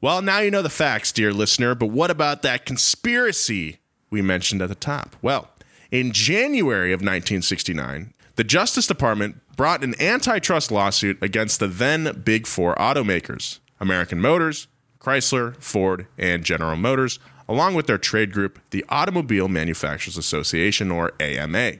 Well, 0.00 0.22
now 0.22 0.38
you 0.38 0.52
know 0.52 0.62
the 0.62 0.68
facts, 0.68 1.10
dear 1.10 1.32
listener, 1.32 1.74
but 1.74 1.86
what 1.86 2.08
about 2.08 2.42
that 2.42 2.64
conspiracy 2.64 3.78
we 4.10 4.22
mentioned 4.22 4.62
at 4.62 4.68
the 4.68 4.76
top? 4.76 5.16
Well, 5.20 5.48
in 5.90 6.12
January 6.12 6.92
of 6.92 6.98
1969, 6.98 8.14
the 8.36 8.44
Justice 8.44 8.86
Department 8.86 9.40
brought 9.56 9.82
an 9.82 10.00
antitrust 10.00 10.70
lawsuit 10.70 11.20
against 11.20 11.58
the 11.58 11.66
then 11.66 12.22
Big 12.24 12.46
Four 12.46 12.76
automakers 12.76 13.58
American 13.80 14.20
Motors, 14.20 14.68
Chrysler, 15.00 15.60
Ford, 15.60 16.06
and 16.16 16.44
General 16.44 16.76
Motors, 16.76 17.18
along 17.48 17.74
with 17.74 17.86
their 17.86 17.98
trade 17.98 18.32
group, 18.32 18.60
the 18.70 18.84
Automobile 18.88 19.48
Manufacturers 19.48 20.16
Association, 20.16 20.92
or 20.92 21.12
AMA. 21.18 21.78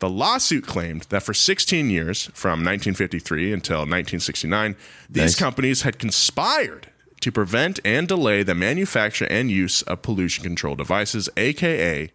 The 0.00 0.08
lawsuit 0.08 0.64
claimed 0.66 1.02
that 1.08 1.24
for 1.24 1.34
16 1.34 1.90
years, 1.90 2.26
from 2.26 2.60
1953 2.64 3.52
until 3.52 3.78
1969, 3.78 4.76
these 5.10 5.22
Nice. 5.22 5.34
companies 5.34 5.82
had 5.82 5.98
conspired 5.98 6.90
to 7.20 7.32
prevent 7.32 7.80
and 7.84 8.06
delay 8.06 8.44
the 8.44 8.54
manufacture 8.54 9.26
and 9.28 9.50
use 9.50 9.82
of 9.82 10.02
pollution 10.02 10.44
control 10.44 10.76
devices, 10.76 11.28
aka 11.36 12.10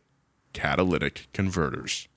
catalytic 0.53 1.27
converters. 1.33 2.07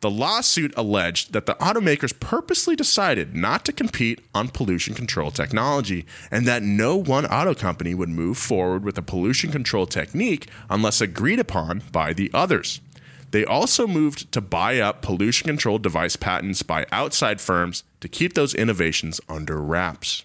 The 0.00 0.10
lawsuit 0.10 0.72
alleged 0.76 1.32
that 1.32 1.46
the 1.46 1.54
automakers 1.54 2.18
purposely 2.18 2.76
decided 2.76 3.34
not 3.34 3.64
to 3.64 3.72
compete 3.72 4.20
on 4.34 4.48
pollution 4.48 4.94
control 4.94 5.30
technology 5.30 6.04
and 6.30 6.46
that 6.46 6.62
no 6.62 6.94
one 6.96 7.24
auto 7.26 7.54
company 7.54 7.94
would 7.94 8.10
move 8.10 8.36
forward 8.36 8.84
with 8.84 8.98
a 8.98 9.02
pollution 9.02 9.50
control 9.50 9.86
technique 9.86 10.48
unless 10.68 11.00
agreed 11.00 11.40
upon 11.40 11.82
by 11.90 12.12
the 12.12 12.30
others. 12.34 12.80
They 13.34 13.44
also 13.44 13.88
moved 13.88 14.30
to 14.30 14.40
buy 14.40 14.78
up 14.78 15.02
pollution 15.02 15.48
control 15.48 15.78
device 15.78 16.14
patents 16.14 16.62
by 16.62 16.86
outside 16.92 17.40
firms 17.40 17.82
to 17.98 18.06
keep 18.06 18.34
those 18.34 18.54
innovations 18.54 19.20
under 19.28 19.60
wraps. 19.60 20.24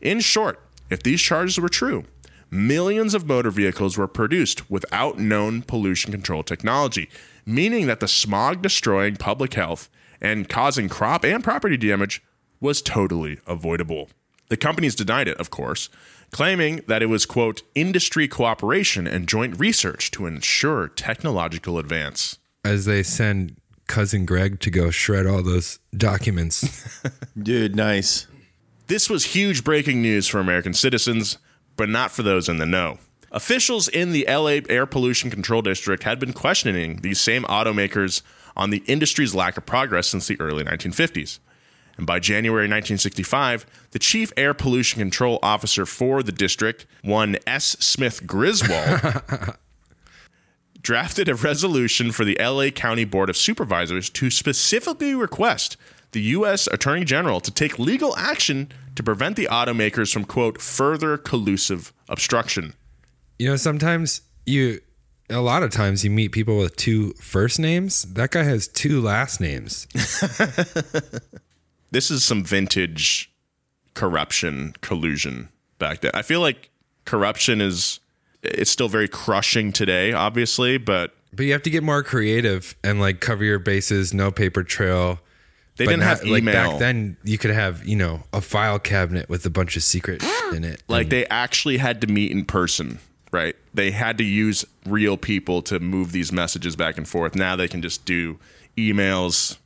In 0.00 0.20
short, 0.20 0.60
if 0.88 1.02
these 1.02 1.20
charges 1.20 1.58
were 1.58 1.68
true, 1.68 2.04
millions 2.48 3.14
of 3.14 3.26
motor 3.26 3.50
vehicles 3.50 3.98
were 3.98 4.06
produced 4.06 4.70
without 4.70 5.18
known 5.18 5.62
pollution 5.62 6.12
control 6.12 6.44
technology, 6.44 7.10
meaning 7.44 7.88
that 7.88 7.98
the 7.98 8.06
smog 8.06 8.62
destroying 8.62 9.16
public 9.16 9.54
health 9.54 9.90
and 10.20 10.48
causing 10.48 10.88
crop 10.88 11.24
and 11.24 11.42
property 11.42 11.76
damage 11.76 12.22
was 12.60 12.80
totally 12.80 13.40
avoidable. 13.48 14.08
The 14.50 14.56
companies 14.56 14.94
denied 14.94 15.26
it, 15.26 15.36
of 15.38 15.50
course, 15.50 15.88
claiming 16.36 16.82
that 16.86 17.02
it 17.02 17.06
was, 17.06 17.24
quote, 17.24 17.62
industry 17.74 18.28
cooperation 18.28 19.06
and 19.06 19.26
joint 19.26 19.58
research 19.58 20.10
to 20.10 20.26
ensure 20.26 20.86
technological 20.86 21.78
advance. 21.78 22.38
As 22.62 22.84
they 22.84 23.02
send 23.02 23.56
cousin 23.86 24.26
Greg 24.26 24.60
to 24.60 24.70
go 24.70 24.90
shred 24.90 25.26
all 25.26 25.42
those 25.42 25.78
documents. 25.96 27.00
Dude, 27.42 27.74
nice. 27.74 28.26
This 28.86 29.08
was 29.08 29.34
huge 29.34 29.64
breaking 29.64 30.02
news 30.02 30.28
for 30.28 30.38
American 30.38 30.74
citizens, 30.74 31.38
but 31.74 31.88
not 31.88 32.10
for 32.10 32.22
those 32.22 32.50
in 32.50 32.58
the 32.58 32.66
know. 32.66 32.98
Officials 33.32 33.88
in 33.88 34.12
the 34.12 34.26
LA 34.28 34.60
Air 34.68 34.84
Pollution 34.84 35.30
Control 35.30 35.62
District 35.62 36.02
had 36.02 36.18
been 36.18 36.34
questioning 36.34 37.00
these 37.00 37.18
same 37.18 37.44
automakers 37.44 38.20
on 38.54 38.68
the 38.68 38.82
industry's 38.86 39.34
lack 39.34 39.56
of 39.56 39.64
progress 39.64 40.08
since 40.08 40.26
the 40.26 40.38
early 40.38 40.64
1950s. 40.64 41.38
And 41.96 42.06
by 42.06 42.18
January 42.18 42.64
1965, 42.64 43.66
the 43.92 43.98
chief 43.98 44.32
air 44.36 44.52
pollution 44.52 44.98
control 44.98 45.38
officer 45.42 45.86
for 45.86 46.22
the 46.22 46.32
district, 46.32 46.86
one 47.02 47.36
S. 47.46 47.76
Smith 47.80 48.26
Griswold, 48.26 49.22
drafted 50.82 51.28
a 51.28 51.34
resolution 51.34 52.12
for 52.12 52.24
the 52.24 52.36
LA 52.40 52.70
County 52.70 53.04
Board 53.04 53.30
of 53.30 53.36
Supervisors 53.36 54.10
to 54.10 54.30
specifically 54.30 55.14
request 55.14 55.76
the 56.12 56.20
U.S. 56.20 56.66
Attorney 56.68 57.04
General 57.04 57.40
to 57.40 57.50
take 57.50 57.78
legal 57.78 58.16
action 58.16 58.70
to 58.94 59.02
prevent 59.02 59.36
the 59.36 59.48
automakers 59.50 60.12
from, 60.12 60.24
quote, 60.24 60.60
further 60.60 61.18
collusive 61.18 61.92
obstruction. 62.08 62.74
you 63.38 63.48
know, 63.48 63.56
sometimes 63.56 64.22
you, 64.44 64.80
a 65.28 65.40
lot 65.40 65.62
of 65.62 65.70
times 65.70 66.04
you 66.04 66.10
meet 66.10 66.32
people 66.32 66.58
with 66.58 66.76
two 66.76 67.12
first 67.14 67.58
names. 67.58 68.02
That 68.02 68.30
guy 68.30 68.44
has 68.44 68.68
two 68.68 69.00
last 69.00 69.40
names. 69.40 69.86
This 71.90 72.10
is 72.10 72.24
some 72.24 72.44
vintage 72.44 73.30
corruption 73.94 74.74
collusion 74.80 75.48
back 75.78 76.00
then. 76.00 76.10
I 76.14 76.22
feel 76.22 76.40
like 76.40 76.70
corruption 77.04 77.60
is 77.60 78.00
it's 78.42 78.70
still 78.70 78.88
very 78.88 79.08
crushing 79.08 79.72
today, 79.72 80.12
obviously, 80.12 80.78
but 80.78 81.14
But 81.32 81.46
you 81.46 81.52
have 81.52 81.62
to 81.62 81.70
get 81.70 81.82
more 81.82 82.02
creative 82.02 82.76
and 82.84 83.00
like 83.00 83.20
cover 83.20 83.44
your 83.44 83.58
bases, 83.58 84.12
no 84.14 84.30
paper 84.30 84.62
trail. 84.62 85.20
they 85.76 85.84
But 85.84 85.90
didn't 85.92 86.00
not- 86.00 86.18
have 86.18 86.24
email. 86.26 86.54
like 86.54 86.70
back 86.72 86.78
then. 86.78 87.16
You 87.24 87.38
could 87.38 87.50
have 87.52 87.86
you 87.86 87.96
know 87.96 88.24
a 88.32 88.40
file 88.40 88.78
cabinet 88.78 89.28
with 89.28 89.44
a 89.46 89.50
bunch 89.50 89.76
of 89.76 89.82
secret 89.82 90.22
in 90.52 90.64
it. 90.64 90.82
like 90.88 91.08
they 91.08 91.26
actually 91.26 91.78
had 91.78 92.00
to 92.02 92.06
meet 92.06 92.30
in 92.30 92.44
person 92.44 92.98
right 93.32 93.56
they 93.74 93.90
had 93.90 94.16
to 94.16 94.22
use 94.24 94.64
real 94.86 95.16
people 95.16 95.60
to 95.60 95.80
move 95.80 96.12
these 96.12 96.30
messages 96.30 96.76
back 96.76 96.96
and 96.96 97.08
forth 97.08 97.34
now 97.34 97.56
they 97.56 97.66
can 97.66 97.82
just 97.82 98.04
do 98.04 98.38
emails 98.78 99.58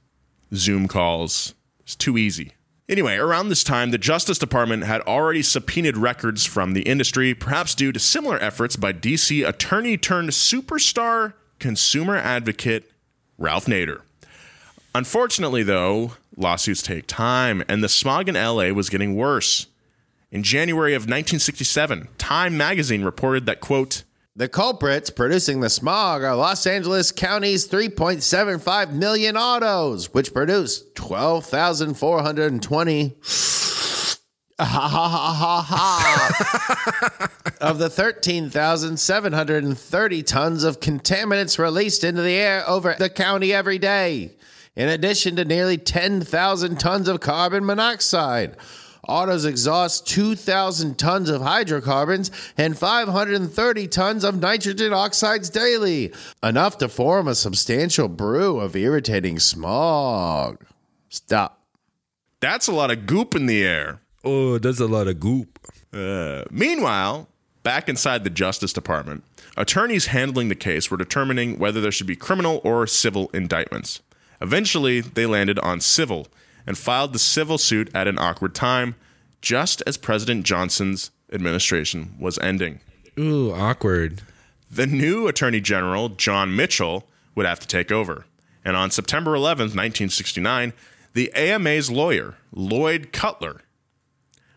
zoom 0.54 0.88
calls 0.88 1.54
it's 1.90 1.96
too 1.96 2.16
easy. 2.16 2.52
Anyway 2.88 3.16
around 3.16 3.48
this 3.48 3.64
time 3.64 3.90
the 3.90 3.98
justice 3.98 4.38
department 4.38 4.84
had 4.84 5.00
already 5.02 5.42
subpoenaed 5.42 5.96
records 5.96 6.46
from 6.46 6.72
the 6.72 6.82
industry 6.82 7.34
perhaps 7.34 7.74
due 7.74 7.90
to 7.90 7.98
similar 7.98 8.38
efforts 8.38 8.76
by 8.76 8.92
dc 8.92 9.48
attorney 9.48 9.96
turned 9.96 10.28
superstar 10.28 11.32
consumer 11.58 12.16
advocate 12.16 12.92
ralph 13.38 13.66
nader. 13.66 14.02
Unfortunately 14.94 15.64
though 15.64 16.12
lawsuits 16.36 16.80
take 16.80 17.08
time 17.08 17.64
and 17.68 17.82
the 17.82 17.88
smog 17.88 18.28
in 18.28 18.36
la 18.36 18.70
was 18.70 18.88
getting 18.88 19.16
worse. 19.16 19.66
In 20.30 20.44
January 20.44 20.94
of 20.94 21.02
1967, 21.02 22.06
Time 22.16 22.56
magazine 22.56 23.02
reported 23.02 23.46
that, 23.46 23.58
quote, 23.58 24.04
The 24.40 24.48
culprits 24.48 25.10
producing 25.10 25.60
the 25.60 25.68
smog 25.68 26.22
are 26.22 26.34
Los 26.34 26.66
Angeles 26.66 27.12
County's 27.12 27.68
3.75 27.68 28.90
million 28.90 29.36
autos, 29.36 30.14
which 30.14 30.32
produce 30.32 30.82
12,420 30.94 33.04
of 37.60 37.76
the 37.76 37.90
13,730 37.90 40.22
tons 40.22 40.64
of 40.64 40.80
contaminants 40.80 41.58
released 41.58 42.02
into 42.02 42.22
the 42.22 42.36
air 42.36 42.66
over 42.66 42.96
the 42.98 43.10
county 43.10 43.52
every 43.52 43.78
day, 43.78 44.30
in 44.74 44.88
addition 44.88 45.36
to 45.36 45.44
nearly 45.44 45.76
10,000 45.76 46.80
tons 46.80 47.08
of 47.08 47.20
carbon 47.20 47.66
monoxide. 47.66 48.56
Autos 49.08 49.44
exhaust 49.44 50.06
2,000 50.06 50.98
tons 50.98 51.30
of 51.30 51.42
hydrocarbons 51.42 52.30
and 52.56 52.78
530 52.78 53.88
tons 53.88 54.24
of 54.24 54.40
nitrogen 54.40 54.92
oxides 54.92 55.50
daily, 55.50 56.12
enough 56.42 56.78
to 56.78 56.88
form 56.88 57.26
a 57.26 57.34
substantial 57.34 58.08
brew 58.08 58.60
of 58.60 58.76
irritating 58.76 59.38
smog. 59.38 60.64
Stop. 61.08 61.64
that's 62.40 62.68
a 62.68 62.72
lot 62.72 62.90
of 62.90 63.06
goop 63.06 63.34
in 63.34 63.46
the 63.46 63.64
air. 63.64 64.00
oh, 64.24 64.58
that's 64.58 64.80
a 64.80 64.86
lot 64.86 65.08
of 65.08 65.18
goop. 65.18 65.58
Uh, 65.92 66.44
meanwhile, 66.50 67.28
back 67.62 67.88
inside 67.88 68.22
the 68.22 68.30
Justice 68.30 68.72
Department, 68.72 69.24
attorneys 69.56 70.06
handling 70.06 70.48
the 70.48 70.54
case 70.54 70.90
were 70.90 70.96
determining 70.96 71.58
whether 71.58 71.80
there 71.80 71.90
should 71.90 72.06
be 72.06 72.16
criminal 72.16 72.60
or 72.62 72.86
civil 72.86 73.28
indictments. 73.34 74.00
Eventually, 74.40 75.00
they 75.00 75.26
landed 75.26 75.58
on 75.58 75.80
civil 75.80 76.28
and 76.70 76.78
filed 76.78 77.12
the 77.12 77.18
civil 77.18 77.58
suit 77.58 77.90
at 77.92 78.06
an 78.06 78.16
awkward 78.16 78.54
time, 78.54 78.94
just 79.40 79.82
as 79.88 79.96
President 79.96 80.46
Johnson's 80.46 81.10
administration 81.32 82.14
was 82.16 82.38
ending. 82.38 82.78
Ooh, 83.18 83.52
awkward. 83.52 84.22
The 84.70 84.86
new 84.86 85.26
Attorney 85.26 85.60
General, 85.60 86.10
John 86.10 86.54
Mitchell, 86.54 87.08
would 87.34 87.44
have 87.44 87.58
to 87.58 87.66
take 87.66 87.90
over. 87.90 88.24
And 88.64 88.76
on 88.76 88.92
September 88.92 89.32
11th, 89.32 89.74
1969, 89.74 90.72
the 91.12 91.32
AMA's 91.34 91.90
lawyer, 91.90 92.36
Lloyd 92.52 93.12
Cutler, 93.12 93.62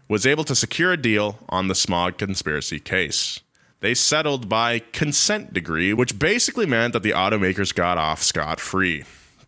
was 0.07 0.27
able 0.27 0.43
to 0.43 0.53
secure 0.53 0.91
a 0.91 1.01
deal 1.01 1.39
on 1.49 1.67
the 1.67 1.73
smog 1.73 2.19
conspiracy 2.19 2.79
case. 2.79 3.39
They 3.79 3.95
settled 3.95 4.47
by 4.47 4.83
consent 4.91 5.51
decree, 5.51 5.93
which 5.93 6.19
basically 6.19 6.67
meant 6.67 6.93
that 6.93 7.01
the 7.01 7.09
automakers 7.09 7.73
got 7.73 7.97
off 7.97 8.21
scot 8.21 8.59
free. 8.59 9.03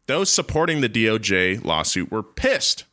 Those 0.08 0.30
supporting 0.30 0.82
the 0.82 0.90
DOJ 0.90 1.64
lawsuit 1.64 2.12
were 2.12 2.22
pissed. 2.22 2.84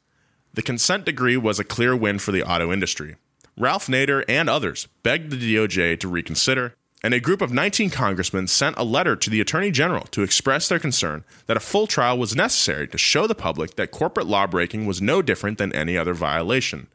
The 0.54 0.62
consent 0.62 1.04
decree 1.04 1.36
was 1.36 1.58
a 1.58 1.64
clear 1.64 1.94
win 1.94 2.18
for 2.18 2.32
the 2.32 2.42
auto 2.42 2.72
industry. 2.72 3.16
Ralph 3.58 3.86
Nader 3.86 4.24
and 4.28 4.48
others 4.48 4.88
begged 5.02 5.30
the 5.30 5.56
DOJ 5.56 6.00
to 6.00 6.08
reconsider, 6.08 6.74
and 7.04 7.12
a 7.12 7.20
group 7.20 7.42
of 7.42 7.52
19 7.52 7.90
congressmen 7.90 8.46
sent 8.46 8.78
a 8.78 8.84
letter 8.84 9.14
to 9.14 9.28
the 9.28 9.40
Attorney 9.40 9.70
General 9.70 10.04
to 10.04 10.22
express 10.22 10.68
their 10.68 10.78
concern 10.78 11.24
that 11.46 11.56
a 11.56 11.60
full 11.60 11.86
trial 11.86 12.16
was 12.16 12.34
necessary 12.34 12.88
to 12.88 12.96
show 12.96 13.26
the 13.26 13.34
public 13.34 13.76
that 13.76 13.90
corporate 13.90 14.26
lawbreaking 14.26 14.86
was 14.86 15.02
no 15.02 15.20
different 15.20 15.58
than 15.58 15.74
any 15.74 15.98
other 15.98 16.14
violation. 16.14 16.86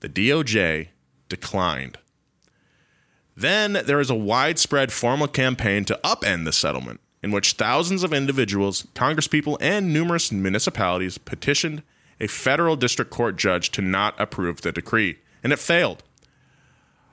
The 0.00 0.08
DOJ 0.08 0.88
declined. 1.28 1.98
Then 3.36 3.74
there 3.84 4.00
is 4.00 4.10
a 4.10 4.14
widespread 4.14 4.92
formal 4.92 5.28
campaign 5.28 5.84
to 5.84 6.00
upend 6.02 6.46
the 6.46 6.52
settlement, 6.52 7.00
in 7.26 7.32
which 7.32 7.54
thousands 7.54 8.04
of 8.04 8.12
individuals, 8.12 8.86
congresspeople, 8.94 9.56
and 9.60 9.92
numerous 9.92 10.30
municipalities 10.30 11.18
petitioned 11.18 11.82
a 12.20 12.28
federal 12.28 12.76
district 12.76 13.10
court 13.10 13.36
judge 13.36 13.72
to 13.72 13.82
not 13.82 14.14
approve 14.20 14.60
the 14.60 14.70
decree, 14.70 15.18
and 15.42 15.52
it 15.52 15.58
failed. 15.58 16.04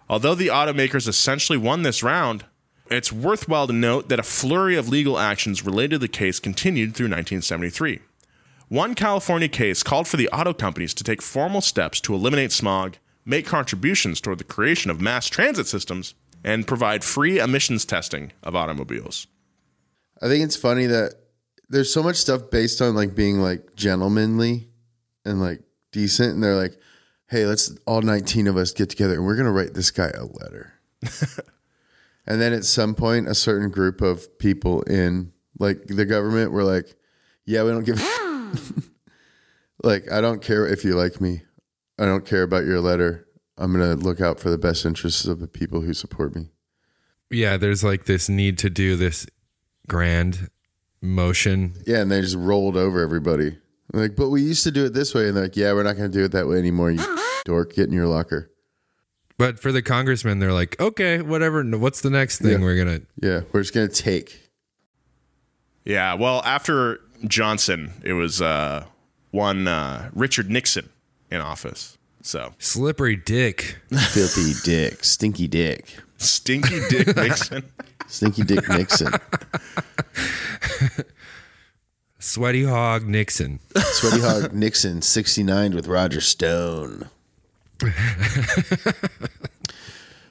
Although 0.08 0.36
the 0.36 0.50
automakers 0.50 1.08
essentially 1.08 1.58
won 1.58 1.82
this 1.82 2.04
round, 2.04 2.46
it's 2.92 3.12
worthwhile 3.12 3.66
to 3.66 3.74
note 3.74 4.08
that 4.10 4.20
a 4.20 4.24
flurry 4.24 4.76
of 4.76 4.88
legal 4.88 5.18
actions 5.18 5.66
related 5.66 5.96
to 5.96 5.98
the 5.98 6.08
case 6.08 6.40
continued 6.40 6.94
through 6.94 7.06
1973. 7.06 8.00
One 8.70 8.94
California 8.94 9.48
case 9.48 9.82
called 9.82 10.08
for 10.08 10.18
the 10.18 10.30
auto 10.30 10.54
companies 10.54 10.94
to 10.94 11.04
take 11.04 11.24
formal 11.24 11.62
steps 11.62 12.00
to 12.02 12.14
eliminate 12.14 12.52
smog, 12.52 12.98
make 13.26 13.48
contributions 13.48 14.22
toward 14.22 14.38
the 14.38 14.44
creation 14.44 14.92
of 14.92 15.02
mass 15.02 15.26
transit 15.26 15.66
systems, 15.66 16.14
and 16.44 16.68
provide 16.68 17.04
free 17.04 17.40
emissions 17.40 17.84
testing 17.84 18.32
of 18.44 18.56
automobiles. 18.56 19.26
I 20.24 20.28
think 20.28 20.44
it's 20.46 20.56
funny 20.56 20.86
that 20.86 21.16
there's 21.68 21.92
so 21.92 22.02
much 22.02 22.16
stuff 22.16 22.50
based 22.50 22.82
on 22.82 22.96
like 22.96 23.14
being 23.14 23.40
like 23.40 23.76
gentlemanly 23.76 24.70
and 25.26 25.42
like 25.42 25.62
decent, 25.92 26.34
and 26.34 26.42
they're 26.42 26.56
like, 26.56 26.80
"Hey, 27.28 27.46
let's 27.46 27.76
all 27.86 28.02
19 28.02 28.48
of 28.48 28.56
us 28.56 28.72
get 28.72 28.90
together 28.90 29.16
and 29.16 29.26
we're 29.26 29.36
gonna 29.36 29.52
write 29.52 29.74
this 29.74 29.92
guy 29.92 30.10
a 30.16 30.24
letter." 30.24 30.74
and 32.26 32.40
then 32.40 32.54
at 32.54 32.64
some 32.64 32.96
point, 32.96 33.28
a 33.28 33.36
certain 33.36 33.70
group 33.70 34.00
of 34.00 34.40
people 34.40 34.82
in 34.84 35.34
like 35.60 35.88
the 35.88 36.06
government 36.06 36.54
were 36.54 36.64
like, 36.64 36.96
"Yeah, 37.46 37.64
we 37.64 37.72
don't 37.72 37.84
give." 37.84 38.02
like, 39.84 40.10
I 40.10 40.22
don't 40.22 40.42
care 40.42 40.66
if 40.66 40.86
you 40.86 40.96
like 40.96 41.20
me. 41.20 41.42
I 42.00 42.06
don't 42.06 42.26
care 42.26 42.44
about 42.44 42.64
your 42.64 42.80
letter. 42.80 43.28
I'm 43.58 43.74
gonna 43.74 43.96
look 43.96 44.22
out 44.22 44.40
for 44.40 44.50
the 44.50 44.58
best 44.58 44.86
interests 44.86 45.26
of 45.26 45.42
the 45.42 45.48
people 45.48 45.82
who 45.82 45.94
support 45.94 46.34
me. 46.34 46.50
Yeah, 47.30 47.58
there's 47.58 47.84
like 47.84 48.06
this 48.06 48.30
need 48.30 48.58
to 48.60 48.70
do 48.70 48.96
this 48.96 49.28
grand 49.88 50.50
motion. 51.02 51.74
Yeah, 51.86 52.02
and 52.02 52.12
they 52.12 52.22
just 52.22 52.36
rolled 52.36 52.78
over 52.78 53.02
everybody. 53.02 53.58
Like, 53.92 54.16
but 54.16 54.30
we 54.30 54.42
used 54.42 54.64
to 54.64 54.72
do 54.72 54.86
it 54.86 54.94
this 54.94 55.14
way, 55.14 55.28
and 55.28 55.36
they're 55.38 55.44
like, 55.44 55.56
yeah, 55.58 55.74
we're 55.74 55.84
not 55.84 55.98
going 55.98 56.12
to 56.12 56.18
do 56.18 56.24
it 56.24 56.32
that 56.32 56.48
way 56.48 56.58
anymore. 56.58 56.92
You 56.92 57.18
dork, 57.46 57.74
get 57.74 57.88
in 57.88 57.94
your 57.94 58.08
locker. 58.08 58.50
But 59.38 59.60
for 59.60 59.72
the 59.72 59.82
congressmen, 59.82 60.40
they're 60.40 60.54
like, 60.54 60.80
okay, 60.80 61.22
whatever. 61.22 61.64
What's 61.64 62.02
the 62.02 62.10
next 62.10 62.40
thing 62.40 62.52
Yeah. 62.52 62.60
we're 62.60 62.78
gonna? 62.78 63.02
Yeah, 63.22 63.42
we're 63.52 63.62
just 63.62 63.74
going 63.74 63.90
to 63.90 63.94
take. 63.96 64.52
Yeah, 65.86 66.14
well, 66.14 66.42
after 66.46 67.02
Johnson, 67.28 67.92
it 68.04 68.14
was 68.14 68.42
uh, 68.42 68.86
one 69.32 69.68
uh, 69.68 70.10
Richard 70.14 70.50
Nixon 70.50 70.90
in 71.30 71.42
office. 71.42 71.98
So 72.22 72.54
Slippery 72.58 73.18
dick. 73.18 73.80
Filthy 73.92 74.54
dick, 74.64 75.04
stinky 75.04 75.48
dick, 75.48 75.98
stinky 76.18 76.80
Dick 76.90 77.16
Nixon. 77.16 77.64
stinky 78.14 78.44
dick 78.44 78.70
Nixon, 78.70 79.12
Sweaty 82.20 82.64
hog 82.64 83.08
Nixon. 83.08 83.60
sweaty 83.76 84.22
hog 84.22 84.54
Nixon, 84.54 85.02
69 85.02 85.74
with 85.74 85.88
Roger 85.88 86.22
Stone. 86.22 87.10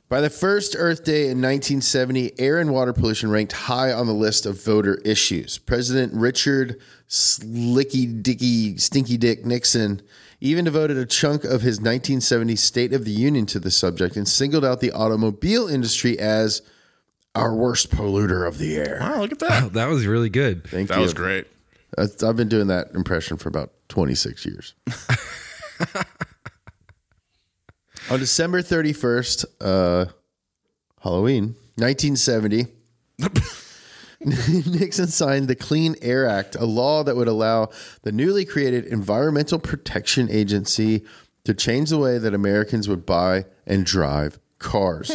By 0.09 0.21
the 0.21 0.31
first 0.31 0.77
Earth 0.79 1.05
Day 1.05 1.23
in 1.23 1.41
1970, 1.41 2.39
air 2.39 2.59
and 2.59 2.73
water 2.73 2.93
pollution 2.93 3.31
ranked 3.31 3.53
high 3.53 3.93
on 3.93 4.07
the 4.07 4.13
list 4.13 4.47
of 4.47 4.63
voter 4.63 4.97
issues. 5.05 5.59
President 5.59 6.13
Richard 6.15 6.81
Slicky 7.09 8.07
Dicky 8.07 8.77
Stinky 8.79 9.17
Dick 9.17 9.45
Nixon 9.45 10.01
even 10.41 10.65
devoted 10.65 10.97
a 10.99 11.07
chunk 11.07 11.45
of 11.45 11.63
his 11.63 11.79
1970 11.79 12.57
State 12.57 12.93
of 12.93 13.05
the 13.05 13.11
Union 13.11 13.45
to 13.47 13.59
the 13.59 13.71
subject 13.71 14.17
and 14.17 14.29
singled 14.29 14.65
out 14.65 14.81
the 14.81 14.93
automobile 14.93 15.67
industry 15.67 16.19
as 16.19 16.63
our 17.35 17.55
worst 17.55 17.91
polluter 17.91 18.47
of 18.47 18.59
the 18.59 18.77
air. 18.77 18.99
Wow, 19.01 19.21
look 19.21 19.33
at 19.33 19.39
that. 19.41 19.63
Oh, 19.65 19.69
that 19.71 19.87
was 19.89 20.07
really 20.07 20.29
good. 20.31 20.67
Thank 20.69 20.89
That 20.89 20.97
you. 20.97 21.03
was 21.03 21.15
great. 21.15 21.47
I've 21.99 22.37
been 22.37 22.49
doing 22.49 22.69
that 22.69 22.93
impression 22.95 23.37
for 23.37 23.49
about 23.51 23.73
26 23.89 24.47
years. 24.47 24.75
On 28.11 28.19
December 28.19 28.63
31st, 28.63 29.45
uh, 29.61 30.07
Halloween, 31.03 31.55
1970, 31.77 32.67
Nixon 34.79 35.07
signed 35.09 35.49
the 35.49 35.55
Clean 35.55 35.95
Air 36.03 36.27
Act, 36.29 36.55
a 36.57 36.65
law 36.65 37.03
that 37.05 37.17
would 37.17 37.29
allow 37.29 37.69
the 38.03 38.13
newly 38.13 38.45
created 38.45 38.85
Environmental 38.87 39.59
Protection 39.59 40.29
Agency 40.31 41.05
to 41.45 41.55
change 41.55 41.91
the 41.91 41.99
way 41.99 42.19
that 42.19 42.35
Americans 42.35 42.89
would 42.89 43.05
buy 43.07 43.45
and 43.67 43.85
drive 43.87 44.39
cars. 44.59 45.11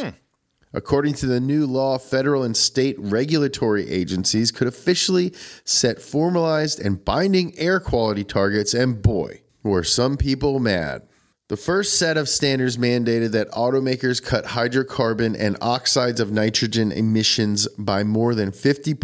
According 0.73 1.13
to 1.15 1.25
the 1.25 1.39
new 1.39 1.65
law, 1.65 1.97
federal 1.97 2.43
and 2.43 2.55
state 2.55 2.95
regulatory 2.99 3.89
agencies 3.89 4.51
could 4.51 4.67
officially 4.67 5.33
set 5.63 6.01
formalized 6.01 6.79
and 6.79 7.03
binding 7.03 7.57
air 7.57 7.79
quality 7.79 8.23
targets, 8.23 8.73
and 8.73 9.01
boy, 9.01 9.41
were 9.63 9.83
some 9.83 10.17
people 10.17 10.59
mad. 10.59 11.03
The 11.49 11.57
first 11.57 11.97
set 11.97 12.17
of 12.17 12.27
standards 12.27 12.75
mandated 12.75 13.31
that 13.31 13.49
automakers 13.51 14.21
cut 14.21 14.47
hydrocarbon 14.47 15.35
and 15.39 15.55
oxides 15.61 16.19
of 16.19 16.29
nitrogen 16.29 16.91
emissions 16.91 17.69
by 17.77 18.03
more 18.03 18.35
than 18.35 18.51
50% 18.51 18.95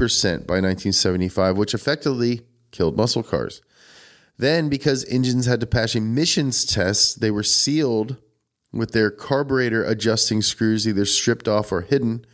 by 0.45 0.55
1975, 0.55 1.57
which 1.57 1.73
effectively 1.73 2.41
killed 2.71 2.97
muscle 2.97 3.23
cars. 3.23 3.61
Then, 4.37 4.67
because 4.67 5.05
engines 5.05 5.45
had 5.45 5.61
to 5.61 5.67
pass 5.67 5.95
emissions 5.95 6.65
tests, 6.65 7.15
they 7.15 7.31
were 7.31 7.43
sealed 7.43 8.17
with 8.73 8.91
their 8.91 9.11
carburetor 9.11 9.83
adjusting 9.83 10.41
screws 10.41 10.87
either 10.87 11.05
stripped 11.05 11.47
off 11.47 11.71
or 11.71 11.81
hidden. 11.81 12.25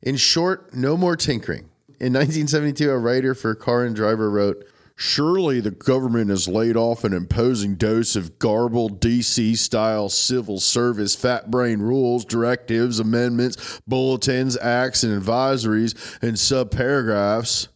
In 0.00 0.16
short, 0.16 0.72
no 0.72 0.96
more 0.96 1.16
tinkering. 1.16 1.68
In 1.98 2.12
1972, 2.12 2.90
a 2.90 2.98
writer 2.98 3.34
for 3.34 3.54
Car 3.54 3.84
and 3.84 3.96
Driver 3.96 4.30
wrote, 4.30 4.64
Surely 4.98 5.60
the 5.60 5.70
government 5.70 6.30
has 6.30 6.48
laid 6.48 6.74
off 6.74 7.04
an 7.04 7.12
imposing 7.12 7.74
dose 7.74 8.16
of 8.16 8.38
garbled 8.38 8.98
DC 8.98 9.56
style 9.58 10.08
civil 10.08 10.58
service 10.58 11.14
fat 11.14 11.50
brain 11.50 11.80
rules, 11.80 12.24
directives, 12.24 12.98
amendments, 12.98 13.80
bulletins, 13.86 14.56
acts, 14.56 15.02
and 15.02 15.22
advisories, 15.22 15.94
and 16.22 16.36
subparagraphs. 16.36 17.68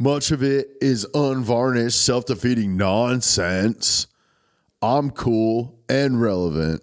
Much 0.00 0.32
of 0.32 0.42
it 0.42 0.66
is 0.80 1.06
unvarnished, 1.14 2.04
self 2.04 2.26
defeating 2.26 2.76
nonsense. 2.76 4.08
I'm 4.80 5.10
cool 5.10 5.78
and 5.88 6.20
relevant. 6.20 6.82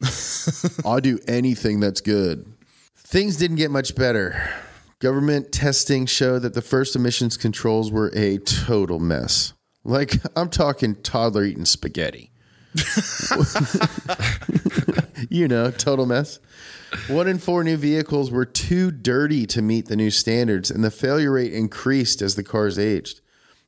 I'll 0.84 1.00
do 1.00 1.18
anything 1.26 1.80
that's 1.80 2.00
good. 2.00 2.52
Things 2.96 3.36
didn't 3.36 3.56
get 3.56 3.70
much 3.70 3.94
better. 3.94 4.50
Government 4.98 5.52
testing 5.52 6.06
showed 6.06 6.40
that 6.40 6.54
the 6.54 6.62
first 6.62 6.96
emissions 6.96 7.36
controls 7.36 7.90
were 7.90 8.10
a 8.14 8.38
total 8.38 8.98
mess. 8.98 9.52
Like, 9.84 10.14
I'm 10.34 10.48
talking 10.48 10.96
toddler 10.96 11.44
eating 11.44 11.64
spaghetti. 11.64 12.30
you 15.30 15.48
know, 15.48 15.70
total 15.70 16.06
mess. 16.06 16.40
One 17.08 17.28
in 17.28 17.38
four 17.38 17.62
new 17.62 17.76
vehicles 17.76 18.30
were 18.30 18.44
too 18.44 18.90
dirty 18.90 19.46
to 19.46 19.62
meet 19.62 19.86
the 19.86 19.96
new 19.96 20.10
standards, 20.10 20.70
and 20.70 20.82
the 20.82 20.90
failure 20.90 21.32
rate 21.32 21.52
increased 21.52 22.22
as 22.22 22.34
the 22.34 22.42
cars 22.42 22.78
aged. 22.78 23.20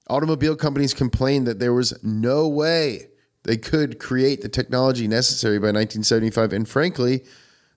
Automobile 0.09 0.57
companies 0.57 0.95
complained 0.95 1.47
that 1.47 1.59
there 1.59 1.75
was 1.75 2.03
no 2.03 2.49
way 2.49 3.09
they 3.49 3.57
could 3.57 3.99
create 3.99 4.43
the 4.43 4.49
technology 4.51 5.09
necessary 5.09 5.59
by 5.59 5.69
1975, 5.69 6.53
and 6.53 6.69
frankly, 6.69 7.25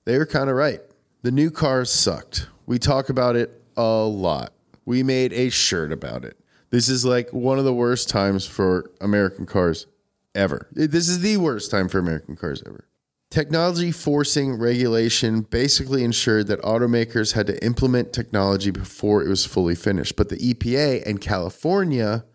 they 0.03 0.17
were 0.17 0.25
kind 0.25 0.49
of 0.49 0.57
right. 0.57 0.81
The 1.21 1.31
new 1.31 1.49
cars 1.49 1.89
sucked. 1.89 2.49
We 2.65 2.77
talk 2.77 3.07
about 3.07 3.37
it 3.37 3.63
a 3.77 4.03
lot. 4.03 4.51
We 4.83 5.01
made 5.01 5.31
a 5.31 5.49
shirt 5.49 5.93
about 5.93 6.25
it. 6.25 6.37
This 6.71 6.89
is 6.89 7.05
like 7.05 7.31
one 7.31 7.57
of 7.57 7.63
the 7.63 7.73
worst 7.73 8.09
times 8.09 8.45
for 8.45 8.91
American 8.99 9.45
cars 9.45 9.87
ever. 10.35 10.67
This 10.73 11.07
is 11.07 11.21
the 11.21 11.37
worst 11.37 11.71
time 11.71 11.87
for 11.87 11.99
American 11.99 12.35
cars 12.35 12.61
ever. 12.67 12.89
Technology 13.29 13.93
forcing 13.93 14.55
regulation 14.55 15.39
basically 15.39 16.03
ensured 16.03 16.47
that 16.47 16.61
automakers 16.63 17.31
had 17.31 17.47
to 17.47 17.63
implement 17.63 18.11
technology 18.11 18.71
before 18.71 19.23
it 19.23 19.29
was 19.29 19.45
fully 19.45 19.75
finished, 19.75 20.17
but 20.17 20.27
the 20.27 20.35
EPA 20.35 21.03
and 21.05 21.21
California 21.21 22.25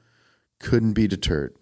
couldn't 0.59 0.95
be 0.95 1.07
deterred. 1.07 1.55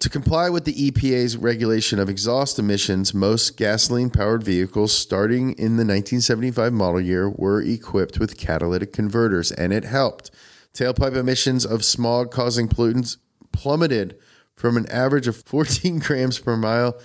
To 0.00 0.08
comply 0.08 0.48
with 0.48 0.64
the 0.64 0.90
EPA's 0.90 1.36
regulation 1.36 1.98
of 1.98 2.08
exhaust 2.08 2.58
emissions, 2.58 3.12
most 3.12 3.58
gasoline 3.58 4.08
powered 4.08 4.42
vehicles 4.42 4.96
starting 4.96 5.50
in 5.50 5.76
the 5.76 5.84
1975 5.84 6.72
model 6.72 7.02
year 7.02 7.28
were 7.28 7.60
equipped 7.60 8.18
with 8.18 8.38
catalytic 8.38 8.94
converters, 8.94 9.52
and 9.52 9.74
it 9.74 9.84
helped. 9.84 10.30
Tailpipe 10.72 11.14
emissions 11.14 11.66
of 11.66 11.84
smog 11.84 12.30
causing 12.30 12.66
pollutants 12.66 13.18
plummeted 13.52 14.16
from 14.56 14.78
an 14.78 14.90
average 14.90 15.28
of 15.28 15.36
14 15.36 15.98
grams 16.06 16.38
per 16.38 16.56
mile 16.56 16.98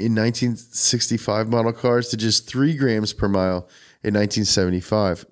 in 0.00 0.12
1965 0.16 1.48
model 1.48 1.72
cars 1.72 2.08
to 2.08 2.16
just 2.16 2.48
3 2.48 2.76
grams 2.76 3.12
per 3.12 3.28
mile 3.28 3.68
in 4.02 4.14
1975. 4.14 5.24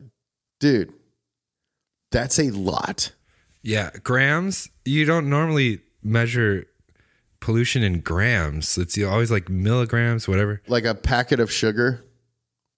Dude, 0.61 0.93
that's 2.13 2.39
a 2.39 2.51
lot. 2.51 3.11
Yeah, 3.61 3.91
grams. 4.05 4.71
You 4.85 5.05
don't 5.05 5.29
normally 5.29 5.81
measure 6.01 6.67
pollution 7.43 7.83
in 7.83 8.01
grams. 8.01 8.79
It's 8.79 8.97
always 9.03 9.31
like 9.31 9.51
milligrams, 9.51 10.27
whatever. 10.27 10.63
Like 10.69 10.85
a 10.87 10.95
packet 10.95 11.39
of 11.41 11.53
sugar 11.53 12.03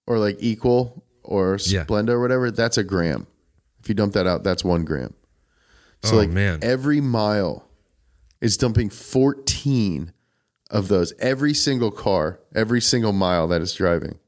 or 0.05 0.19
like 0.19 0.35
equal 0.41 1.05
or 1.23 1.57
Yeah. 1.65 1.85
Splenda 1.85 2.09
or 2.09 2.19
whatever, 2.21 2.51
that's 2.51 2.77
a 2.77 2.83
gram. 2.83 3.27
If 3.79 3.87
you 3.87 3.95
dump 3.95 4.13
that 4.13 4.27
out, 4.27 4.43
that's 4.43 4.63
one 4.63 4.83
gram. 4.83 5.13
So 6.03 6.15
Oh, 6.15 6.17
like 6.17 6.29
man. 6.29 6.59
every 6.61 6.99
mile 7.01 7.67
is 8.41 8.57
dumping 8.57 8.89
14 8.89 10.11
of 10.69 10.87
those. 10.89 11.13
Every 11.19 11.53
single 11.53 11.91
car, 11.91 12.39
every 12.53 12.81
single 12.81 13.13
mile 13.13 13.47
that 13.47 13.61
is 13.61 13.73
driving 13.73 14.19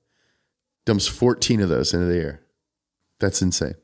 dumps 0.85 1.05
14 1.07 1.59
of 1.61 1.67
those 1.69 1.93
into 1.93 2.05
the 2.05 2.15
air. 2.17 2.41
That's 3.19 3.41
insane. 3.41 3.75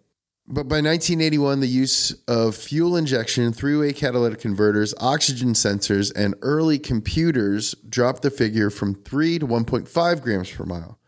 But 0.46 0.68
by 0.68 0.82
1981, 0.82 1.62
the 1.62 1.68
use 1.68 2.12
of 2.28 2.56
fuel 2.56 2.98
injection, 2.98 3.54
three 3.54 3.78
way 3.78 3.94
catalytic 3.94 4.40
converters, 4.40 4.94
oxygen 5.00 5.54
sensors, 5.54 6.12
and 6.16 6.36
early 6.42 6.80
computers 6.80 7.74
dropped 7.88 8.24
the 8.24 8.30
figure 8.30 8.70
from 8.70 8.96
3 8.96 9.40
to 9.40 9.48
1.5 9.48 10.22
grams 10.22 10.52
per 10.52 10.66
mile. 10.66 11.00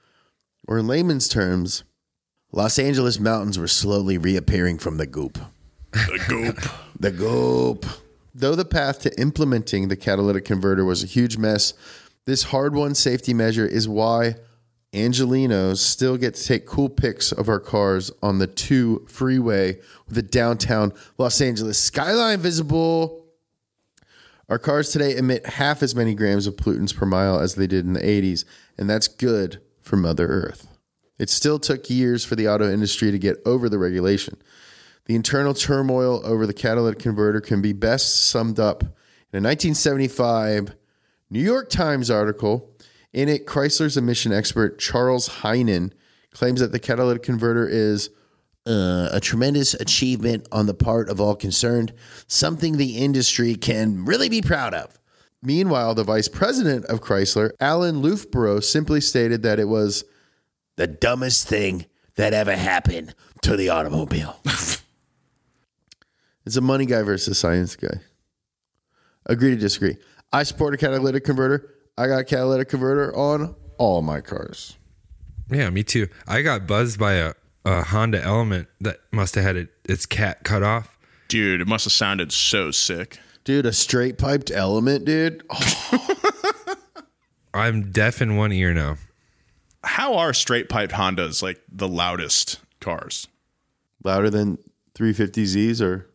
Or 0.67 0.78
in 0.78 0.88
layman's 0.88 1.28
terms, 1.28 1.84
Los 2.54 2.80
Angeles 2.80 3.19
mountains 3.19 3.60
were 3.60 3.67
slowly 3.67 4.17
reappearing 4.17 4.78
from 4.78 4.98
the 4.98 5.06
goop. 5.06 5.38
The 5.91 6.24
goop. 6.28 6.60
The 6.98 7.12
goop. 7.12 7.86
Though 8.34 8.56
the 8.56 8.63
path 8.63 9.02
to 9.02 9.19
implementing 9.19 9.89
the 9.89 9.98
catalytic 9.98 10.45
converter 10.45 10.86
was 10.86 11.04
a 11.04 11.08
huge 11.08 11.38
mess, 11.38 11.74
this 12.26 12.43
hard 12.43 12.74
won 12.74 12.95
safety 12.95 13.34
measure 13.34 13.65
is 13.65 13.89
why 13.89 14.36
Angelenos 14.95 15.77
still 15.77 16.17
get 16.17 16.36
to 16.36 16.43
take 16.43 16.65
cool 16.65 16.89
pics 16.89 17.31
of 17.31 17.49
our 17.49 17.60
cars 17.60 18.12
on 18.23 18.39
the 18.39 18.47
2 18.47 19.05
freeway 19.10 19.79
with 20.05 20.15
the 20.15 20.21
downtown 20.21 20.93
Los 21.17 21.41
Angeles 21.41 21.77
skyline 21.77 22.39
visible. 22.39 23.25
Our 24.47 24.58
cars 24.58 24.91
today 24.91 25.17
emit 25.17 25.45
half 25.45 25.84
as 25.84 25.95
many 25.95 26.15
grams 26.15 26.47
of 26.47 26.55
pollutants 26.55 26.95
per 26.95 27.05
mile 27.05 27.39
as 27.39 27.55
they 27.55 27.67
did 27.67 27.86
in 27.86 27.93
the 27.93 27.99
80s, 27.99 28.45
and 28.77 28.89
that's 28.89 29.08
good 29.08 29.62
for 29.81 29.97
Mother 29.97 30.27
Earth. 30.27 30.67
It 31.19 31.29
still 31.29 31.60
took 31.60 31.89
years 31.89 32.23
for 32.23 32.36
the 32.36 32.47
auto 32.47 32.71
industry 32.71 33.12
to 33.12 33.19
get 33.19 33.38
over 33.45 33.69
the 33.69 33.77
regulation. 33.77 34.38
The 35.05 35.15
internal 35.15 35.53
turmoil 35.53 36.21
over 36.25 36.47
the 36.47 36.53
catalytic 36.53 36.99
converter 36.99 37.41
can 37.41 37.62
be 37.62 37.73
best 37.73 38.25
summed 38.25 38.60
up 38.60 38.84
in 38.84 39.43
a 39.43 39.47
1975 39.47 40.75
New 41.29 41.41
York 41.41 41.69
Times 41.69 42.10
article. 42.10 42.74
In 43.15 43.30
it, 43.30 43.45
Chrysler's 43.45 43.95
emission 43.95 44.34
expert 44.34 44.78
Charles 44.78 45.30
Heinen 45.30 45.93
claims 46.34 46.60
that 46.60 46.73
the 46.73 46.80
catalytic 46.80 47.23
converter 47.23 47.65
is 47.65 48.10
uh, 48.67 49.08
a 49.13 49.21
tremendous 49.21 49.73
achievement 49.73 50.45
on 50.51 50.65
the 50.65 50.73
part 50.73 51.08
of 51.08 51.21
all 51.21 51.34
concerned, 51.34 51.93
something 52.28 52.75
the 52.75 52.97
industry 52.97 53.56
can 53.56 54.04
really 54.04 54.28
be 54.28 54.41
proud 54.41 54.73
of. 54.73 54.99
Meanwhile, 55.41 55.95
the 55.95 56.04
vice 56.04 56.28
president 56.28 56.84
of 56.86 56.99
Chrysler, 56.99 57.51
Alan 57.62 58.01
Loofbourrow, 58.01 58.62
simply 58.62 58.99
stated 58.99 59.43
that 59.43 59.60
it 59.60 59.69
was 59.69 60.04
the 60.75 60.88
dumbest 60.88 61.47
thing 61.47 61.86
that 62.15 62.34
ever 62.34 62.58
happened 62.58 63.15
to 63.43 63.56
the 63.56 63.69
automobile. 63.69 64.41
it's 66.45 66.58
a 66.58 66.62
money 66.62 66.86
guy 66.86 67.01
versus 67.01 67.30
a 67.30 67.36
science 67.36 67.78
guy. 67.78 68.01
Agree 69.25 69.51
to 69.51 69.56
disagree. 69.56 69.95
I 70.34 70.43
support 70.43 70.73
a 70.73 70.78
catalytic 70.78 71.23
converter. 71.23 71.74
I 71.97 72.08
got 72.08 72.19
a 72.19 72.23
catalytic 72.23 72.69
converter 72.69 73.15
on 73.15 73.55
all 73.77 74.01
my 74.01 74.21
cars. 74.21 74.77
Yeah, 75.49 75.69
me 75.69 75.84
too. 75.84 76.08
I 76.27 76.41
got 76.41 76.67
buzzed 76.67 76.99
by 76.99 77.13
a, 77.13 77.34
a 77.63 77.84
Honda 77.84 78.21
Element 78.21 78.67
that 78.81 78.97
must 79.12 79.36
have 79.36 79.43
had 79.43 79.55
it, 79.55 79.69
its 79.86 80.05
cat 80.05 80.43
cut 80.43 80.63
off. 80.63 80.97
Dude, 81.27 81.62
it 81.62 81.67
must 81.67 81.86
have 81.86 81.93
sounded 81.93 82.31
so 82.31 82.71
sick. 82.71 83.19
Dude, 83.43 83.65
a 83.65 83.73
straight 83.73 84.17
piped 84.17 84.51
element, 84.51 85.05
dude. 85.05 85.43
I'm 87.53 87.91
deaf 87.91 88.21
in 88.21 88.36
one 88.36 88.51
ear 88.51 88.73
now. 88.73 88.97
How 89.84 90.15
are 90.15 90.34
straight 90.34 90.67
piped 90.67 90.93
Hondas 90.93 91.41
like 91.41 91.62
the 91.71 91.88
loudest 91.88 92.60
cars? 92.81 93.27
Louder 94.03 94.29
than 94.29 94.58
350Zs 94.95 95.81
or 95.81 96.10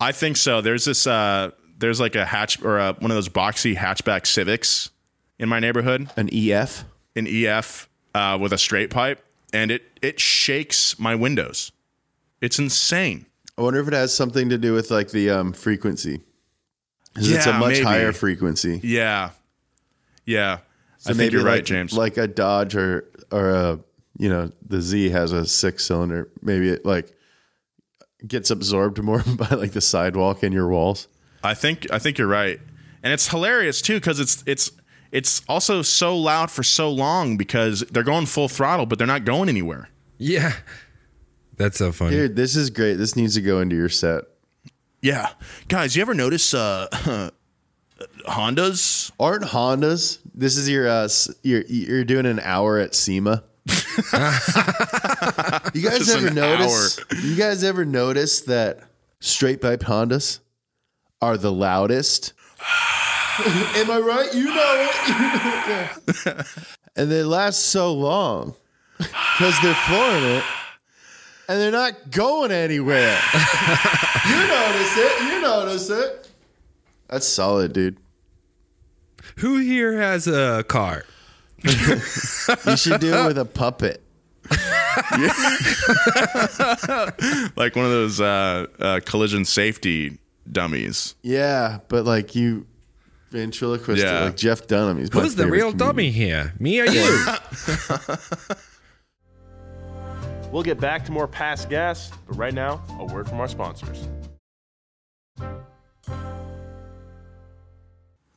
I 0.00 0.12
think 0.12 0.36
so. 0.36 0.60
There's 0.60 0.84
this 0.84 1.06
uh 1.06 1.52
there's 1.78 2.00
like 2.00 2.16
a 2.16 2.24
hatch 2.24 2.62
or 2.62 2.78
a, 2.78 2.92
one 2.94 3.10
of 3.10 3.16
those 3.16 3.28
boxy 3.28 3.76
hatchback 3.76 4.26
Civics 4.26 4.90
in 5.38 5.48
my 5.48 5.60
neighborhood, 5.60 6.08
an 6.16 6.28
EF. 6.32 6.84
an 7.14 7.26
EF 7.28 7.88
uh, 8.14 8.38
with 8.40 8.52
a 8.52 8.58
straight 8.58 8.90
pipe, 8.90 9.24
and 9.52 9.70
it 9.70 9.98
it 10.02 10.18
shakes 10.20 10.98
my 10.98 11.14
windows. 11.14 11.72
It's 12.40 12.58
insane. 12.58 13.26
I 13.58 13.62
wonder 13.62 13.80
if 13.80 13.88
it 13.88 13.94
has 13.94 14.14
something 14.14 14.48
to 14.50 14.58
do 14.58 14.72
with 14.74 14.90
like 14.90 15.10
the 15.10 15.30
um, 15.30 15.52
frequency. 15.52 16.20
'Cause 17.14 17.30
it's 17.30 17.46
a 17.46 17.50
Yeah, 17.50 17.58
much 17.58 17.70
maybe. 17.72 17.84
higher 17.84 18.12
frequency. 18.12 18.78
Yeah, 18.82 19.30
yeah. 20.26 20.58
I 21.06 21.14
think 21.14 21.32
you're 21.32 21.42
right, 21.44 21.56
like, 21.56 21.64
James. 21.64 21.92
Like 21.94 22.16
a 22.18 22.26
Dodge 22.26 22.74
or 22.76 23.04
or 23.30 23.50
a 23.50 23.78
you 24.18 24.28
know 24.28 24.50
the 24.66 24.80
Z 24.82 25.08
has 25.10 25.32
a 25.32 25.46
six 25.46 25.84
cylinder. 25.86 26.28
Maybe 26.42 26.68
it 26.68 26.84
like 26.84 27.14
gets 28.26 28.50
absorbed 28.50 29.02
more 29.02 29.22
by 29.36 29.48
like 29.56 29.72
the 29.72 29.80
sidewalk 29.80 30.42
and 30.42 30.52
your 30.52 30.68
walls. 30.68 31.08
I 31.42 31.54
think 31.54 31.86
I 31.90 31.98
think 31.98 32.18
you're 32.18 32.26
right, 32.28 32.60
and 33.02 33.12
it's 33.12 33.28
hilarious 33.28 33.80
too 33.80 33.94
because 33.94 34.20
it's 34.20 34.42
it's 34.46 34.70
it's 35.12 35.42
also 35.48 35.82
so 35.82 36.16
loud 36.16 36.50
for 36.50 36.62
so 36.62 36.90
long 36.90 37.36
because 37.36 37.80
they're 37.90 38.02
going 38.02 38.26
full 38.26 38.48
throttle, 38.48 38.86
but 38.86 38.98
they're 38.98 39.06
not 39.06 39.24
going 39.24 39.48
anywhere. 39.48 39.88
Yeah. 40.18 40.52
That's 41.56 41.78
so 41.78 41.92
funny. 41.92 42.10
Dude, 42.16 42.36
this 42.36 42.54
is 42.56 42.70
great. 42.70 42.94
This 42.94 43.16
needs 43.16 43.34
to 43.34 43.40
go 43.40 43.60
into 43.60 43.76
your 43.76 43.88
set. 43.88 44.24
Yeah, 45.02 45.30
guys, 45.68 45.94
you 45.94 46.02
ever 46.02 46.14
notice 46.14 46.52
uh, 46.52 46.88
Hondas? 48.28 49.12
Aren't 49.20 49.44
Hondas? 49.44 50.18
This 50.34 50.56
is 50.56 50.68
your 50.68 50.88
uh, 50.88 51.04
s- 51.04 51.30
you're 51.42 51.62
you're 51.68 52.04
doing 52.04 52.26
an 52.26 52.40
hour 52.40 52.78
at 52.78 52.94
SEMA. 52.94 53.44
you 53.66 53.72
guys 53.72 54.46
Just 55.72 56.16
ever 56.16 56.28
an 56.28 56.34
notice? 56.34 57.00
You 57.22 57.36
guys 57.36 57.62
ever 57.62 57.84
notice 57.84 58.40
that 58.42 58.80
straight 59.20 59.60
pipe 59.60 59.80
Hondas 59.80 60.40
are 61.22 61.36
the 61.36 61.52
loudest? 61.52 62.32
Am 63.76 63.90
I 63.90 63.98
right? 63.98 64.34
You 64.34 64.44
know 64.46 64.88
it. 64.88 64.96
You 65.06 66.32
know 66.32 66.40
it. 66.40 66.46
and 66.96 67.10
they 67.10 67.22
last 67.22 67.60
so 67.66 67.92
long 67.92 68.54
because 68.98 69.54
they're 69.62 69.74
flooring 69.74 70.24
it. 70.24 70.44
And 71.48 71.60
they're 71.60 71.70
not 71.70 72.10
going 72.10 72.50
anywhere. 72.50 73.18
you 73.34 74.48
notice 74.48 74.96
it. 74.96 75.32
You 75.32 75.40
notice 75.42 75.90
it. 75.90 76.28
That's 77.08 77.26
solid, 77.28 77.72
dude. 77.72 77.98
Who 79.38 79.58
here 79.58 80.00
has 80.00 80.26
a 80.26 80.64
car? 80.64 81.04
You 81.62 82.76
should 82.76 83.00
do 83.00 83.14
it 83.14 83.26
with 83.26 83.38
a 83.38 83.44
puppet. 83.44 84.02
Like 87.56 87.76
one 87.76 87.84
of 87.84 87.90
those 87.90 88.20
uh, 88.20 88.66
uh, 88.80 89.00
collision 89.04 89.44
safety 89.44 90.18
dummies. 90.50 91.14
Yeah, 91.22 91.78
but 91.88 92.04
like 92.04 92.34
you 92.34 92.66
ventriloquist, 93.36 94.02
Yeah. 94.02 94.24
like 94.24 94.36
Jeff 94.36 94.66
Dunham. 94.66 94.98
He's 94.98 95.12
Who's 95.12 95.34
the 95.34 95.46
real 95.46 95.70
comedian. 95.72 95.78
dummy 95.88 96.10
here? 96.10 96.54
Me 96.58 96.80
or 96.80 96.86
you? 96.86 97.26
We'll 100.52 100.62
get 100.62 100.80
back 100.80 101.04
to 101.06 101.12
more 101.12 101.26
past 101.28 101.68
gas, 101.68 102.10
but 102.26 102.36
right 102.36 102.54
now, 102.54 102.80
a 102.98 103.04
word 103.12 103.28
from 103.28 103.40
our 103.40 103.48
sponsors. 103.48 104.08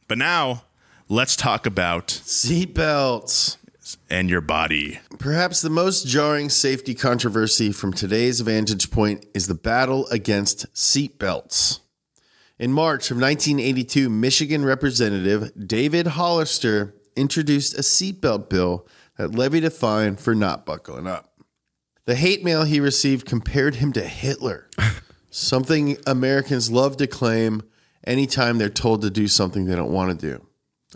But 0.07 0.17
now, 0.17 0.63
let's 1.07 1.35
talk 1.35 1.65
about 1.65 2.07
Seatbelts. 2.07 3.57
and 4.09 4.29
your 4.29 4.41
body. 4.41 4.99
Perhaps 5.17 5.61
the 5.61 5.69
most 5.69 6.07
jarring 6.07 6.49
safety 6.49 6.93
controversy 6.93 7.71
from 7.71 7.93
today's 7.93 8.41
vantage 8.41 8.91
point 8.91 9.25
is 9.33 9.47
the 9.47 9.55
battle 9.55 10.07
against 10.07 10.71
seatbelts. 10.73 11.79
In 12.59 12.73
March 12.73 13.09
of 13.09 13.15
1982, 13.15 14.09
Michigan 14.09 14.65
Representative 14.65 15.49
David 15.65 16.07
Hollister 16.07 16.93
introduced 17.15 17.73
a 17.73 17.81
seatbelt 17.81 18.49
bill 18.49 18.85
that 19.17 19.33
levied 19.33 19.63
a 19.63 19.69
fine 19.69 20.17
for 20.17 20.35
not 20.35 20.65
buckling 20.65 21.07
up. 21.07 21.39
The 22.03 22.15
hate 22.15 22.43
mail 22.43 22.63
he 22.63 22.81
received 22.81 23.25
compared 23.25 23.75
him 23.75 23.93
to 23.93 24.01
Hitler, 24.01 24.69
something 25.29 25.97
Americans 26.05 26.69
love 26.69 26.97
to 26.97 27.07
claim 27.07 27.61
anytime 28.05 28.57
they're 28.57 28.67
told 28.67 29.03
to 29.03 29.09
do 29.09 29.29
something 29.29 29.63
they 29.63 29.75
don't 29.75 29.93
want 29.93 30.19
to 30.19 30.27
do, 30.27 30.45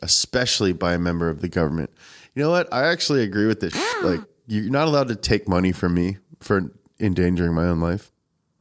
especially 0.01 0.73
by 0.73 0.93
a 0.95 0.99
member 0.99 1.29
of 1.29 1.39
the 1.39 1.47
government. 1.47 1.91
You 2.35 2.43
know 2.43 2.49
what? 2.49 2.73
I 2.73 2.87
actually 2.87 3.23
agree 3.23 3.45
with 3.45 3.61
this. 3.61 3.73
Ah. 3.73 4.01
Like, 4.03 4.19
you're 4.47 4.69
not 4.69 4.89
allowed 4.89 5.07
to 5.07 5.15
take 5.15 5.47
money 5.47 5.71
from 5.71 5.93
me 5.93 6.17
for 6.41 6.73
endangering 6.99 7.53
my 7.53 7.67
own 7.67 7.79
life. 7.79 8.11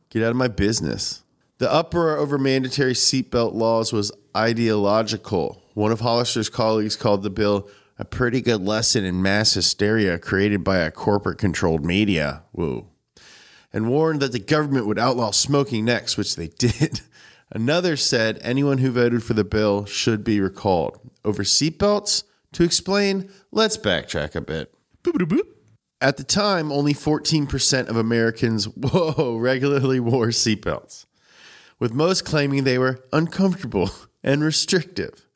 Get 0.09 0.23
out 0.23 0.31
of 0.31 0.37
my 0.37 0.47
business. 0.47 1.25
The 1.63 1.73
uproar 1.73 2.17
over 2.17 2.39
mandatory 2.39 2.93
seatbelt 2.93 3.55
laws 3.55 3.93
was 3.93 4.11
ideological. 4.37 5.63
One 5.75 5.93
of 5.93 6.01
Hollister's 6.01 6.49
colleagues 6.49 6.97
called 6.97 7.23
the 7.23 7.31
bill 7.31 7.69
a 7.97 8.05
pretty 8.05 8.41
good 8.41 8.63
lesson 8.63 9.05
in 9.05 9.23
mass 9.23 9.55
hysteria 9.55 10.19
created 10.19 10.65
by 10.65 10.79
a 10.79 10.91
corporate 10.91 11.39
controlled 11.39 11.85
media. 11.85 12.43
Whoa. 12.51 12.89
And 13.73 13.89
warned 13.89 14.19
that 14.23 14.33
the 14.33 14.41
government 14.41 14.87
would 14.87 14.99
outlaw 14.99 15.31
smoking 15.31 15.85
next, 15.85 16.17
which 16.17 16.35
they 16.35 16.49
did. 16.59 17.03
Another 17.53 17.97
said 17.97 18.41
anyone 18.43 18.79
who 18.79 18.91
voted 18.91 19.23
for 19.23 19.35
the 19.35 19.45
bill 19.45 19.85
should 19.85 20.25
be 20.25 20.41
recalled. 20.41 20.99
Over 21.25 21.45
seatbelts? 21.45 22.25
To 22.55 22.65
explain, 22.65 23.31
let's 23.53 23.77
backtrack 23.77 24.35
a 24.35 24.41
bit. 24.41 24.75
At 26.01 26.17
the 26.17 26.25
time, 26.25 26.73
only 26.73 26.93
14% 26.93 27.89
of 27.89 27.97
Americans, 27.97 28.65
whoa, 28.77 29.37
regularly 29.37 30.01
wore 30.01 30.31
seatbelts, 30.31 31.07
with 31.83 31.93
most 31.93 32.25
claiming 32.25 32.63
they 32.63 32.79
were 32.79 33.05
uncomfortable 33.13 33.91
and 34.23 34.45
restrictive, 34.45 35.27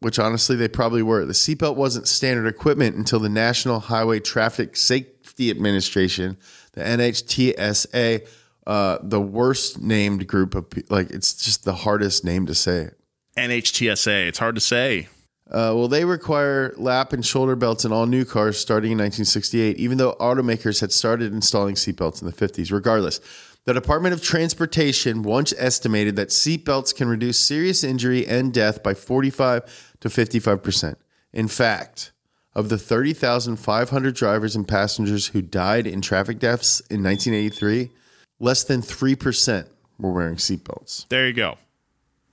which 0.00 0.18
honestly 0.18 0.56
they 0.56 0.66
probably 0.66 1.04
were. 1.04 1.24
The 1.24 1.32
seatbelt 1.32 1.76
wasn't 1.76 2.08
standard 2.08 2.48
equipment 2.48 2.96
until 2.96 3.20
the 3.20 3.28
National 3.28 3.78
Highway 3.78 4.18
Traffic 4.18 4.74
Safety 4.74 5.50
Administration, 5.50 6.36
the 6.72 6.80
NHTSA, 6.80 8.26
uh, 8.66 8.98
the 9.02 9.20
worst 9.20 9.80
named 9.80 10.26
group 10.26 10.56
of 10.56 10.68
pe- 10.68 10.82
like 10.90 11.10
it's 11.10 11.32
just 11.32 11.64
the 11.64 11.74
hardest 11.74 12.24
name 12.24 12.44
to 12.46 12.56
say. 12.56 12.90
NHTSA. 13.38 14.26
It's 14.26 14.38
hard 14.40 14.56
to 14.56 14.60
say. 14.60 15.06
Uh, 15.46 15.70
well, 15.76 15.86
they 15.86 16.04
require 16.04 16.74
lap 16.76 17.12
and 17.12 17.24
shoulder 17.24 17.54
belts 17.54 17.84
in 17.84 17.92
all 17.92 18.06
new 18.06 18.24
cars 18.24 18.58
starting 18.58 18.90
in 18.90 18.98
1968, 18.98 19.76
even 19.76 19.98
though 19.98 20.14
automakers 20.14 20.80
had 20.80 20.90
started 20.90 21.32
installing 21.32 21.76
seatbelts 21.76 22.20
in 22.20 22.26
the 22.26 22.32
50s. 22.32 22.72
Regardless, 22.72 23.20
the 23.64 23.74
Department 23.74 24.14
of 24.14 24.22
Transportation 24.22 25.22
once 25.22 25.54
estimated 25.56 26.16
that 26.16 26.28
seatbelts 26.28 26.94
can 26.94 27.08
reduce 27.08 27.38
serious 27.38 27.82
injury 27.82 28.26
and 28.26 28.52
death 28.52 28.82
by 28.82 28.94
45 28.94 29.94
to 30.00 30.10
55 30.10 30.62
percent. 30.62 30.98
In 31.32 31.48
fact, 31.48 32.12
of 32.54 32.68
the 32.68 32.78
30,500 32.78 34.14
drivers 34.14 34.54
and 34.54 34.68
passengers 34.68 35.28
who 35.28 35.42
died 35.42 35.86
in 35.86 36.00
traffic 36.00 36.38
deaths 36.38 36.80
in 36.90 37.02
1983, 37.02 37.90
less 38.38 38.62
than 38.62 38.80
3% 38.80 39.66
were 39.98 40.12
wearing 40.12 40.36
seatbelts. 40.36 41.08
There 41.08 41.26
you 41.26 41.32
go. 41.32 41.56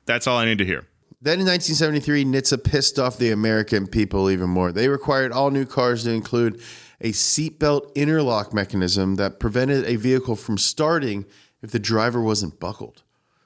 That's 0.06 0.28
all 0.28 0.38
I 0.38 0.46
need 0.46 0.60
to 0.60 0.66
hear. 0.66 0.86
Then 1.24 1.40
in 1.40 1.46
1973, 1.46 2.26
NHTSA 2.26 2.64
pissed 2.64 2.98
off 2.98 3.18
the 3.18 3.32
American 3.32 3.86
people 3.86 4.30
even 4.30 4.50
more. 4.50 4.72
They 4.72 4.90
required 4.90 5.32
all 5.32 5.52
new 5.52 5.66
cars 5.66 6.04
to 6.04 6.12
include 6.12 6.62
a 7.02 7.12
seatbelt 7.12 7.94
interlock 7.96 8.54
mechanism 8.54 9.16
that 9.16 9.40
prevented 9.40 9.86
a 9.86 9.96
vehicle 9.96 10.36
from 10.36 10.58
starting 10.58 11.26
if 11.62 11.72
the 11.72 11.80
driver 11.80 12.22
wasn't 12.22 12.60
buckled, 12.60 13.04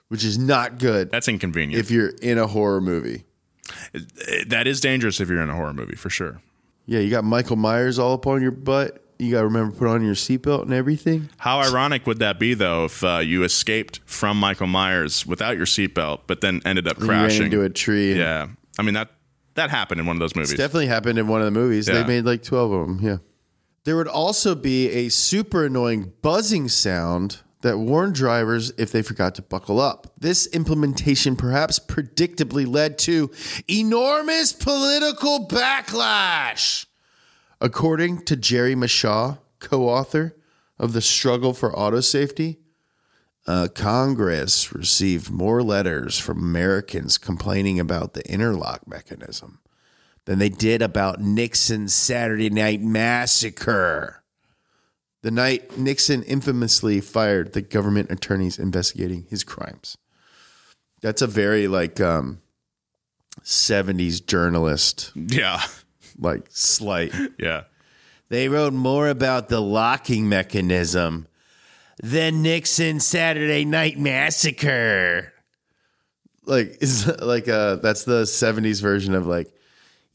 which 0.09 0.23
is 0.23 0.37
not 0.37 0.77
good 0.79 1.11
That's 1.11 1.27
inconvenient. 1.27 1.79
if 1.79 1.91
you're 1.91 2.09
in 2.21 2.37
a 2.37 2.47
horror 2.47 2.81
movie. 2.81 3.25
that 4.47 4.67
is 4.67 4.79
dangerous 4.79 5.19
if 5.19 5.29
you're 5.29 5.41
in 5.41 5.49
a 5.49 5.55
horror 5.55 5.73
movie 5.73 5.95
for 5.95 6.09
sure. 6.09 6.41
Yeah, 6.85 6.99
you 6.99 7.09
got 7.09 7.23
Michael 7.23 7.55
Myers 7.55 7.97
all 7.97 8.13
up 8.13 8.27
on 8.27 8.41
your 8.41 8.51
butt. 8.51 9.01
You 9.17 9.31
got 9.31 9.39
to 9.39 9.45
remember 9.45 9.71
to 9.73 9.79
put 9.79 9.87
on 9.87 10.03
your 10.05 10.13
seatbelt 10.13 10.63
and 10.63 10.73
everything. 10.73 11.29
How 11.37 11.59
ironic 11.59 12.05
would 12.05 12.19
that 12.19 12.37
be, 12.37 12.53
though, 12.53 12.85
if 12.85 13.01
uh, 13.03 13.19
you 13.19 13.43
escaped 13.43 14.01
from 14.05 14.37
Michael 14.39 14.67
Myers 14.67 15.25
without 15.25 15.55
your 15.57 15.65
seatbelt, 15.65 16.21
but 16.27 16.41
then 16.41 16.61
ended 16.65 16.87
up 16.87 16.99
You 16.99 17.05
crashing 17.05 17.45
into 17.45 17.61
a 17.63 17.69
tree. 17.69 18.13
Yeah, 18.19 18.49
I 18.77 18.81
mean 18.83 18.93
that 18.93 19.09
that 19.55 19.69
happened 19.69 20.01
in 20.01 20.05
one 20.05 20.17
of 20.17 20.19
those 20.19 20.35
movies. 20.35 20.51
It's 20.51 20.59
definitely 20.59 20.87
happened 20.87 21.17
in 21.17 21.27
one 21.27 21.41
of 21.41 21.45
the 21.45 21.57
movies. 21.57 21.87
Yeah. 21.87 21.93
They 21.95 22.03
made 22.05 22.25
like 22.25 22.43
12 22.43 22.71
of 22.73 22.87
them. 22.87 22.99
Yeah. 23.01 23.17
There 23.85 23.95
would 23.95 24.07
also 24.07 24.55
be 24.55 24.89
a 24.89 25.09
super 25.09 25.65
annoying 25.65 26.11
buzzing 26.23 26.69
sound 26.69 27.41
that 27.61 27.77
warned 27.77 28.15
drivers 28.15 28.71
if 28.77 28.91
they 28.91 29.03
forgot 29.03 29.35
to 29.35 29.43
buckle 29.43 29.79
up. 29.79 30.07
This 30.19 30.47
implementation 30.47 31.35
perhaps 31.35 31.77
predictably 31.77 32.67
led 32.67 32.97
to 32.99 33.31
enormous 33.69 34.53
political 34.53 35.47
backlash. 35.47 36.87
According 37.61 38.25
to 38.25 38.35
Jerry 38.35 38.75
Mashaw, 38.75 39.37
co 39.59 39.87
author 39.87 40.35
of 40.79 40.93
The 40.93 41.01
Struggle 41.01 41.53
for 41.53 41.75
Auto 41.77 42.01
Safety, 42.01 42.57
uh, 43.45 43.67
Congress 43.73 44.73
received 44.73 45.29
more 45.29 45.61
letters 45.61 46.17
from 46.17 46.39
Americans 46.39 47.19
complaining 47.19 47.79
about 47.79 48.13
the 48.13 48.27
interlock 48.27 48.87
mechanism 48.87 49.59
than 50.25 50.39
they 50.39 50.49
did 50.49 50.81
about 50.81 51.21
Nixon's 51.21 51.93
Saturday 51.93 52.49
Night 52.49 52.81
Massacre. 52.81 54.23
The 55.21 55.31
night 55.31 55.77
Nixon 55.77 56.21
infamously 56.21 57.01
fired 57.01 57.53
the 57.53 57.61
government 57.61 58.11
attorneys 58.11 58.59
investigating 58.59 59.25
his 59.29 59.43
crimes. 59.43 59.97
That's 61.01 61.21
a 61.23 61.27
very 61.27 61.67
like 61.67 61.99
um 61.99 62.41
70s 63.41 64.25
journalist 64.25 65.11
yeah, 65.15 65.63
like 66.17 66.45
slight. 66.49 67.13
yeah. 67.39 67.63
They 68.29 68.49
wrote 68.49 68.73
more 68.73 69.07
about 69.07 69.49
the 69.49 69.61
locking 69.61 70.29
mechanism 70.29 71.27
than 72.01 72.41
Nixon's 72.41 73.05
Saturday 73.05 73.65
Night 73.65 73.97
Massacre. 73.97 75.33
Like 76.45 76.77
is 76.81 77.07
like 77.19 77.47
uh 77.47 77.77
that's 77.77 78.03
the 78.03 78.23
70s 78.23 78.79
version 78.79 79.15
of 79.15 79.25
like 79.25 79.54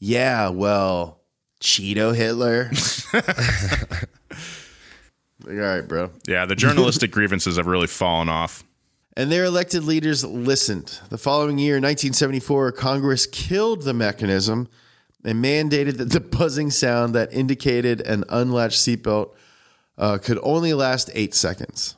yeah, 0.01 0.49
well, 0.49 1.21
Cheeto 1.61 2.13
Hitler. 2.15 2.71
like, 3.13 4.07
all 5.47 5.53
right, 5.53 5.87
bro. 5.87 6.09
Yeah, 6.27 6.45
the 6.47 6.55
journalistic 6.55 7.11
grievances 7.11 7.57
have 7.57 7.67
really 7.67 7.87
fallen 7.87 8.27
off. 8.27 8.63
And 9.15 9.31
their 9.31 9.45
elected 9.45 9.83
leaders 9.83 10.25
listened. 10.25 10.99
The 11.09 11.19
following 11.19 11.59
year, 11.59 11.75
1974, 11.75 12.71
Congress 12.71 13.27
killed 13.27 13.83
the 13.83 13.93
mechanism 13.93 14.67
and 15.23 15.43
mandated 15.43 15.97
that 15.97 16.09
the 16.09 16.19
buzzing 16.19 16.71
sound 16.71 17.13
that 17.13 17.31
indicated 17.31 18.01
an 18.01 18.23
unlatched 18.29 18.79
seatbelt 18.79 19.35
uh, 19.99 20.17
could 20.17 20.39
only 20.41 20.73
last 20.73 21.11
eight 21.13 21.35
seconds. 21.35 21.95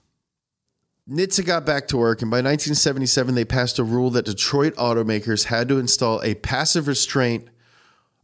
NHTSA 1.10 1.45
got 1.45 1.66
back 1.66 1.88
to 1.88 1.97
work, 1.97 2.22
and 2.22 2.30
by 2.30 2.38
1977, 2.38 3.36
they 3.36 3.45
passed 3.45 3.80
a 3.80 3.84
rule 3.84 4.10
that 4.10 4.26
Detroit 4.26 4.76
automakers 4.76 5.45
had 5.45 5.70
to 5.70 5.80
install 5.80 6.22
a 6.22 6.34
passive 6.36 6.88
restraint, 6.88 7.47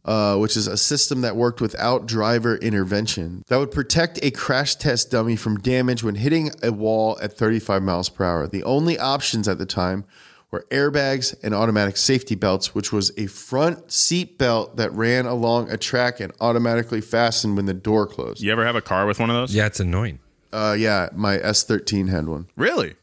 uh, 0.04 0.36
which 0.36 0.56
is 0.56 0.66
a 0.66 0.76
system 0.76 1.20
that 1.20 1.36
worked 1.36 1.60
without 1.60 2.06
driver 2.06 2.56
intervention, 2.56 3.44
that 3.48 3.58
would 3.58 3.70
protect 3.70 4.18
a 4.22 4.30
crash 4.30 4.74
test 4.76 5.10
dummy 5.10 5.36
from 5.36 5.58
damage 5.58 6.02
when 6.02 6.14
hitting 6.14 6.50
a 6.62 6.72
wall 6.72 7.18
at 7.22 7.32
35 7.36 7.82
miles 7.82 8.08
per 8.08 8.24
hour. 8.24 8.46
The 8.46 8.64
only 8.64 8.98
options 8.98 9.46
at 9.48 9.58
the 9.58 9.66
time 9.66 10.04
were 10.50 10.66
airbags 10.70 11.34
and 11.42 11.54
automatic 11.54 11.96
safety 11.96 12.34
belts, 12.34 12.74
which 12.74 12.92
was 12.92 13.12
a 13.16 13.26
front 13.26 13.92
seat 13.92 14.36
belt 14.38 14.76
that 14.76 14.92
ran 14.92 15.26
along 15.26 15.70
a 15.70 15.76
track 15.76 16.18
and 16.18 16.32
automatically 16.40 17.00
fastened 17.00 17.56
when 17.56 17.66
the 17.66 17.74
door 17.74 18.06
closed. 18.06 18.40
You 18.42 18.50
ever 18.52 18.66
have 18.66 18.76
a 18.76 18.80
car 18.80 19.06
with 19.06 19.20
one 19.20 19.30
of 19.30 19.36
those? 19.36 19.54
Yeah, 19.54 19.66
it's 19.66 19.80
annoying. 19.80 20.18
Uh, 20.52 20.74
yeah, 20.76 21.08
my 21.14 21.38
S13 21.38 22.08
had 22.08 22.26
one. 22.26 22.48
Really? 22.56 22.96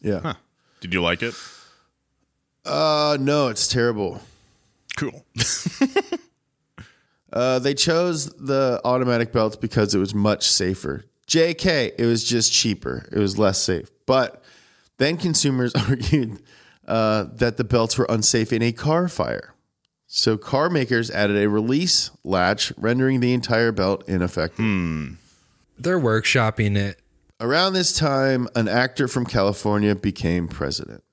Yeah. 0.00 0.34
Did 0.80 0.94
you 0.94 1.02
like 1.02 1.22
it? 1.22 1.34
Uh, 2.64 3.16
no, 3.18 3.48
it's 3.48 3.66
terrible. 3.66 4.20
Cool. 4.98 5.24
Uh, 7.30 7.58
they 7.58 7.74
chose 7.74 8.26
the 8.36 8.80
automatic 8.84 9.32
belts 9.32 9.54
because 9.56 9.94
it 9.94 9.98
was 9.98 10.14
much 10.14 10.48
safer. 10.50 11.04
JK, 11.26 11.92
it 11.98 12.06
was 12.06 12.24
just 12.24 12.52
cheaper. 12.52 13.06
It 13.12 13.18
was 13.18 13.38
less 13.38 13.58
safe. 13.58 13.90
But 14.06 14.42
then 14.96 15.18
consumers 15.18 15.74
argued 15.88 16.40
uh, 16.86 17.26
that 17.34 17.58
the 17.58 17.64
belts 17.64 17.98
were 17.98 18.06
unsafe 18.08 18.52
in 18.52 18.62
a 18.62 18.72
car 18.72 19.08
fire. 19.08 19.54
So 20.06 20.38
car 20.38 20.70
makers 20.70 21.10
added 21.10 21.36
a 21.36 21.50
release 21.50 22.10
latch, 22.24 22.72
rendering 22.78 23.20
the 23.20 23.34
entire 23.34 23.72
belt 23.72 24.08
ineffective. 24.08 24.64
They're 25.78 26.00
workshopping 26.00 26.76
it. 26.78 26.98
Around 27.40 27.74
this 27.74 27.92
time, 27.92 28.48
an 28.56 28.68
actor 28.68 29.06
from 29.06 29.26
California 29.26 29.94
became 29.94 30.48
president. 30.48 31.04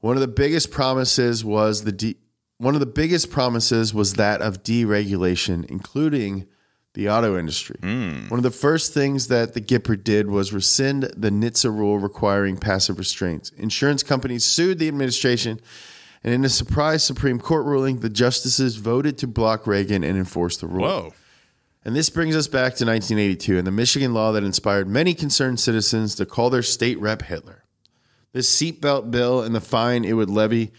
One 0.00 0.16
of 0.16 0.22
the 0.22 0.28
biggest 0.28 0.70
promises 0.70 1.44
was 1.44 1.84
the 1.84 1.92
de- 1.92 2.16
one 2.58 2.74
of 2.74 2.80
the 2.80 2.86
biggest 2.86 3.30
promises 3.30 3.94
was 3.94 4.14
that 4.14 4.42
of 4.42 4.62
deregulation, 4.62 5.64
including 5.66 6.46
the 6.94 7.08
auto 7.08 7.38
industry. 7.38 7.76
Hmm. 7.80 8.28
One 8.28 8.38
of 8.38 8.42
the 8.42 8.50
first 8.50 8.92
things 8.92 9.28
that 9.28 9.54
the 9.54 9.60
Gipper 9.60 10.02
did 10.02 10.28
was 10.28 10.52
rescind 10.52 11.04
the 11.16 11.30
NHTSA 11.30 11.76
rule 11.76 11.98
requiring 11.98 12.56
passive 12.56 12.98
restraints. 12.98 13.50
Insurance 13.50 14.02
companies 14.02 14.44
sued 14.44 14.80
the 14.80 14.88
administration, 14.88 15.60
and 16.24 16.34
in 16.34 16.44
a 16.44 16.48
surprise 16.48 17.04
Supreme 17.04 17.38
Court 17.38 17.64
ruling, 17.64 18.00
the 18.00 18.08
justices 18.08 18.76
voted 18.76 19.16
to 19.18 19.28
block 19.28 19.66
Reagan 19.66 20.02
and 20.02 20.18
enforce 20.18 20.56
the 20.56 20.66
rule. 20.66 20.86
Whoa. 20.86 21.12
And 21.84 21.94
this 21.94 22.10
brings 22.10 22.34
us 22.34 22.48
back 22.48 22.74
to 22.74 22.84
1982 22.84 23.56
and 23.56 23.66
the 23.66 23.70
Michigan 23.70 24.12
law 24.12 24.32
that 24.32 24.42
inspired 24.42 24.88
many 24.88 25.14
concerned 25.14 25.60
citizens 25.60 26.16
to 26.16 26.26
call 26.26 26.50
their 26.50 26.62
state 26.62 26.98
rep 26.98 27.22
Hitler. 27.22 27.64
This 28.32 28.54
seatbelt 28.54 29.10
bill 29.10 29.42
and 29.42 29.54
the 29.54 29.60
fine 29.60 30.04
it 30.04 30.14
would 30.14 30.28
levy 30.28 30.72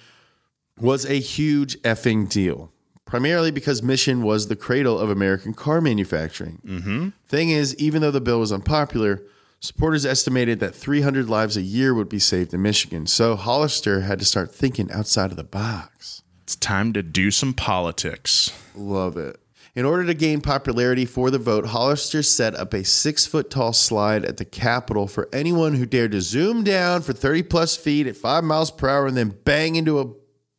was 0.81 1.05
a 1.05 1.19
huge 1.19 1.77
effing 1.81 2.29
deal, 2.29 2.71
primarily 3.05 3.51
because 3.51 3.83
Michigan 3.83 4.23
was 4.23 4.47
the 4.47 4.55
cradle 4.55 4.99
of 4.99 5.09
American 5.09 5.53
car 5.53 5.81
manufacturing. 5.81 6.61
Mm-hmm. 6.65 7.09
Thing 7.27 7.49
is, 7.49 7.75
even 7.75 8.01
though 8.01 8.11
the 8.11 8.21
bill 8.21 8.39
was 8.39 8.51
unpopular, 8.51 9.23
Supporters 9.61 10.05
estimated 10.05 10.61
that 10.61 10.73
300 10.73 11.27
lives 11.27 11.57
a 11.57 11.61
year 11.61 11.93
would 11.93 12.07
be 12.07 12.19
saved 12.19 12.53
in 12.53 12.61
Michigan, 12.61 13.05
so 13.05 13.35
Hollister 13.35 14.01
had 14.01 14.17
to 14.19 14.25
start 14.25 14.55
thinking 14.55 14.89
outside 14.89 15.31
of 15.31 15.37
the 15.37 15.43
box. 15.43 16.21
It's 16.43 16.55
time 16.55 16.93
to 16.93 17.03
do 17.03 17.29
some 17.29 17.53
politics. 17.53 18.53
Love 18.73 19.17
it. 19.17 19.37
In 19.75 19.85
order 19.85 20.05
to 20.05 20.13
gain 20.13 20.39
popularity 20.39 21.05
for 21.05 21.29
the 21.29 21.37
vote, 21.37 21.67
Hollister 21.67 22.23
set 22.23 22.55
up 22.55 22.73
a 22.73 22.85
six 22.85 23.25
foot 23.25 23.49
tall 23.49 23.73
slide 23.73 24.23
at 24.23 24.37
the 24.37 24.45
Capitol 24.45 25.07
for 25.07 25.27
anyone 25.33 25.73
who 25.73 25.85
dared 25.85 26.13
to 26.13 26.21
zoom 26.21 26.63
down 26.63 27.01
for 27.01 27.11
30 27.11 27.43
plus 27.43 27.75
feet 27.75 28.07
at 28.07 28.15
five 28.15 28.45
miles 28.45 28.71
per 28.71 28.87
hour 28.87 29.07
and 29.07 29.17
then 29.17 29.37
bang 29.43 29.75
into 29.75 29.99
a, 29.99 30.05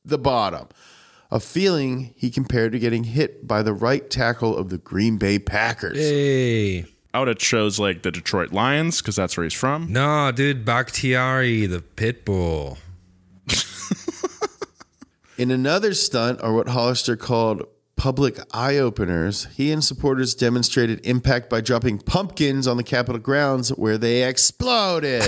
the 0.05 0.19
bottom. 0.19 0.69
A 1.31 1.39
feeling 1.39 2.13
he 2.17 2.31
compared 2.31 2.73
to 2.73 2.79
getting 2.79 3.05
hit 3.05 3.47
by 3.47 3.63
the 3.63 3.73
right 3.73 4.11
tackle 4.11 4.57
of 4.57 4.69
the 4.69 4.79
Green 4.79 5.17
Bay 5.17 5.39
Packers. 5.39 5.97
Hey. 5.97 6.87
I 7.13 7.19
would 7.19 7.29
have 7.29 7.39
chose 7.39 7.79
like 7.79 8.03
the 8.03 8.11
Detroit 8.11 8.53
Lions 8.53 9.01
because 9.01 9.17
that's 9.17 9.37
where 9.37 9.45
he's 9.45 9.55
from. 9.55 9.93
No, 9.93 10.31
dude, 10.33 10.65
Bakhtiari, 10.65 11.67
the 11.67 11.81
pit 11.81 12.25
bull. 12.25 12.79
In 15.39 15.51
another 15.51 15.95
stunt, 15.95 16.41
or 16.43 16.55
what 16.55 16.69
Hollister 16.69 17.17
called 17.17 17.67
public 17.97 18.39
eye 18.53 18.77
openers, 18.77 19.47
he 19.55 19.73
and 19.73 19.83
supporters 19.83 20.35
demonstrated 20.35 21.01
impact 21.05 21.49
by 21.49 21.61
dropping 21.61 21.99
pumpkins 21.99 22.67
on 22.67 22.77
the 22.77 22.83
Capitol 22.83 23.19
grounds 23.19 23.71
where 23.71 23.97
they 23.97 24.23
exploded. 24.29 25.25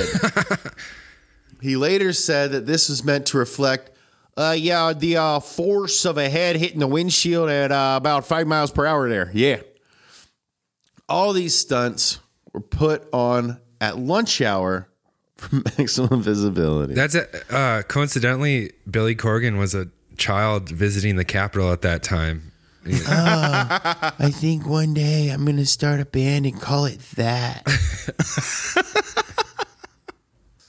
he 1.63 1.77
later 1.77 2.13
said 2.13 2.53
that 2.53 2.67
this 2.67 2.91
was 2.91 3.03
meant 3.03 3.25
to 3.27 3.39
reflect, 3.39 3.91
uh, 4.37 4.57
yeah, 4.59 4.93
the 4.93 5.17
uh, 5.17 5.41
force 5.41 6.05
of 6.05 6.19
a 6.19 6.29
head 6.29 6.57
hitting 6.57 6.79
the 6.79 6.87
windshield 6.87 7.51
at 7.51 7.71
uh, 7.71 7.95
about 7.97 8.27
five 8.27 8.47
miles 8.47 8.71
per 8.71 8.87
hour 8.87 9.09
there. 9.09 9.31
Yeah. 9.35 9.61
All 11.09 11.33
these 11.33 11.55
stunts 11.59 12.21
were 12.53 12.61
put 12.61 13.07
on 13.13 13.61
at 13.81 13.99
lunch 13.99 14.41
hour 14.41 14.89
for 15.37 15.57
maximum 15.79 16.23
visibility. 16.23 16.95
That's 16.95 17.15
a, 17.15 17.55
uh, 17.55 17.83
coincidentally, 17.83 18.73
Billy 18.91 19.15
Corgan 19.15 19.59
was 19.59 19.75
a 19.75 19.89
child 20.17 20.69
visiting 20.71 21.17
the 21.17 21.25
Capitol 21.25 21.73
at 21.73 21.83
that 21.83 22.03
time. 22.03 22.53
I 22.87 24.31
think 24.33 24.67
one 24.67 24.93
day 24.93 25.29
I'm 25.29 25.45
going 25.45 25.57
to 25.57 25.67
start 25.67 26.01
a 26.01 26.05
band 26.05 26.47
and 26.47 26.61
call 26.61 26.87
it 26.87 27.01
that. 27.17 27.63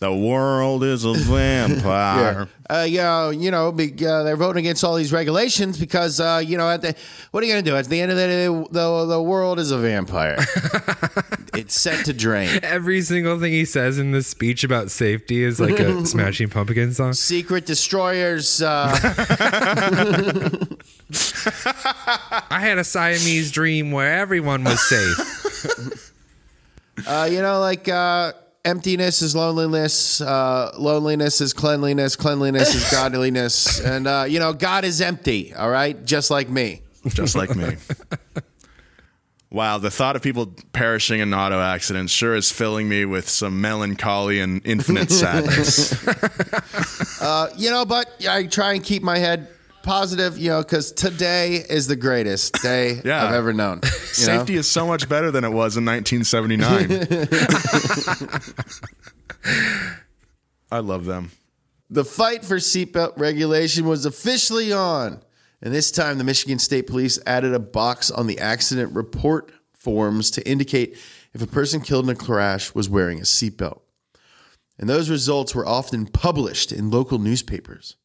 The 0.03 0.13
world 0.13 0.83
is 0.83 1.05
a 1.05 1.13
vampire. 1.13 2.49
uh, 2.69 2.85
yeah, 2.85 3.29
you 3.31 3.49
know, 3.51 3.71
be, 3.71 3.93
uh, 4.05 4.23
they're 4.23 4.35
voting 4.35 4.65
against 4.65 4.83
all 4.83 4.95
these 4.95 5.13
regulations 5.13 5.79
because, 5.79 6.19
uh, 6.19 6.43
you 6.45 6.57
know, 6.57 6.69
at 6.69 6.81
the 6.81 6.93
what 7.31 7.41
are 7.41 7.47
you 7.47 7.53
going 7.53 7.63
to 7.63 7.71
do? 7.71 7.77
At 7.77 7.85
the 7.85 8.01
end 8.01 8.11
of 8.11 8.17
the 8.17 8.27
day, 8.27 8.47
the, 8.47 9.05
the 9.05 9.21
world 9.21 9.59
is 9.59 9.71
a 9.71 9.77
vampire. 9.77 10.35
it's 11.53 11.79
set 11.79 12.03
to 12.03 12.13
drain. 12.13 12.59
Every 12.63 12.99
single 12.99 13.39
thing 13.39 13.53
he 13.53 13.63
says 13.63 13.97
in 13.97 14.11
this 14.11 14.27
speech 14.27 14.65
about 14.65 14.91
safety 14.91 15.41
is 15.41 15.61
like 15.61 15.79
a 15.79 16.05
Smashing 16.05 16.49
Pumpkin 16.49 16.93
song. 16.93 17.13
Secret 17.13 17.65
destroyers. 17.65 18.61
Uh, 18.61 18.93
I 22.49 22.59
had 22.59 22.77
a 22.77 22.83
Siamese 22.83 23.53
dream 23.53 23.93
where 23.93 24.19
everyone 24.19 24.65
was 24.65 24.85
safe. 24.85 26.11
uh, 27.07 27.29
you 27.31 27.41
know, 27.41 27.61
like 27.61 27.87
uh, 27.87 28.33
emptiness 28.65 29.21
is 29.21 29.35
loneliness. 29.35 30.21
Uh, 30.21 30.71
loneliness 30.77 31.41
is 31.41 31.53
cleanliness. 31.53 32.15
Cleanliness 32.15 32.75
is 32.75 32.89
godliness. 32.91 33.79
And, 33.79 34.07
uh, 34.07 34.25
you 34.27 34.39
know, 34.39 34.53
God 34.53 34.85
is 34.85 35.01
empty, 35.01 35.53
all 35.53 35.69
right? 35.69 36.03
Just 36.05 36.31
like 36.31 36.49
me. 36.49 36.81
Just 37.07 37.35
like 37.35 37.55
me. 37.55 37.75
Wow, 39.53 39.77
the 39.77 39.91
thought 39.91 40.15
of 40.15 40.23
people 40.23 40.47
perishing 40.71 41.19
in 41.19 41.31
auto 41.31 41.59
accidents 41.59 42.11
sure 42.11 42.33
is 42.33 42.51
filling 42.51 42.89
me 42.89 43.05
with 43.05 43.29
some 43.29 43.61
melancholy 43.61 44.39
and 44.39 44.65
infinite 44.65 45.11
sadness. 45.11 45.93
You 47.55 47.69
know, 47.69 47.85
but 47.85 48.09
I 48.27 48.47
try 48.47 48.73
and 48.73 48.83
keep 48.83 49.03
my 49.03 49.19
head 49.19 49.47
positive, 49.83 50.37
you 50.37 50.49
know, 50.49 50.63
because 50.63 50.91
today 50.91 51.57
is 51.69 51.87
the 51.87 51.95
greatest 51.95 52.53
day 52.61 53.01
Yeah. 53.05 53.25
I've 53.25 53.33
ever 53.35 53.53
known. 53.53 53.81
You 53.83 53.89
know? 53.91 53.97
Safety 53.97 54.55
is 54.55 54.67
so 54.67 54.87
much 54.87 55.07
better 55.07 55.29
than 55.29 55.43
it 55.43 55.49
was 55.49 55.77
in 55.77 55.85
1979. 55.85 57.07
I 60.71 60.79
love 60.79 61.05
them. 61.05 61.31
The 61.89 62.05
fight 62.05 62.43
for 62.43 62.55
seatbelt 62.55 63.13
regulation 63.17 63.85
was 63.85 64.05
officially 64.05 64.73
on. 64.73 65.21
And 65.61 65.73
this 65.73 65.91
time, 65.91 66.17
the 66.17 66.23
Michigan 66.23 66.59
State 66.59 66.87
Police 66.87 67.19
added 67.25 67.53
a 67.53 67.59
box 67.59 68.09
on 68.09 68.27
the 68.27 68.39
accident 68.39 68.93
report 68.93 69.51
forms 69.73 70.31
to 70.31 70.49
indicate 70.49 70.97
if 71.33 71.41
a 71.41 71.47
person 71.47 71.81
killed 71.81 72.05
in 72.05 72.09
a 72.09 72.15
crash 72.15 72.73
was 72.73 72.89
wearing 72.89 73.19
a 73.19 73.23
seatbelt. 73.23 73.79
And 74.79 74.89
those 74.89 75.09
results 75.09 75.53
were 75.53 75.65
often 75.65 76.07
published 76.07 76.71
in 76.71 76.89
local 76.89 77.19
newspapers. 77.19 77.95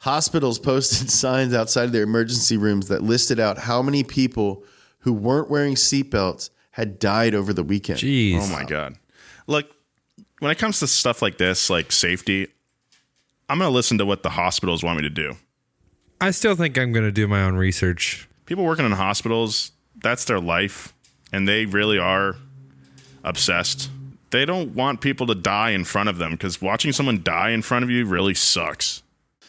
Hospitals 0.00 0.58
posted 0.58 1.10
signs 1.10 1.52
outside 1.54 1.92
their 1.92 2.02
emergency 2.04 2.56
rooms 2.56 2.88
that 2.88 3.02
listed 3.02 3.40
out 3.40 3.58
how 3.58 3.82
many 3.82 4.02
people 4.04 4.64
who 5.00 5.12
weren't 5.12 5.50
wearing 5.50 5.74
seatbelts 5.74 6.50
had 6.72 6.98
died 6.98 7.34
over 7.34 7.52
the 7.52 7.62
weekend. 7.62 7.98
Jeez. 7.98 8.38
Oh 8.40 8.52
my 8.52 8.64
god. 8.64 8.96
Look, 9.46 9.70
when 10.38 10.50
it 10.50 10.58
comes 10.58 10.78
to 10.80 10.86
stuff 10.86 11.22
like 11.22 11.38
this, 11.38 11.70
like 11.70 11.90
safety, 11.90 12.48
I'm 13.48 13.58
going 13.58 13.68
to 13.68 13.74
listen 13.74 13.98
to 13.98 14.06
what 14.06 14.22
the 14.22 14.30
hospitals 14.30 14.84
want 14.84 14.98
me 14.98 15.02
to 15.02 15.10
do. 15.10 15.36
I 16.20 16.30
still 16.30 16.54
think 16.54 16.76
I'm 16.78 16.92
going 16.92 17.04
to 17.04 17.12
do 17.12 17.26
my 17.26 17.42
own 17.42 17.56
research. 17.56 18.28
People 18.46 18.64
working 18.64 18.84
in 18.84 18.92
hospitals, 18.92 19.72
that's 19.96 20.24
their 20.24 20.40
life, 20.40 20.94
and 21.32 21.48
they 21.48 21.66
really 21.66 21.98
are 21.98 22.36
obsessed. 23.24 23.90
They 24.30 24.44
don't 24.44 24.74
want 24.74 25.00
people 25.00 25.26
to 25.28 25.34
die 25.34 25.70
in 25.70 25.84
front 25.84 26.08
of 26.08 26.18
them 26.18 26.32
because 26.32 26.60
watching 26.60 26.92
someone 26.92 27.22
die 27.22 27.50
in 27.50 27.62
front 27.62 27.84
of 27.84 27.90
you 27.90 28.04
really 28.04 28.34
sucks. 28.34 29.02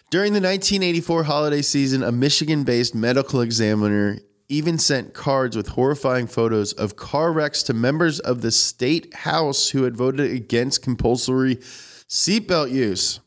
During 0.10 0.34
the 0.34 0.42
1984 0.42 1.24
holiday 1.26 1.62
season, 1.62 2.02
a 2.02 2.12
Michigan 2.12 2.64
based 2.64 2.96
medical 2.96 3.42
examiner 3.42 4.20
even 4.48 4.80
sent 4.80 5.14
cards 5.14 5.56
with 5.56 5.70
horrifying 5.70 6.26
photos 6.26 6.74
of 6.74 6.96
car 6.96 7.32
wrecks 7.32 7.62
to 7.64 7.74
members 7.74 8.20
of 8.20 8.42
the 8.42 8.50
state 8.50 9.14
house 9.14 9.70
who 9.70 9.84
had 9.84 9.96
voted 9.96 10.32
against 10.32 10.82
compulsory 10.82 11.58
seatbelt 11.58 12.72
use. 12.72 13.20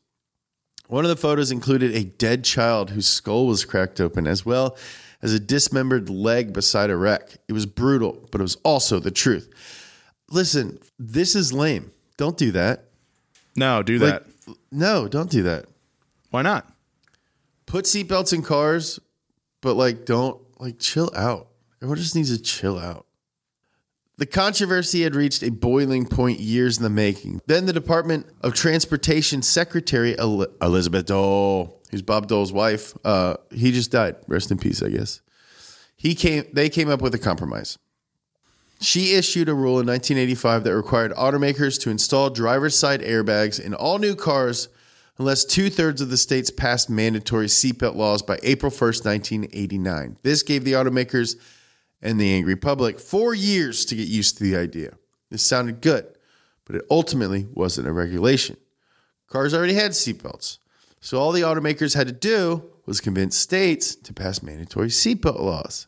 One 0.88 1.04
of 1.04 1.08
the 1.08 1.16
photos 1.16 1.52
included 1.52 1.94
a 1.94 2.02
dead 2.04 2.42
child 2.42 2.90
whose 2.90 3.06
skull 3.06 3.46
was 3.46 3.64
cracked 3.64 4.00
open, 4.00 4.26
as 4.26 4.44
well 4.44 4.76
as 5.22 5.32
a 5.32 5.38
dismembered 5.38 6.10
leg 6.10 6.52
beside 6.52 6.90
a 6.90 6.96
wreck. 6.96 7.36
It 7.46 7.52
was 7.52 7.64
brutal, 7.64 8.28
but 8.32 8.40
it 8.40 8.42
was 8.42 8.56
also 8.64 8.98
the 8.98 9.12
truth. 9.12 9.48
Listen, 10.28 10.80
this 10.98 11.36
is 11.36 11.52
lame. 11.52 11.92
Don't 12.16 12.36
do 12.36 12.50
that. 12.50 12.86
No, 13.54 13.84
do 13.84 13.98
Like, 13.98 14.24
that. 14.24 14.56
no, 14.72 15.06
don't 15.06 15.30
do 15.30 15.44
that. 15.44 15.66
Why 16.30 16.42
not? 16.42 16.71
Put 17.72 17.86
seatbelts 17.86 18.34
in 18.34 18.42
cars, 18.42 19.00
but 19.62 19.76
like 19.76 20.04
don't 20.04 20.38
like 20.60 20.78
chill 20.78 21.10
out. 21.16 21.48
Everyone 21.78 21.96
just 21.96 22.14
needs 22.14 22.36
to 22.36 22.40
chill 22.40 22.78
out. 22.78 23.06
The 24.18 24.26
controversy 24.26 25.04
had 25.04 25.14
reached 25.14 25.42
a 25.42 25.50
boiling 25.50 26.04
point 26.04 26.38
years 26.38 26.76
in 26.76 26.82
the 26.82 26.90
making. 26.90 27.40
Then 27.46 27.64
the 27.64 27.72
Department 27.72 28.26
of 28.42 28.52
Transportation 28.52 29.40
Secretary 29.40 30.16
El- 30.18 30.46
Elizabeth 30.60 31.06
Dole, 31.06 31.80
who's 31.90 32.02
Bob 32.02 32.26
Dole's 32.26 32.52
wife, 32.52 32.92
uh, 33.06 33.36
he 33.50 33.72
just 33.72 33.90
died. 33.90 34.16
Rest 34.28 34.50
in 34.50 34.58
peace, 34.58 34.82
I 34.82 34.90
guess. 34.90 35.22
He 35.96 36.14
came. 36.14 36.44
They 36.52 36.68
came 36.68 36.90
up 36.90 37.00
with 37.00 37.14
a 37.14 37.18
compromise. 37.18 37.78
She 38.82 39.14
issued 39.14 39.48
a 39.48 39.54
rule 39.54 39.80
in 39.80 39.86
1985 39.86 40.64
that 40.64 40.76
required 40.76 41.12
automakers 41.12 41.80
to 41.80 41.90
install 41.90 42.28
driver's 42.28 42.78
side 42.78 43.00
airbags 43.00 43.58
in 43.58 43.72
all 43.72 43.98
new 43.98 44.14
cars 44.14 44.68
unless 45.18 45.44
two 45.44 45.70
thirds 45.70 46.00
of 46.00 46.10
the 46.10 46.16
states 46.16 46.50
passed 46.50 46.88
mandatory 46.88 47.46
seatbelt 47.46 47.94
laws 47.94 48.22
by 48.22 48.38
April 48.42 48.70
1st, 48.70 49.04
1989. 49.04 50.16
This 50.22 50.42
gave 50.42 50.64
the 50.64 50.72
automakers 50.72 51.36
and 52.00 52.20
the 52.20 52.32
angry 52.32 52.56
public 52.56 52.98
four 52.98 53.34
years 53.34 53.84
to 53.86 53.94
get 53.94 54.08
used 54.08 54.38
to 54.38 54.44
the 54.44 54.56
idea. 54.56 54.94
This 55.30 55.42
sounded 55.42 55.80
good, 55.80 56.06
but 56.64 56.76
it 56.76 56.84
ultimately 56.90 57.46
wasn't 57.52 57.88
a 57.88 57.92
regulation. 57.92 58.56
Cars 59.28 59.54
already 59.54 59.74
had 59.74 59.92
seatbelts. 59.92 60.58
So 61.00 61.18
all 61.18 61.32
the 61.32 61.42
automakers 61.42 61.94
had 61.94 62.06
to 62.06 62.12
do 62.12 62.64
was 62.86 63.00
convince 63.00 63.36
states 63.36 63.94
to 63.94 64.12
pass 64.12 64.42
mandatory 64.42 64.88
seatbelt 64.88 65.40
laws. 65.40 65.86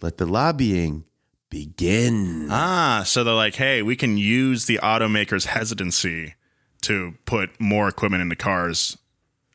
Let 0.00 0.18
the 0.18 0.26
lobbying 0.26 1.04
begin. 1.50 2.48
Ah, 2.50 3.02
so 3.04 3.22
they're 3.22 3.34
like, 3.34 3.56
hey, 3.56 3.82
we 3.82 3.94
can 3.94 4.16
use 4.16 4.66
the 4.66 4.80
automaker's 4.82 5.46
hesitancy 5.46 6.34
to 6.82 7.14
put 7.24 7.60
more 7.60 7.88
equipment 7.88 8.22
into 8.22 8.36
cars 8.36 8.98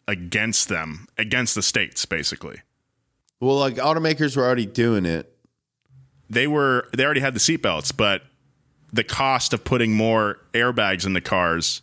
against 0.07 0.69
them, 0.69 1.07
against 1.17 1.55
the 1.55 1.61
states, 1.61 2.05
basically. 2.05 2.61
Well, 3.39 3.57
like 3.57 3.75
automakers 3.75 4.35
were 4.35 4.43
already 4.43 4.65
doing 4.65 5.05
it. 5.05 5.31
They 6.29 6.47
were 6.47 6.89
they 6.95 7.05
already 7.05 7.21
had 7.21 7.33
the 7.33 7.39
seatbelts, 7.39 7.95
but 7.95 8.23
the 8.91 9.03
cost 9.03 9.53
of 9.53 9.63
putting 9.63 9.93
more 9.93 10.39
airbags 10.53 11.05
in 11.05 11.13
the 11.13 11.21
cars 11.21 11.81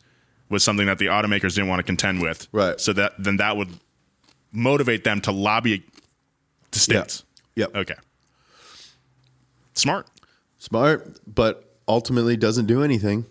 was 0.48 0.64
something 0.64 0.86
that 0.86 0.98
the 0.98 1.06
automakers 1.06 1.54
didn't 1.54 1.68
want 1.68 1.78
to 1.78 1.84
contend 1.84 2.20
with. 2.20 2.48
Right. 2.52 2.80
So 2.80 2.92
that 2.94 3.14
then 3.18 3.38
that 3.38 3.56
would 3.56 3.70
motivate 4.52 5.04
them 5.04 5.20
to 5.22 5.32
lobby 5.32 5.84
the 6.70 6.78
states. 6.78 7.24
Yep. 7.56 7.74
Okay. 7.74 7.94
Smart. 9.74 10.08
Smart, 10.58 11.20
but 11.26 11.76
ultimately 11.86 12.36
doesn't 12.36 12.66
do 12.66 12.82
anything. 12.82 13.26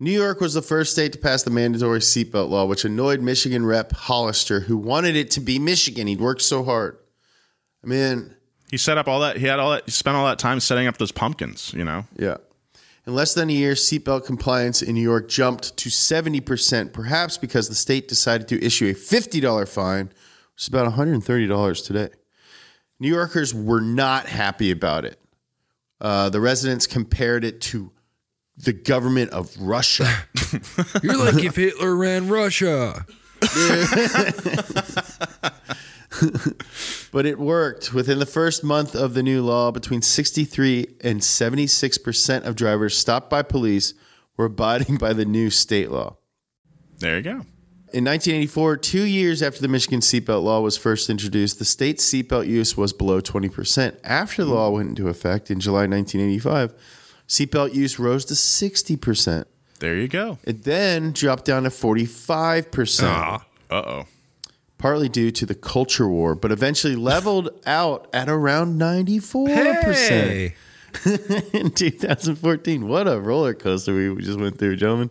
New 0.00 0.12
York 0.12 0.40
was 0.40 0.54
the 0.54 0.62
first 0.62 0.92
state 0.92 1.12
to 1.12 1.18
pass 1.18 1.42
the 1.42 1.50
mandatory 1.50 1.98
seatbelt 1.98 2.48
law, 2.50 2.64
which 2.66 2.84
annoyed 2.84 3.20
Michigan 3.20 3.66
Rep. 3.66 3.92
Hollister, 3.92 4.60
who 4.60 4.76
wanted 4.76 5.16
it 5.16 5.30
to 5.32 5.40
be 5.40 5.58
Michigan. 5.58 6.06
He'd 6.06 6.20
worked 6.20 6.42
so 6.42 6.62
hard. 6.62 6.98
I 7.82 7.88
mean, 7.88 8.34
He 8.70 8.76
set 8.76 8.98
up 8.98 9.08
all 9.08 9.20
that. 9.20 9.38
He 9.38 9.46
had 9.46 9.58
all 9.58 9.72
that. 9.72 9.84
He 9.86 9.90
spent 9.90 10.16
all 10.16 10.26
that 10.26 10.38
time 10.38 10.60
setting 10.60 10.86
up 10.86 10.98
those 10.98 11.10
pumpkins. 11.12 11.72
You 11.74 11.84
know. 11.84 12.04
yeah. 12.16 12.36
In 13.06 13.14
less 13.14 13.32
than 13.32 13.48
a 13.48 13.52
year, 13.52 13.72
seatbelt 13.72 14.26
compliance 14.26 14.82
in 14.82 14.94
New 14.94 15.00
York 15.02 15.28
jumped 15.30 15.74
to 15.78 15.88
70%, 15.88 16.92
perhaps 16.92 17.38
because 17.38 17.68
the 17.70 17.74
state 17.74 18.06
decided 18.06 18.46
to 18.48 18.62
issue 18.62 18.88
a 18.88 18.92
$50 18.92 19.66
fine, 19.66 20.08
which 20.08 20.64
is 20.64 20.68
about 20.68 20.92
$130 20.92 21.86
today. 21.86 22.10
New 23.00 23.08
Yorkers 23.08 23.54
were 23.54 23.80
not 23.80 24.26
happy 24.26 24.70
about 24.70 25.06
it. 25.06 25.18
Uh, 26.00 26.28
the 26.28 26.40
residents 26.40 26.86
compared 26.86 27.44
it 27.44 27.62
to 27.62 27.90
the 28.58 28.72
government 28.72 29.30
of 29.30 29.54
Russia. 29.58 30.08
You're 31.02 31.16
like 31.16 31.44
if 31.44 31.56
Hitler 31.56 31.96
ran 31.96 32.28
Russia. 32.28 33.06
But 37.10 37.26
it 37.26 37.38
worked. 37.38 37.94
Within 37.94 38.18
the 38.18 38.26
first 38.26 38.62
month 38.62 38.94
of 38.94 39.14
the 39.14 39.22
new 39.22 39.42
law, 39.42 39.70
between 39.70 40.02
63 40.02 40.86
and 41.02 41.20
76% 41.20 42.44
of 42.44 42.56
drivers 42.56 42.96
stopped 42.96 43.30
by 43.30 43.42
police 43.42 43.94
were 44.36 44.46
abiding 44.46 44.98
by 44.98 45.12
the 45.12 45.24
new 45.24 45.50
state 45.50 45.90
law. 45.90 46.16
There 46.98 47.16
you 47.16 47.22
go. 47.22 47.46
In 47.90 48.04
1984, 48.04 48.76
two 48.76 49.04
years 49.04 49.42
after 49.42 49.62
the 49.62 49.68
Michigan 49.68 50.00
seatbelt 50.00 50.42
law 50.42 50.60
was 50.60 50.76
first 50.76 51.08
introduced, 51.08 51.58
the 51.58 51.64
state's 51.64 52.04
seatbelt 52.04 52.46
use 52.46 52.76
was 52.76 52.92
below 52.92 53.22
20%. 53.22 53.98
After 54.04 54.44
the 54.44 54.52
law 54.52 54.68
went 54.68 54.90
into 54.90 55.08
effect 55.08 55.50
in 55.50 55.58
July 55.58 55.86
1985, 55.86 56.74
seatbelt 57.28 57.74
use 57.74 57.98
rose 57.98 58.24
to 58.26 58.34
60%. 58.34 59.44
There 59.80 59.94
you 59.94 60.08
go. 60.08 60.38
It 60.44 60.64
then 60.64 61.12
dropped 61.12 61.44
down 61.44 61.62
to 61.64 61.68
45%. 61.70 63.42
Uh 63.70 63.70
oh. 63.70 64.06
partly 64.78 65.08
due 65.08 65.30
to 65.30 65.46
the 65.46 65.54
culture 65.54 66.08
war, 66.08 66.34
but 66.34 66.50
eventually 66.50 66.96
leveled 67.12 67.50
out 67.66 68.08
at 68.12 68.28
around 68.28 68.80
94% 68.80 69.84
Hey. 69.94 70.54
in 71.52 71.70
2014. 71.70 72.88
What 72.88 73.06
a 73.06 73.20
roller 73.20 73.54
coaster 73.54 73.94
we 73.94 74.16
just 74.22 74.40
went 74.40 74.58
through, 74.58 74.74
gentlemen. 74.76 75.10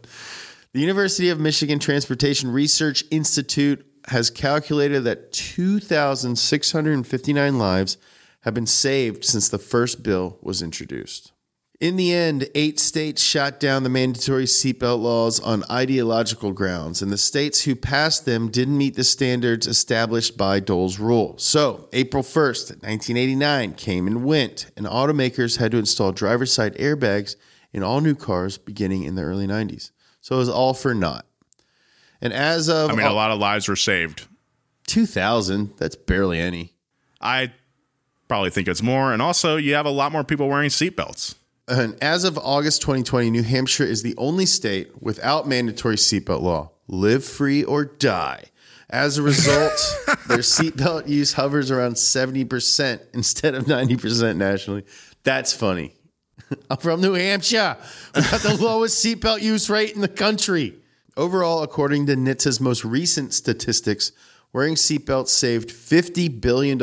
The 0.73 0.81
University 0.81 1.29
of 1.29 1.39
Michigan 1.39 1.79
Transportation 1.79 2.51
Research 2.51 3.03
Institute 3.11 3.85
has 4.07 4.29
calculated 4.29 5.01
that 5.01 5.31
2,659 5.33 7.59
lives 7.59 7.97
have 8.41 8.53
been 8.53 8.65
saved 8.65 9.23
since 9.25 9.49
the 9.49 9.57
first 9.59 10.01
bill 10.03 10.37
was 10.41 10.61
introduced. 10.61 11.31
In 11.79 11.95
the 11.95 12.11
end, 12.11 12.49
eight 12.55 12.79
states 12.79 13.21
shot 13.21 13.59
down 13.59 13.83
the 13.83 13.89
mandatory 13.89 14.45
seatbelt 14.45 14.99
laws 14.99 15.39
on 15.39 15.63
ideological 15.69 16.51
grounds, 16.51 17.03
and 17.03 17.11
the 17.11 17.19
states 17.19 17.65
who 17.65 17.75
passed 17.75 18.25
them 18.25 18.49
didn't 18.49 18.79
meet 18.79 18.95
the 18.95 19.03
standards 19.03 19.67
established 19.67 20.37
by 20.37 20.59
Dole's 20.59 20.97
rule. 20.97 21.37
So, 21.37 21.87
April 21.93 22.23
1st, 22.23 22.81
1989 22.81 23.73
came 23.73 24.07
and 24.07 24.25
went, 24.25 24.71
and 24.75 24.87
automakers 24.87 25.59
had 25.59 25.69
to 25.69 25.77
install 25.77 26.11
driver's 26.11 26.51
side 26.51 26.75
airbags 26.77 27.35
in 27.71 27.83
all 27.83 28.01
new 28.01 28.15
cars 28.15 28.57
beginning 28.57 29.03
in 29.03 29.13
the 29.13 29.21
early 29.21 29.45
90s. 29.45 29.91
So, 30.19 30.37
it 30.37 30.39
was 30.39 30.49
all 30.49 30.73
for 30.73 30.95
naught. 30.95 31.27
And 32.21 32.33
as 32.33 32.69
of 32.69 32.89
I 32.89 32.95
mean, 32.95 33.05
a 33.05 33.13
lot 33.13 33.29
of 33.29 33.37
lives 33.37 33.67
were 33.67 33.75
saved. 33.75 34.25
2000, 34.87 35.73
that's 35.77 35.95
barely 35.95 36.39
any. 36.39 36.73
I 37.21 37.53
probably 38.27 38.49
think 38.49 38.67
it's 38.67 38.81
more, 38.81 39.13
and 39.13 39.21
also 39.21 39.57
you 39.57 39.75
have 39.75 39.85
a 39.85 39.91
lot 39.91 40.11
more 40.11 40.23
people 40.23 40.49
wearing 40.49 40.69
seatbelts. 40.69 41.35
And 41.67 42.01
as 42.01 42.23
of 42.23 42.37
August 42.37 42.81
2020, 42.81 43.29
New 43.29 43.43
Hampshire 43.43 43.83
is 43.83 44.01
the 44.01 44.15
only 44.17 44.45
state 44.45 45.01
without 45.01 45.47
mandatory 45.47 45.97
seatbelt 45.97 46.41
law. 46.41 46.71
Live 46.87 47.25
free 47.25 47.63
or 47.63 47.83
die. 47.83 48.45
As 48.89 49.17
a 49.17 49.21
result, 49.21 49.73
their 50.27 50.37
seatbelt 50.37 51.09
use 51.09 51.33
hovers 51.33 51.69
around 51.69 51.95
70% 51.95 53.01
instead 53.13 53.53
of 53.53 53.65
90% 53.65 54.37
nationally. 54.37 54.85
That's 55.23 55.51
funny. 55.51 55.93
I'm 56.69 56.77
from 56.77 57.01
New 57.01 57.13
Hampshire. 57.13 57.75
We 58.15 58.21
got 58.21 58.41
the 58.41 58.57
lowest 58.61 59.03
seatbelt 59.03 59.41
use 59.41 59.69
rate 59.69 59.93
in 59.93 59.99
the 59.99 60.07
country. 60.07 60.75
Overall, 61.17 61.63
according 61.63 62.05
to 62.05 62.15
NHTSA's 62.15 62.61
most 62.61 62.85
recent 62.85 63.33
statistics, 63.33 64.13
wearing 64.53 64.75
seatbelts 64.75 65.29
saved 65.29 65.69
$50 65.69 66.39
billion 66.39 66.79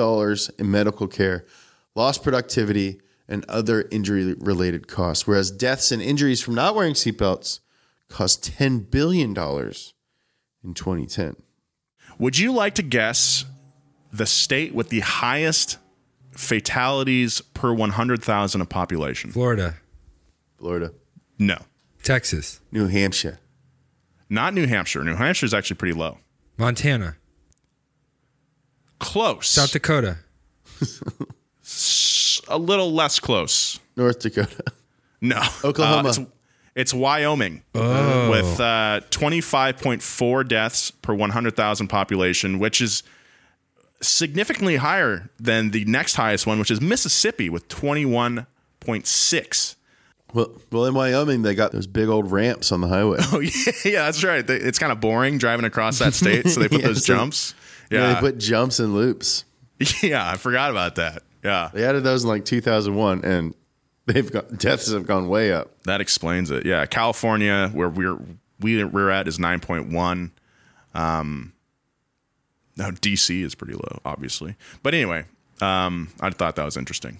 in 0.59 0.71
medical 0.71 1.07
care, 1.07 1.47
lost 1.95 2.23
productivity, 2.23 3.01
and 3.29 3.45
other 3.49 3.89
injury 3.91 4.35
related 4.35 4.87
costs, 4.89 5.27
whereas 5.27 5.51
deaths 5.51 5.91
and 5.93 6.03
injuries 6.03 6.41
from 6.43 6.55
not 6.55 6.75
wearing 6.75 6.95
seatbelts 6.95 7.61
cost 8.09 8.45
$10 8.59 8.91
billion 8.91 9.31
in 9.31 9.35
2010. 10.75 11.37
Would 12.19 12.39
you 12.39 12.53
like 12.53 12.75
to 12.77 12.83
guess 12.83 13.45
the 14.13 14.27
state 14.27 14.75
with 14.75 14.91
the 14.91 15.01
highest 15.01 15.79
fatalities 16.33 17.41
per 17.41 17.73
100,000 17.73 18.61
of 18.61 18.69
population? 18.69 19.31
Florida, 19.31 19.77
Florida, 20.59 20.93
No. 21.39 21.59
Texas, 22.03 22.61
New 22.71 22.87
Hampshire, 22.89 23.39
Not 24.29 24.53
New 24.53 24.67
Hampshire. 24.67 25.03
New 25.03 25.15
Hampshire 25.15 25.47
is 25.47 25.55
actually 25.55 25.77
pretty 25.77 25.95
low. 25.95 26.19
Montana, 26.59 27.17
Close. 28.99 29.49
South 29.49 29.73
Dakota, 29.73 30.19
a 32.49 32.59
little 32.59 32.93
less 32.93 33.21
close. 33.21 33.79
North 33.97 34.21
Dakota, 34.21 34.65
No. 35.21 35.41
Oklahoma. 35.65 36.09
Uh, 36.09 36.11
it's, 36.11 36.21
it's 36.75 36.93
Wyoming 36.95 37.63
with 37.75 38.59
uh, 38.61 39.01
25.4 39.11 40.49
deaths 40.49 40.91
per 40.91 41.15
100,000 41.15 41.87
population, 41.89 42.59
which 42.59 42.81
is 42.81 43.03
significantly 44.03 44.77
higher 44.77 45.31
than 45.39 45.71
the 45.71 45.85
next 45.85 46.17
highest 46.17 46.45
one, 46.47 46.59
which 46.59 46.71
is 46.73 46.81
Mississippi 46.81 47.49
with 47.49 47.69
21.6. 47.69 49.77
Well, 50.33 50.51
well, 50.73 50.87
in 50.87 50.95
Wyoming, 50.95 51.43
they 51.43 51.55
got 51.55 51.71
those 51.73 51.87
big 51.87 52.09
old 52.09 52.33
ramps 52.33 52.73
on 52.73 52.81
the 52.81 52.89
highway. 52.89 53.19
Oh, 53.33 53.39
yeah, 53.41 53.51
yeah, 53.85 54.05
that's 54.07 54.25
right. 54.25 54.45
They- 54.45 54.57
It's 54.57 54.81
kind 54.81 54.91
of 54.91 54.99
boring 55.01 55.39
driving 55.39 55.65
across 55.65 56.01
that 56.01 56.13
state, 56.15 56.49
so 56.49 56.59
they 56.61 56.69
put 56.69 56.81
Yeah, 56.83 56.87
those 56.89 57.05
so- 57.07 57.15
jumps. 57.15 57.55
Yeah, 57.91 58.01
Yeah. 58.09 58.15
they 58.15 58.21
put 58.21 58.39
jumps 58.39 58.81
and 58.81 58.95
loops. 58.95 59.45
yeah, 60.03 60.29
I 60.29 60.37
forgot 60.37 60.73
about 60.73 60.97
that. 60.97 61.23
Yeah. 61.45 61.71
They 61.73 61.85
added 61.85 62.03
those 62.03 62.25
in 62.25 62.31
like 62.31 62.45
2001, 62.45 63.25
and 63.25 63.55
they've 64.07 64.31
got 64.31 64.57
deaths 64.59 64.91
have 64.91 65.07
gone 65.07 65.29
way 65.29 65.53
up. 65.53 65.83
That 65.85 66.01
explains 66.01 66.51
it. 66.51 66.65
Yeah, 66.67 66.87
California, 66.87 67.71
where 67.73 67.89
we're 67.89 68.19
we, 68.61 68.83
we're 68.83 69.11
at, 69.11 69.29
is 69.29 69.39
nine 69.39 69.61
point 69.61 69.93
one. 69.93 70.33
Um, 70.95 71.53
no, 72.77 72.91
DC 72.91 73.43
is 73.43 73.55
pretty 73.55 73.75
low, 73.75 74.01
obviously. 74.05 74.57
But 74.83 74.95
anyway, 74.95 75.25
um, 75.61 76.09
I 76.21 76.31
thought 76.31 76.57
that 76.57 76.65
was 76.65 76.77
interesting. 76.77 77.19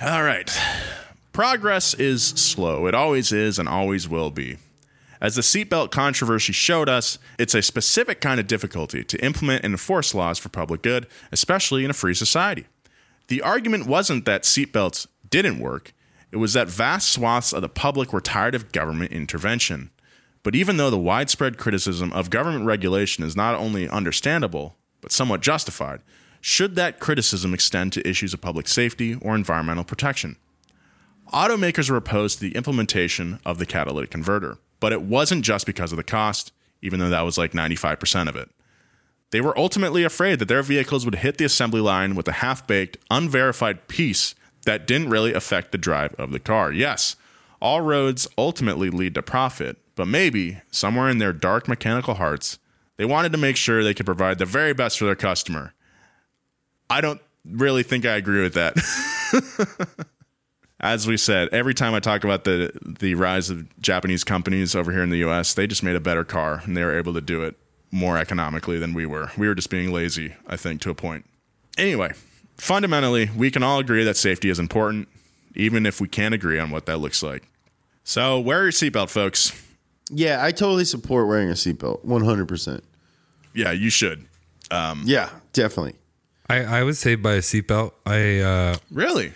All 0.00 0.22
right, 0.22 0.50
progress 1.32 1.94
is 1.94 2.24
slow. 2.24 2.86
It 2.86 2.94
always 2.94 3.32
is, 3.32 3.58
and 3.58 3.68
always 3.68 4.08
will 4.08 4.30
be. 4.30 4.58
As 5.24 5.36
the 5.36 5.40
seatbelt 5.40 5.90
controversy 5.90 6.52
showed 6.52 6.86
us, 6.86 7.18
it's 7.38 7.54
a 7.54 7.62
specific 7.62 8.20
kind 8.20 8.38
of 8.38 8.46
difficulty 8.46 9.02
to 9.04 9.24
implement 9.24 9.64
and 9.64 9.72
enforce 9.72 10.14
laws 10.14 10.38
for 10.38 10.50
public 10.50 10.82
good, 10.82 11.06
especially 11.32 11.82
in 11.82 11.90
a 11.90 11.94
free 11.94 12.12
society. 12.12 12.66
The 13.28 13.40
argument 13.40 13.86
wasn't 13.86 14.26
that 14.26 14.42
seatbelts 14.42 15.06
didn't 15.30 15.60
work, 15.60 15.94
it 16.30 16.36
was 16.36 16.52
that 16.52 16.68
vast 16.68 17.08
swaths 17.08 17.54
of 17.54 17.62
the 17.62 17.70
public 17.70 18.12
were 18.12 18.20
tired 18.20 18.54
of 18.54 18.70
government 18.70 19.12
intervention. 19.12 19.88
But 20.42 20.54
even 20.54 20.76
though 20.76 20.90
the 20.90 20.98
widespread 20.98 21.56
criticism 21.56 22.12
of 22.12 22.28
government 22.28 22.66
regulation 22.66 23.24
is 23.24 23.34
not 23.34 23.54
only 23.54 23.88
understandable, 23.88 24.76
but 25.00 25.10
somewhat 25.10 25.40
justified, 25.40 26.02
should 26.42 26.76
that 26.76 27.00
criticism 27.00 27.54
extend 27.54 27.94
to 27.94 28.06
issues 28.06 28.34
of 28.34 28.42
public 28.42 28.68
safety 28.68 29.14
or 29.22 29.34
environmental 29.34 29.84
protection? 29.84 30.36
Automakers 31.32 31.88
were 31.88 31.96
opposed 31.96 32.40
to 32.40 32.44
the 32.44 32.54
implementation 32.54 33.40
of 33.46 33.56
the 33.56 33.64
catalytic 33.64 34.10
converter, 34.10 34.58
but 34.84 34.92
it 34.92 35.00
wasn't 35.00 35.42
just 35.42 35.64
because 35.64 35.92
of 35.92 35.96
the 35.96 36.04
cost, 36.04 36.52
even 36.82 37.00
though 37.00 37.08
that 37.08 37.22
was 37.22 37.38
like 37.38 37.52
95% 37.52 38.28
of 38.28 38.36
it. 38.36 38.50
They 39.30 39.40
were 39.40 39.58
ultimately 39.58 40.04
afraid 40.04 40.40
that 40.40 40.48
their 40.48 40.62
vehicles 40.62 41.06
would 41.06 41.14
hit 41.14 41.38
the 41.38 41.46
assembly 41.46 41.80
line 41.80 42.14
with 42.14 42.28
a 42.28 42.32
half 42.32 42.66
baked, 42.66 42.98
unverified 43.10 43.88
piece 43.88 44.34
that 44.66 44.86
didn't 44.86 45.08
really 45.08 45.32
affect 45.32 45.72
the 45.72 45.78
drive 45.78 46.14
of 46.16 46.32
the 46.32 46.38
car. 46.38 46.70
Yes, 46.70 47.16
all 47.62 47.80
roads 47.80 48.28
ultimately 48.36 48.90
lead 48.90 49.14
to 49.14 49.22
profit, 49.22 49.78
but 49.94 50.06
maybe, 50.06 50.60
somewhere 50.70 51.08
in 51.08 51.16
their 51.16 51.32
dark 51.32 51.66
mechanical 51.66 52.16
hearts, 52.16 52.58
they 52.98 53.06
wanted 53.06 53.32
to 53.32 53.38
make 53.38 53.56
sure 53.56 53.82
they 53.82 53.94
could 53.94 54.04
provide 54.04 54.38
the 54.38 54.44
very 54.44 54.74
best 54.74 54.98
for 54.98 55.06
their 55.06 55.16
customer. 55.16 55.72
I 56.90 57.00
don't 57.00 57.22
really 57.46 57.84
think 57.84 58.04
I 58.04 58.16
agree 58.16 58.42
with 58.42 58.52
that. 58.52 58.76
As 60.84 61.06
we 61.06 61.16
said, 61.16 61.48
every 61.50 61.72
time 61.72 61.94
I 61.94 62.00
talk 62.00 62.24
about 62.24 62.44
the 62.44 62.70
the 63.00 63.14
rise 63.14 63.48
of 63.48 63.66
Japanese 63.80 64.22
companies 64.22 64.76
over 64.76 64.92
here 64.92 65.02
in 65.02 65.08
the 65.08 65.24
US, 65.24 65.54
they 65.54 65.66
just 65.66 65.82
made 65.82 65.96
a 65.96 66.00
better 66.00 66.24
car 66.24 66.60
and 66.64 66.76
they 66.76 66.84
were 66.84 66.96
able 66.96 67.14
to 67.14 67.22
do 67.22 67.42
it 67.42 67.56
more 67.90 68.18
economically 68.18 68.78
than 68.78 68.92
we 68.92 69.06
were. 69.06 69.30
We 69.38 69.48
were 69.48 69.54
just 69.54 69.70
being 69.70 69.92
lazy, 69.92 70.34
I 70.46 70.56
think, 70.56 70.82
to 70.82 70.90
a 70.90 70.94
point. 70.94 71.24
Anyway, 71.78 72.12
fundamentally, 72.58 73.30
we 73.34 73.50
can 73.50 73.62
all 73.62 73.78
agree 73.78 74.04
that 74.04 74.18
safety 74.18 74.50
is 74.50 74.58
important, 74.58 75.08
even 75.54 75.86
if 75.86 76.02
we 76.02 76.06
can't 76.08 76.34
agree 76.34 76.58
on 76.58 76.70
what 76.70 76.84
that 76.84 76.98
looks 76.98 77.22
like. 77.22 77.48
So 78.02 78.38
wear 78.38 78.64
your 78.64 78.72
seatbelt, 78.72 79.08
folks. 79.08 79.58
Yeah, 80.10 80.44
I 80.44 80.50
totally 80.50 80.84
support 80.84 81.28
wearing 81.28 81.48
a 81.48 81.54
seatbelt. 81.54 82.04
One 82.04 82.22
hundred 82.24 82.46
percent. 82.46 82.84
Yeah, 83.54 83.72
you 83.72 83.88
should. 83.88 84.26
Um, 84.70 85.04
Yeah, 85.06 85.30
definitely. 85.54 85.94
I, 86.50 86.62
I 86.62 86.82
was 86.82 86.98
saved 86.98 87.22
by 87.22 87.34
a 87.34 87.40
seatbelt. 87.40 87.92
I 88.04 88.40
uh, 88.40 88.76
Really? 88.90 89.32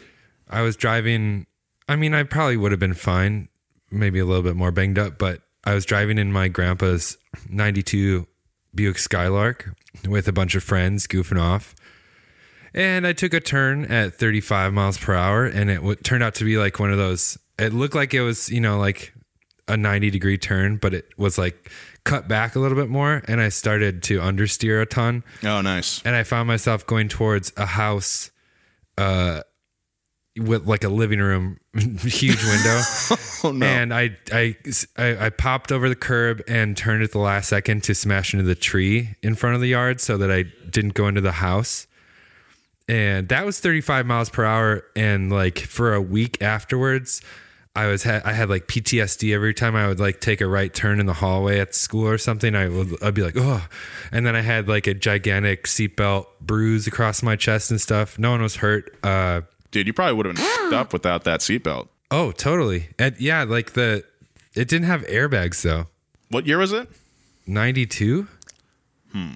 I 0.51 0.63
was 0.63 0.77
driving. 0.77 1.47
I 1.89 1.97
mean, 1.97 2.15
I 2.15 2.23
probably 2.23 2.57
would 2.57 2.73
have 2.73 2.81
been 2.81 2.95
fine, 2.95 3.49
maybe 3.91 4.19
a 4.19 4.25
little 4.25 4.43
bit 4.43 4.57
more 4.57 4.71
banged 4.71 4.99
up, 4.99 5.19
but 5.19 5.43
I 5.65 5.75
was 5.75 5.85
driving 5.85 6.19
in 6.19 6.33
my 6.33 6.49
grandpa's 6.49 7.17
92 7.49 8.27
Buick 8.75 8.99
Skylark 8.99 9.75
with 10.07 10.29
a 10.29 10.33
bunch 10.33 10.55
of 10.55 10.63
friends 10.63 11.07
goofing 11.07 11.41
off. 11.41 11.75
And 12.75 13.07
I 13.07 13.13
took 13.15 13.33
a 13.33 13.41
turn 13.41 13.87
at 13.87 14.15
35 14.15 14.73
miles 14.75 14.99
per 14.99 15.15
hour, 15.15 15.47
and 15.47 15.71
it 15.71 15.77
w- 15.77 15.97
turned 15.97 16.23
out 16.23 16.35
to 16.37 16.45
be 16.45 16.59
like 16.59 16.79
one 16.79 16.93
of 16.93 16.99
those. 16.99 17.39
It 17.59 17.73
looked 17.73 17.95
like 17.95 18.13
it 18.15 18.21
was, 18.21 18.51
you 18.51 18.61
know, 18.61 18.79
like 18.79 19.15
a 19.67 19.77
90 19.77 20.11
degree 20.11 20.39
turn, 20.39 20.77
but 20.77 20.93
it 20.95 21.07
was 21.17 21.39
like 21.39 21.71
cut 22.05 22.29
back 22.29 22.55
a 22.55 22.59
little 22.59 22.77
bit 22.77 22.89
more. 22.91 23.23
And 23.27 23.41
I 23.41 23.49
started 23.49 24.03
to 24.05 24.19
understeer 24.21 24.81
a 24.83 24.87
ton 24.87 25.25
Oh, 25.43 25.61
nice. 25.63 26.01
and 26.05 26.15
I 26.15 26.23
found 26.23 26.47
myself 26.47 26.87
going 26.87 27.09
towards 27.09 27.53
a 27.57 27.67
house 27.67 28.31
uh 28.97 29.43
with 30.39 30.67
like 30.67 30.85
a 30.85 30.89
living 30.89 31.21
room 31.21 31.59
huge 31.75 32.43
window 32.45 32.81
Oh 33.45 33.53
no. 33.53 33.67
and 33.67 33.93
I, 33.95 34.17
I 34.33 34.57
I 34.97 35.27
I 35.27 35.31
popped 35.31 35.71
over 35.73 35.89
the 35.89 35.97
curb 35.97 36.43
and 36.49 36.77
turned 36.77 37.03
at 37.03 37.13
the 37.13 37.19
last 37.19 37.49
second 37.49 37.85
to 37.85 37.95
smash 37.95 38.33
into 38.35 38.45
the 38.45 38.55
tree 38.55 39.17
in 39.23 39.35
front 39.35 39.55
of 39.55 39.61
the 39.61 39.69
yard 39.69 40.01
so 40.01 40.17
that 40.19 40.31
I 40.31 40.45
didn't 40.71 40.95
go 40.95 41.09
into 41.09 41.21
the 41.21 41.33
house 41.33 41.87
and 42.89 43.29
that 43.29 43.45
was 43.45 43.61
35 43.61 44.07
miles 44.07 44.31
per 44.31 44.45
hour 44.45 44.85
and 44.97 45.31
like 45.31 45.59
for 45.59 45.95
a 45.95 46.01
week 46.01 46.41
afterwards 46.43 47.21
I 47.77 47.87
was 47.87 48.03
ha- 48.03 48.23
I 48.25 48.33
had 48.33 48.51
like 48.51 48.67
PTSD 48.67 49.33
every 49.33 49.55
time 49.55 49.77
I 49.77 49.87
would 49.87 50.01
like 50.01 50.21
take 50.21 50.41
a 50.41 50.49
right 50.49 50.73
turn 50.75 50.99
in 50.99 51.07
the 51.07 51.13
hallway 51.13 51.61
at 51.61 51.77
school 51.77 52.09
or 52.09 52.19
something. 52.19 52.57
I 52.57 52.67
would 52.67 53.01
I'd 53.01 53.15
be 53.15 53.23
like, 53.23 53.37
oh, 53.37 53.65
and 54.11 54.27
then 54.27 54.35
I 54.35 54.41
had 54.41 54.67
like 54.67 54.89
a 54.89 54.95
gigantic 54.95 55.65
seatbelt 55.67 56.27
bruise 56.41 56.89
across 56.89 57.23
my 57.23 57.37
chest 57.37 57.71
and 57.71 57.81
stuff. 57.81 58.19
No 58.19 58.33
one 58.33 58.43
was 58.43 58.57
hurt. 58.57 58.97
Uh, 59.05 59.43
Dude, 59.71 59.87
you 59.87 59.93
probably 59.93 60.15
would 60.15 60.27
have 60.27 60.37
been 60.37 60.45
f***ed 60.67 60.73
up 60.75 60.93
without 60.93 61.25
that 61.25 61.41
seatbelt. 61.41 61.89
oh, 62.11 62.33
totally. 62.33 62.89
And 62.99 63.19
yeah, 63.21 63.43
like 63.45 63.73
the 63.73 64.05
it 64.55 64.69
didn't 64.69 64.87
have 64.87 65.03
airbags 65.07 65.63
though. 65.63 65.87
What 66.31 66.47
year 66.47 66.59
was 66.59 66.73
it? 66.73 66.89
Ninety 67.47 67.87
two. 67.87 68.29
Hmm. 69.13 69.33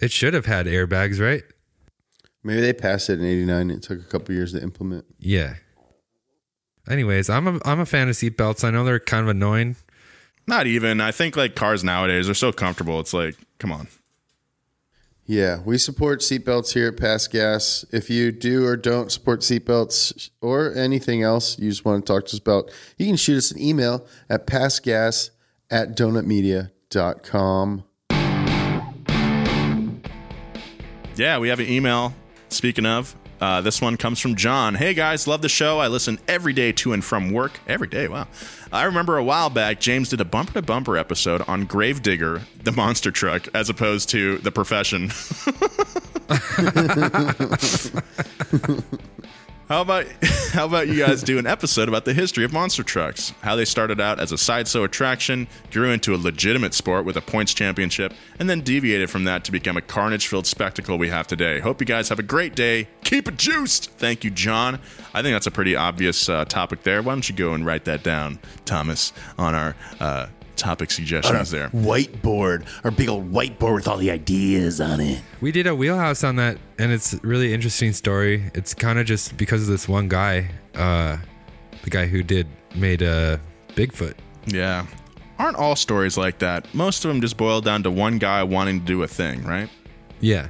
It 0.00 0.10
should 0.10 0.34
have 0.34 0.46
had 0.46 0.66
airbags, 0.66 1.20
right? 1.20 1.42
Maybe 2.42 2.60
they 2.60 2.72
passed 2.72 3.08
it 3.10 3.20
in 3.20 3.24
'89. 3.24 3.70
It 3.70 3.82
took 3.82 4.00
a 4.00 4.04
couple 4.04 4.34
years 4.34 4.52
to 4.52 4.62
implement. 4.62 5.04
Yeah. 5.18 5.54
Anyways, 6.88 7.30
I'm 7.30 7.46
a 7.46 7.60
I'm 7.64 7.78
a 7.80 7.86
fan 7.86 8.08
of 8.08 8.14
seatbelts. 8.16 8.64
I 8.64 8.70
know 8.70 8.84
they're 8.84 8.98
kind 8.98 9.22
of 9.22 9.28
annoying. 9.28 9.76
Not 10.46 10.66
even. 10.66 11.00
I 11.00 11.12
think 11.12 11.36
like 11.36 11.54
cars 11.54 11.84
nowadays 11.84 12.28
are 12.28 12.34
so 12.34 12.52
comfortable. 12.52 12.98
It's 12.98 13.14
like, 13.14 13.36
come 13.58 13.70
on. 13.70 13.86
Yeah, 15.24 15.60
we 15.64 15.78
support 15.78 16.20
seatbelts 16.20 16.74
here 16.74 16.88
at 16.88 16.96
Past 16.96 17.30
Gas. 17.30 17.84
If 17.92 18.10
you 18.10 18.32
do 18.32 18.66
or 18.66 18.76
don't 18.76 19.12
support 19.12 19.40
seatbelts 19.40 20.30
or 20.40 20.74
anything 20.74 21.22
else 21.22 21.58
you 21.60 21.70
just 21.70 21.84
want 21.84 22.04
to 22.04 22.12
talk 22.12 22.26
to 22.26 22.36
us 22.36 22.40
about, 22.40 22.70
you 22.98 23.06
can 23.06 23.16
shoot 23.16 23.38
us 23.38 23.52
an 23.52 23.60
email 23.60 24.04
at 24.28 24.46
pastgas 24.48 25.30
at 25.70 25.96
donutmedia.com. 25.96 27.84
Yeah, 31.14 31.38
we 31.38 31.48
have 31.50 31.60
an 31.60 31.68
email. 31.68 32.14
Speaking 32.48 32.86
of, 32.86 33.14
uh, 33.42 33.60
this 33.60 33.82
one 33.82 33.96
comes 33.96 34.20
from 34.20 34.36
John. 34.36 34.76
Hey 34.76 34.94
guys, 34.94 35.26
love 35.26 35.42
the 35.42 35.48
show. 35.48 35.80
I 35.80 35.88
listen 35.88 36.20
every 36.28 36.52
day 36.52 36.70
to 36.70 36.92
and 36.92 37.04
from 37.04 37.32
work. 37.32 37.58
Every 37.66 37.88
day, 37.88 38.06
wow. 38.06 38.28
I 38.72 38.84
remember 38.84 39.18
a 39.18 39.24
while 39.24 39.50
back, 39.50 39.80
James 39.80 40.10
did 40.10 40.20
a 40.20 40.24
bumper 40.24 40.52
to 40.52 40.62
bumper 40.62 40.96
episode 40.96 41.42
on 41.48 41.64
Gravedigger, 41.64 42.42
the 42.62 42.70
monster 42.70 43.10
truck, 43.10 43.48
as 43.52 43.68
opposed 43.68 44.10
to 44.10 44.38
the 44.38 44.52
profession. 44.52 45.10
How 49.72 49.80
about 49.80 50.04
how 50.52 50.66
about 50.66 50.88
you 50.88 50.98
guys 50.98 51.22
do 51.22 51.38
an 51.38 51.46
episode 51.46 51.88
about 51.88 52.04
the 52.04 52.12
history 52.12 52.44
of 52.44 52.52
monster 52.52 52.82
trucks? 52.82 53.32
How 53.40 53.56
they 53.56 53.64
started 53.64 54.02
out 54.02 54.20
as 54.20 54.30
a 54.30 54.36
sideshow 54.36 54.84
attraction, 54.84 55.48
grew 55.70 55.90
into 55.90 56.14
a 56.14 56.18
legitimate 56.18 56.74
sport 56.74 57.06
with 57.06 57.16
a 57.16 57.22
points 57.22 57.54
championship, 57.54 58.12
and 58.38 58.50
then 58.50 58.60
deviated 58.60 59.08
from 59.08 59.24
that 59.24 59.44
to 59.44 59.50
become 59.50 59.78
a 59.78 59.80
carnage-filled 59.80 60.46
spectacle 60.46 60.98
we 60.98 61.08
have 61.08 61.26
today. 61.26 61.58
Hope 61.60 61.80
you 61.80 61.86
guys 61.86 62.10
have 62.10 62.18
a 62.18 62.22
great 62.22 62.54
day. 62.54 62.86
Keep 63.02 63.28
it 63.28 63.38
juiced. 63.38 63.92
Thank 63.92 64.24
you, 64.24 64.30
John. 64.30 64.78
I 65.14 65.22
think 65.22 65.34
that's 65.34 65.46
a 65.46 65.50
pretty 65.50 65.74
obvious 65.74 66.28
uh, 66.28 66.44
topic 66.44 66.82
there. 66.82 67.00
Why 67.00 67.14
don't 67.14 67.26
you 67.26 67.34
go 67.34 67.54
and 67.54 67.64
write 67.64 67.86
that 67.86 68.02
down, 68.02 68.40
Thomas, 68.66 69.14
on 69.38 69.54
our 69.54 69.74
uh, 70.00 70.26
topic 70.56 70.90
suggestions 70.90 71.50
there? 71.50 71.68
Whiteboard, 71.70 72.66
our 72.84 72.90
big 72.90 73.08
old 73.08 73.32
whiteboard 73.32 73.74
with 73.74 73.88
all 73.88 73.96
the 73.96 74.10
ideas 74.10 74.80
on 74.80 75.00
it. 75.00 75.22
We 75.40 75.52
did 75.52 75.66
a 75.66 75.74
wheelhouse 75.74 76.24
on 76.24 76.36
that, 76.36 76.58
and 76.78 76.92
it's 76.92 77.14
a 77.14 77.18
really 77.18 77.52
interesting 77.52 77.92
story. 77.92 78.50
It's 78.54 78.74
kind 78.74 78.98
of 78.98 79.06
just 79.06 79.36
because 79.36 79.62
of 79.62 79.68
this 79.68 79.88
one 79.88 80.08
guy, 80.08 80.50
uh, 80.74 81.18
the 81.82 81.90
guy 81.90 82.06
who 82.06 82.22
did 82.22 82.46
made 82.74 83.02
uh, 83.02 83.38
Bigfoot. 83.70 84.14
Yeah. 84.46 84.86
Aren't 85.38 85.56
all 85.56 85.76
stories 85.76 86.16
like 86.16 86.38
that? 86.38 86.72
Most 86.74 87.04
of 87.04 87.08
them 87.08 87.20
just 87.20 87.36
boil 87.36 87.60
down 87.60 87.82
to 87.82 87.90
one 87.90 88.18
guy 88.18 88.42
wanting 88.42 88.80
to 88.80 88.86
do 88.86 89.02
a 89.02 89.08
thing, 89.08 89.44
right? 89.44 89.68
Yeah, 90.20 90.48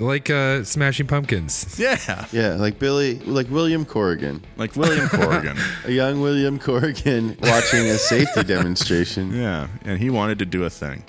like 0.00 0.30
uh, 0.30 0.64
Smashing 0.64 1.06
Pumpkins. 1.06 1.78
Yeah. 1.78 2.26
Yeah, 2.32 2.54
like 2.54 2.78
Billy, 2.78 3.18
like 3.20 3.48
William 3.50 3.84
Corgan, 3.84 4.40
Like 4.56 4.74
William 4.76 5.06
Corgan. 5.08 5.58
a 5.84 5.92
young 5.92 6.20
William 6.20 6.58
Corgan 6.58 7.40
watching 7.42 7.86
a 7.86 7.98
safety 7.98 8.42
demonstration. 8.46 9.32
Yeah, 9.34 9.68
and 9.84 9.98
he 9.98 10.10
wanted 10.10 10.38
to 10.40 10.46
do 10.46 10.64
a 10.64 10.70
thing. 10.70 11.04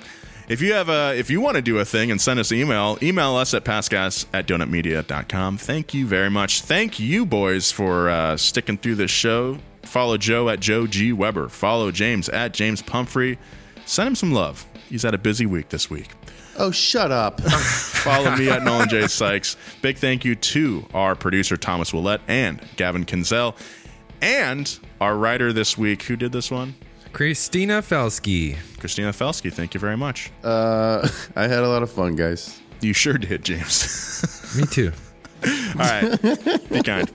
If 0.50 0.62
you 0.62 0.74
have 0.74 0.90
a, 0.90 1.18
if 1.18 1.30
you 1.30 1.40
want 1.40 1.56
to 1.56 1.62
do 1.62 1.80
a 1.80 1.86
thing 1.86 2.12
and 2.12 2.20
send 2.20 2.38
us 2.40 2.52
an 2.52 2.58
email, 2.58 2.98
email 3.02 3.36
us 3.38 3.54
at 3.54 3.64
pastgas 3.64 4.26
at 4.34 4.48
donutmedia.com. 4.48 5.58
Thank 5.58 5.94
you 5.94 6.06
very 6.06 6.30
much. 6.30 6.62
Thank 6.62 7.00
you, 7.00 7.26
boys, 7.26 7.72
for 7.72 8.10
uh, 8.10 8.36
sticking 8.36 8.78
through 8.78 8.96
this 8.96 9.12
show. 9.12 9.60
Follow 9.84 10.18
Joe 10.18 10.50
at 10.50 10.60
Joe 10.60 10.88
G. 10.88 11.14
Weber. 11.14 11.48
Follow 11.48 11.90
James 11.92 12.28
at 12.30 12.54
James 12.54 12.82
Pumphrey. 12.82 13.40
Send 13.86 14.08
him 14.08 14.16
some 14.16 14.32
love. 14.34 14.66
He's 14.90 15.04
had 15.04 15.14
a 15.14 15.18
busy 15.18 15.46
week 15.46 15.70
this 15.70 15.90
week. 15.90 16.10
Oh, 16.58 16.72
shut 16.72 17.12
up. 17.12 17.42
Follow 18.02 18.36
me 18.36 18.50
at 18.50 18.64
Nolan 18.64 18.90
J. 18.90 19.08
Sykes. 19.08 19.58
Big 19.82 19.98
thank 19.98 20.26
you 20.26 20.36
to 20.36 20.86
our 20.94 21.16
producer, 21.16 21.58
Thomas 21.58 21.94
Willett, 21.94 22.22
and 22.28 22.62
Gavin 22.76 23.06
Kinzel, 23.06 23.56
and 24.22 24.80
our 25.00 25.16
writer 25.16 25.54
this 25.54 25.78
week. 25.78 26.04
Who 26.04 26.16
did 26.16 26.32
this 26.32 26.52
one? 26.52 26.76
Christina 27.14 27.82
Felsky. 27.82 28.58
Christina 28.80 29.12
Felsky. 29.12 29.52
Thank 29.52 29.74
you 29.74 29.80
very 29.80 29.98
much. 29.98 30.32
Uh, 30.44 31.08
I 31.36 31.44
had 31.44 31.64
a 31.64 31.70
lot 31.70 31.84
of 31.84 31.92
fun, 31.92 32.16
guys. 32.16 32.60
You 32.82 32.94
sure 32.94 33.18
did, 33.18 33.44
James. 33.44 34.56
Me 34.58 34.66
too. 34.66 34.92
All 35.44 35.80
right. 35.80 36.70
Be 36.70 36.82
kind. 36.82 37.10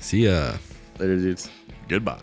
See 0.00 0.24
ya. 0.24 0.54
Later, 0.98 1.16
dudes. 1.16 1.50
Goodbye. 1.88 2.20